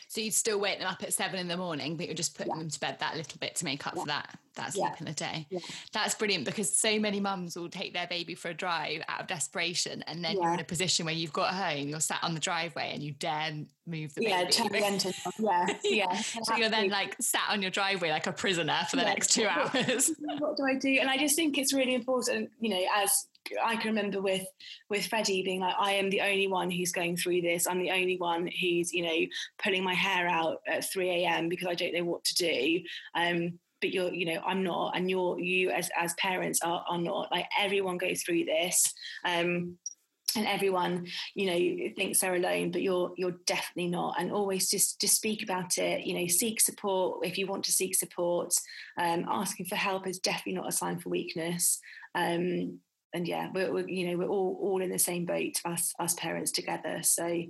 So 0.08 0.20
you'd 0.20 0.34
still 0.34 0.58
wake 0.58 0.78
them 0.80 0.88
up 0.88 1.02
at 1.02 1.12
seven 1.12 1.38
in 1.38 1.46
the 1.46 1.56
morning, 1.56 1.96
but 1.96 2.06
you're 2.06 2.16
just 2.16 2.36
putting 2.36 2.52
yeah. 2.52 2.58
them 2.58 2.70
to 2.70 2.80
bed 2.80 2.96
that 2.98 3.16
little 3.16 3.38
bit 3.38 3.54
to 3.56 3.64
make 3.64 3.86
up 3.86 3.94
yeah. 3.94 4.02
for 4.02 4.06
that 4.08 4.38
that 4.56 4.72
sleep 4.72 4.84
yeah. 4.84 4.96
in 4.98 5.06
the 5.06 5.12
day. 5.12 5.46
That's 5.92 6.14
brilliant 6.14 6.44
because 6.44 6.74
so 6.74 6.98
many 6.98 7.20
mums 7.20 7.56
will 7.56 7.68
take 7.68 7.94
their 7.94 8.08
baby 8.08 8.34
for 8.34 8.48
a 8.48 8.54
drive 8.54 9.02
out 9.08 9.20
of 9.20 9.26
desperation, 9.28 10.02
and 10.08 10.24
then 10.24 10.36
you're 10.36 10.52
in 10.52 10.60
a 10.60 10.64
position 10.64 11.06
where 11.06 11.14
you've 11.14 11.32
got 11.32 11.54
home, 11.54 11.88
you're 11.88 12.00
sat 12.00 12.18
on 12.22 12.34
the 12.34 12.40
driveway, 12.40 12.90
and 12.92 13.02
you 13.02 13.12
dare 13.12 13.52
move 13.86 14.14
the 14.14 14.22
baby. 14.22 14.30
Yeah, 14.30 14.48
turn 14.48 14.72
the 14.72 14.84
engine 14.84 15.12
Yeah, 15.38 15.66
yeah. 15.84 16.20
so 16.42 16.56
you're 16.56 16.68
then 16.68 16.88
like 16.90 17.16
sat 17.20 17.48
on 17.50 17.62
your 17.62 17.70
driveway 17.70 18.10
like 18.10 18.26
a 18.26 18.32
prisoner 18.32 18.80
for 18.88 18.96
the 18.96 19.04
next 19.04 19.32
two 19.32 19.46
hours. 19.46 20.10
what 20.38 20.56
do 20.56 20.64
I 20.64 20.74
do? 20.74 20.98
And 21.00 21.08
I 21.08 21.18
just 21.18 21.36
think 21.36 21.56
it's 21.56 21.72
really 21.72 21.94
important, 21.94 22.50
you 22.60 22.70
know, 22.70 22.84
as 22.96 23.26
I 23.64 23.76
can 23.76 23.94
remember 23.94 24.20
with 24.20 24.46
with 24.88 25.06
Freddie 25.06 25.42
being 25.42 25.60
like, 25.60 25.74
I 25.78 25.92
am 25.92 26.10
the 26.10 26.20
only 26.20 26.46
one 26.46 26.70
who's 26.70 26.92
going 26.92 27.16
through 27.16 27.42
this. 27.42 27.66
I'm 27.66 27.80
the 27.80 27.90
only 27.90 28.16
one 28.16 28.48
who's, 28.60 28.92
you 28.92 29.02
know, 29.02 29.26
pulling 29.62 29.82
my 29.82 29.94
hair 29.94 30.28
out 30.28 30.58
at 30.68 30.90
3 30.90 31.10
a.m. 31.10 31.48
because 31.48 31.68
I 31.68 31.74
don't 31.74 31.94
know 31.94 32.04
what 32.04 32.24
to 32.24 32.34
do. 32.34 32.80
Um, 33.14 33.58
but 33.80 33.94
you're, 33.94 34.12
you 34.12 34.26
know, 34.26 34.42
I'm 34.46 34.62
not, 34.62 34.96
and 34.96 35.10
you're 35.10 35.38
you 35.40 35.70
as 35.70 35.90
as 35.98 36.14
parents 36.14 36.60
are 36.62 36.84
are 36.88 36.98
not. 36.98 37.32
Like 37.32 37.46
everyone 37.58 37.98
goes 37.98 38.22
through 38.22 38.44
this. 38.44 38.92
Um, 39.24 39.78
and 40.36 40.46
everyone 40.46 41.06
you 41.34 41.46
know 41.46 41.92
thinks 41.96 42.20
they're 42.20 42.36
alone 42.36 42.70
but 42.70 42.82
you're 42.82 43.12
you're 43.16 43.36
definitely 43.46 43.88
not 43.88 44.14
and 44.18 44.30
always 44.30 44.70
just 44.70 45.00
just 45.00 45.16
speak 45.16 45.42
about 45.42 45.76
it 45.76 46.06
you 46.06 46.14
know 46.14 46.26
seek 46.28 46.60
support 46.60 47.26
if 47.26 47.36
you 47.36 47.48
want 47.48 47.64
to 47.64 47.72
seek 47.72 47.96
support 47.96 48.52
um, 48.96 49.24
asking 49.28 49.66
for 49.66 49.74
help 49.74 50.06
is 50.06 50.20
definitely 50.20 50.52
not 50.52 50.68
a 50.68 50.72
sign 50.72 50.98
for 50.98 51.08
weakness 51.08 51.80
um, 52.14 52.78
and 53.12 53.26
yeah, 53.26 53.50
we're, 53.52 53.72
we're, 53.72 53.88
you 53.88 54.08
know 54.08 54.18
we're 54.18 54.28
all 54.28 54.58
all 54.60 54.82
in 54.82 54.90
the 54.90 54.98
same 54.98 55.24
boat, 55.24 55.60
us 55.64 55.94
us 55.98 56.14
parents 56.14 56.50
together. 56.50 57.02
So 57.02 57.44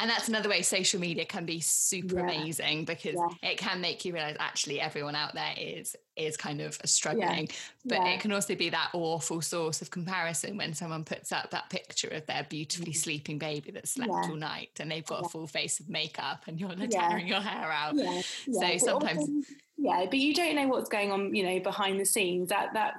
and 0.00 0.08
that's 0.08 0.28
another 0.28 0.48
way 0.48 0.62
social 0.62 1.00
media 1.00 1.24
can 1.24 1.44
be 1.44 1.60
super 1.60 2.16
yeah. 2.16 2.24
amazing 2.24 2.84
because 2.84 3.14
yeah. 3.14 3.50
it 3.50 3.58
can 3.58 3.80
make 3.80 4.04
you 4.04 4.12
realize 4.12 4.36
actually 4.38 4.80
everyone 4.80 5.14
out 5.14 5.34
there 5.34 5.54
is 5.56 5.96
is 6.16 6.36
kind 6.36 6.60
of 6.60 6.78
struggling 6.84 7.48
yeah. 7.84 7.98
but 7.98 8.06
it 8.06 8.20
can 8.20 8.32
also 8.32 8.54
be 8.54 8.68
that 8.68 8.90
awful 8.92 9.40
source 9.40 9.82
of 9.82 9.90
comparison 9.90 10.56
when 10.56 10.72
someone 10.74 11.04
puts 11.04 11.32
up 11.32 11.50
that 11.50 11.68
picture 11.70 12.08
of 12.08 12.24
their 12.26 12.46
beautifully 12.48 12.92
mm-hmm. 12.92 12.98
sleeping 12.98 13.38
baby 13.38 13.70
that 13.70 13.88
slept 13.88 14.10
all 14.10 14.36
night 14.36 14.70
and 14.80 14.90
they've 14.90 15.06
got 15.06 15.24
a 15.24 15.28
full 15.28 15.46
face 15.46 15.80
of 15.80 15.88
makeup 15.88 16.42
and 16.46 16.60
you're 16.60 16.74
tearing 16.90 17.26
your 17.26 17.40
hair 17.40 17.70
out 17.70 17.96
so 17.96 18.78
sometimes 18.78 19.18
also, 19.18 19.54
yeah 19.78 20.04
but 20.04 20.18
you 20.18 20.34
don't 20.34 20.56
know 20.56 20.68
what's 20.68 20.88
going 20.88 21.12
on 21.12 21.34
you 21.34 21.42
know 21.42 21.60
behind 21.60 21.98
the 22.00 22.04
scenes. 22.04 22.50
That 22.50 22.74
that 22.74 22.94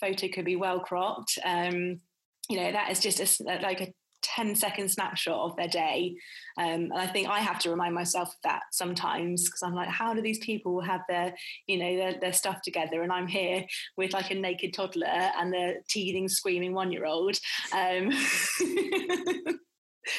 photo 0.00 0.28
could 0.28 0.44
be 0.44 0.56
well 0.56 0.80
cropped. 0.80 1.38
Um 1.44 2.00
you 2.48 2.56
know 2.56 2.72
that 2.72 2.90
is 2.90 3.00
just 3.00 3.40
a, 3.40 3.44
like 3.62 3.80
a 3.80 3.92
10 4.22 4.54
second 4.54 4.90
snapshot 4.90 5.38
of 5.38 5.56
their 5.56 5.68
day. 5.68 6.14
Um, 6.58 6.90
and 6.90 6.98
i 6.98 7.06
think 7.06 7.28
i 7.28 7.40
have 7.40 7.58
to 7.60 7.70
remind 7.70 7.94
myself 7.94 8.28
of 8.28 8.34
that 8.44 8.62
sometimes 8.70 9.44
because 9.44 9.62
i'm 9.62 9.74
like 9.74 9.88
how 9.88 10.12
do 10.12 10.20
these 10.20 10.38
people 10.38 10.80
have 10.80 11.00
their 11.08 11.34
you 11.66 11.78
know 11.78 11.96
their, 11.96 12.20
their 12.20 12.32
stuff 12.32 12.60
together? 12.62 13.02
And 13.02 13.12
i'm 13.12 13.26
here 13.26 13.64
with 13.96 14.12
like 14.12 14.30
a 14.30 14.34
naked 14.34 14.74
toddler 14.74 15.06
and 15.06 15.52
the 15.52 15.76
teething 15.88 16.28
screaming 16.28 16.74
one 16.74 16.92
year 16.92 17.06
old 17.06 17.38
um, 17.72 18.10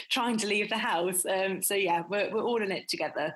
trying 0.09 0.38
to 0.38 0.47
leave 0.47 0.70
the 0.70 0.78
house. 0.78 1.24
Um, 1.26 1.62
so 1.62 1.76
yeah 1.76 2.03
we're, 2.09 2.34
we're 2.34 2.43
all 2.43 2.62
in 2.62 2.72
it 2.72 2.89
together 2.89 3.36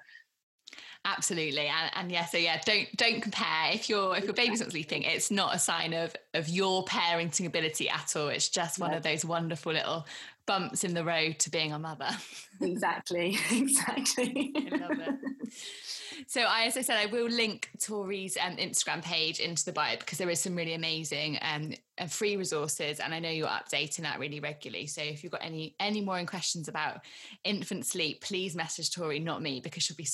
absolutely 1.05 1.67
and, 1.67 1.91
and, 1.93 2.11
yeah 2.11 2.25
so 2.25 2.37
yeah 2.37 2.59
don't 2.65 2.87
don't 2.97 3.21
compare. 3.21 3.71
If 3.71 3.89
your 3.89 4.17
if 4.17 4.25
your 4.25 4.33
baby's 4.33 4.59
not 4.59 4.71
sleeping 4.71 5.03
it's 5.03 5.31
not 5.31 5.55
a 5.55 5.59
sign 5.59 5.93
of 5.93 6.15
of 6.33 6.49
your 6.49 6.83
parenting 6.85 7.45
ability 7.45 7.89
at 7.89 8.15
all. 8.15 8.27
It's 8.27 8.49
just 8.49 8.79
one 8.79 8.91
yeah. 8.91 8.97
of 8.97 9.03
those 9.03 9.23
wonderful 9.23 9.73
little 9.73 10.05
bumps 10.45 10.83
in 10.83 10.93
the 10.93 11.03
road 11.03 11.39
to 11.39 11.49
being 11.49 11.73
a 11.73 11.79
mother. 11.79 12.09
Exactly 12.61 13.37
exactly. 13.51 14.53
I 14.55 14.75
love 14.75 14.99
it. 14.99 15.15
So 16.27 16.41
I, 16.41 16.63
as 16.63 16.77
I 16.77 16.81
said, 16.81 16.97
I 16.97 17.05
will 17.07 17.27
link 17.27 17.69
Tori's 17.79 18.37
um, 18.37 18.55
Instagram 18.57 19.03
page 19.03 19.39
into 19.39 19.65
the 19.65 19.71
bio 19.71 19.97
because 19.97 20.17
there 20.17 20.29
is 20.29 20.39
some 20.39 20.55
really 20.55 20.73
amazing 20.73 21.37
um, 21.41 21.73
uh, 21.97 22.07
free 22.07 22.35
resources, 22.35 22.99
and 22.99 23.13
I 23.13 23.19
know 23.19 23.29
you're 23.29 23.47
updating 23.47 24.01
that 24.01 24.19
really 24.19 24.39
regularly. 24.39 24.87
So 24.87 25.01
if 25.01 25.23
you've 25.23 25.31
got 25.31 25.43
any 25.43 25.75
any 25.79 26.01
more 26.01 26.23
questions 26.25 26.67
about 26.67 27.01
infant 27.43 27.85
sleep, 27.85 28.21
please 28.21 28.55
message 28.55 28.91
Tori, 28.91 29.19
not 29.19 29.41
me, 29.41 29.59
because 29.59 29.83
she'll 29.83 29.97
be 29.97 30.05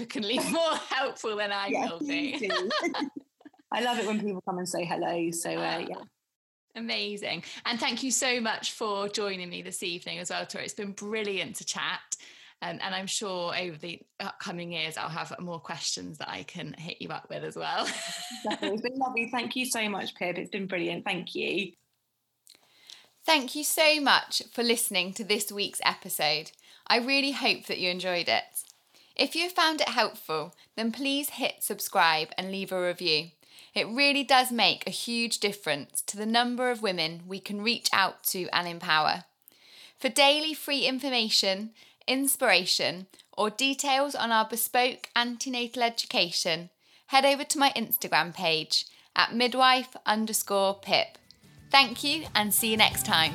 significantly 0.00 0.38
more 0.52 0.76
helpful 0.88 1.36
than 1.36 1.52
I 1.52 1.68
yeah, 1.68 1.88
will 1.88 2.00
be. 2.00 2.50
I 3.72 3.82
love 3.82 3.98
it 3.98 4.06
when 4.06 4.20
people 4.20 4.42
come 4.42 4.58
and 4.58 4.68
say 4.68 4.84
hello. 4.84 5.30
So 5.30 5.50
uh, 5.50 5.84
yeah. 5.88 5.96
Amazing. 6.76 7.44
And 7.66 7.78
thank 7.78 8.02
you 8.02 8.10
so 8.10 8.40
much 8.40 8.72
for 8.72 9.08
joining 9.08 9.48
me 9.48 9.62
this 9.62 9.82
evening 9.82 10.18
as 10.18 10.30
well, 10.30 10.46
Tori. 10.46 10.64
It's 10.64 10.74
been 10.74 10.92
brilliant 10.92 11.56
to 11.56 11.64
chat. 11.64 12.00
Um, 12.62 12.78
and 12.82 12.94
I'm 12.94 13.06
sure 13.06 13.56
over 13.58 13.76
the 13.78 14.00
upcoming 14.20 14.72
years, 14.72 14.98
I'll 14.98 15.08
have 15.08 15.34
more 15.40 15.58
questions 15.58 16.18
that 16.18 16.28
I 16.28 16.42
can 16.42 16.74
hit 16.74 17.00
you 17.00 17.08
up 17.08 17.26
with 17.30 17.42
as 17.42 17.56
well. 17.56 17.88
It's 18.62 18.82
been 18.82 18.98
lovely. 18.98 19.28
Thank 19.30 19.56
you 19.56 19.64
so 19.66 19.88
much, 19.88 20.14
Pip. 20.14 20.38
It's 20.38 20.50
been 20.50 20.66
brilliant. 20.66 21.04
Thank 21.04 21.34
you. 21.34 21.72
Thank 23.24 23.54
you 23.54 23.64
so 23.64 24.00
much 24.00 24.42
for 24.52 24.62
listening 24.62 25.12
to 25.14 25.24
this 25.24 25.50
week's 25.50 25.80
episode. 25.84 26.52
I 26.86 26.98
really 26.98 27.32
hope 27.32 27.66
that 27.66 27.78
you 27.78 27.90
enjoyed 27.90 28.28
it. 28.28 28.44
If 29.20 29.36
you 29.36 29.50
found 29.50 29.82
it 29.82 29.90
helpful, 29.90 30.54
then 30.76 30.92
please 30.92 31.28
hit 31.28 31.56
subscribe 31.62 32.28
and 32.38 32.50
leave 32.50 32.72
a 32.72 32.82
review. 32.82 33.32
It 33.74 33.86
really 33.86 34.24
does 34.24 34.50
make 34.50 34.86
a 34.86 34.90
huge 34.90 35.40
difference 35.40 36.00
to 36.06 36.16
the 36.16 36.24
number 36.24 36.70
of 36.70 36.80
women 36.80 37.24
we 37.26 37.38
can 37.38 37.60
reach 37.60 37.90
out 37.92 38.24
to 38.24 38.48
and 38.48 38.66
empower. 38.66 39.24
For 39.98 40.08
daily 40.08 40.54
free 40.54 40.86
information, 40.86 41.72
inspiration, 42.08 43.08
or 43.36 43.50
details 43.50 44.14
on 44.14 44.32
our 44.32 44.46
bespoke 44.48 45.10
antenatal 45.14 45.82
education, 45.82 46.70
head 47.08 47.26
over 47.26 47.44
to 47.44 47.58
my 47.58 47.72
Instagram 47.76 48.32
page 48.32 48.86
at 49.14 49.34
midwife 49.34 49.94
underscore 50.06 50.78
pip. 50.80 51.18
Thank 51.70 52.02
you 52.02 52.24
and 52.34 52.54
see 52.54 52.70
you 52.70 52.78
next 52.78 53.04
time. 53.04 53.34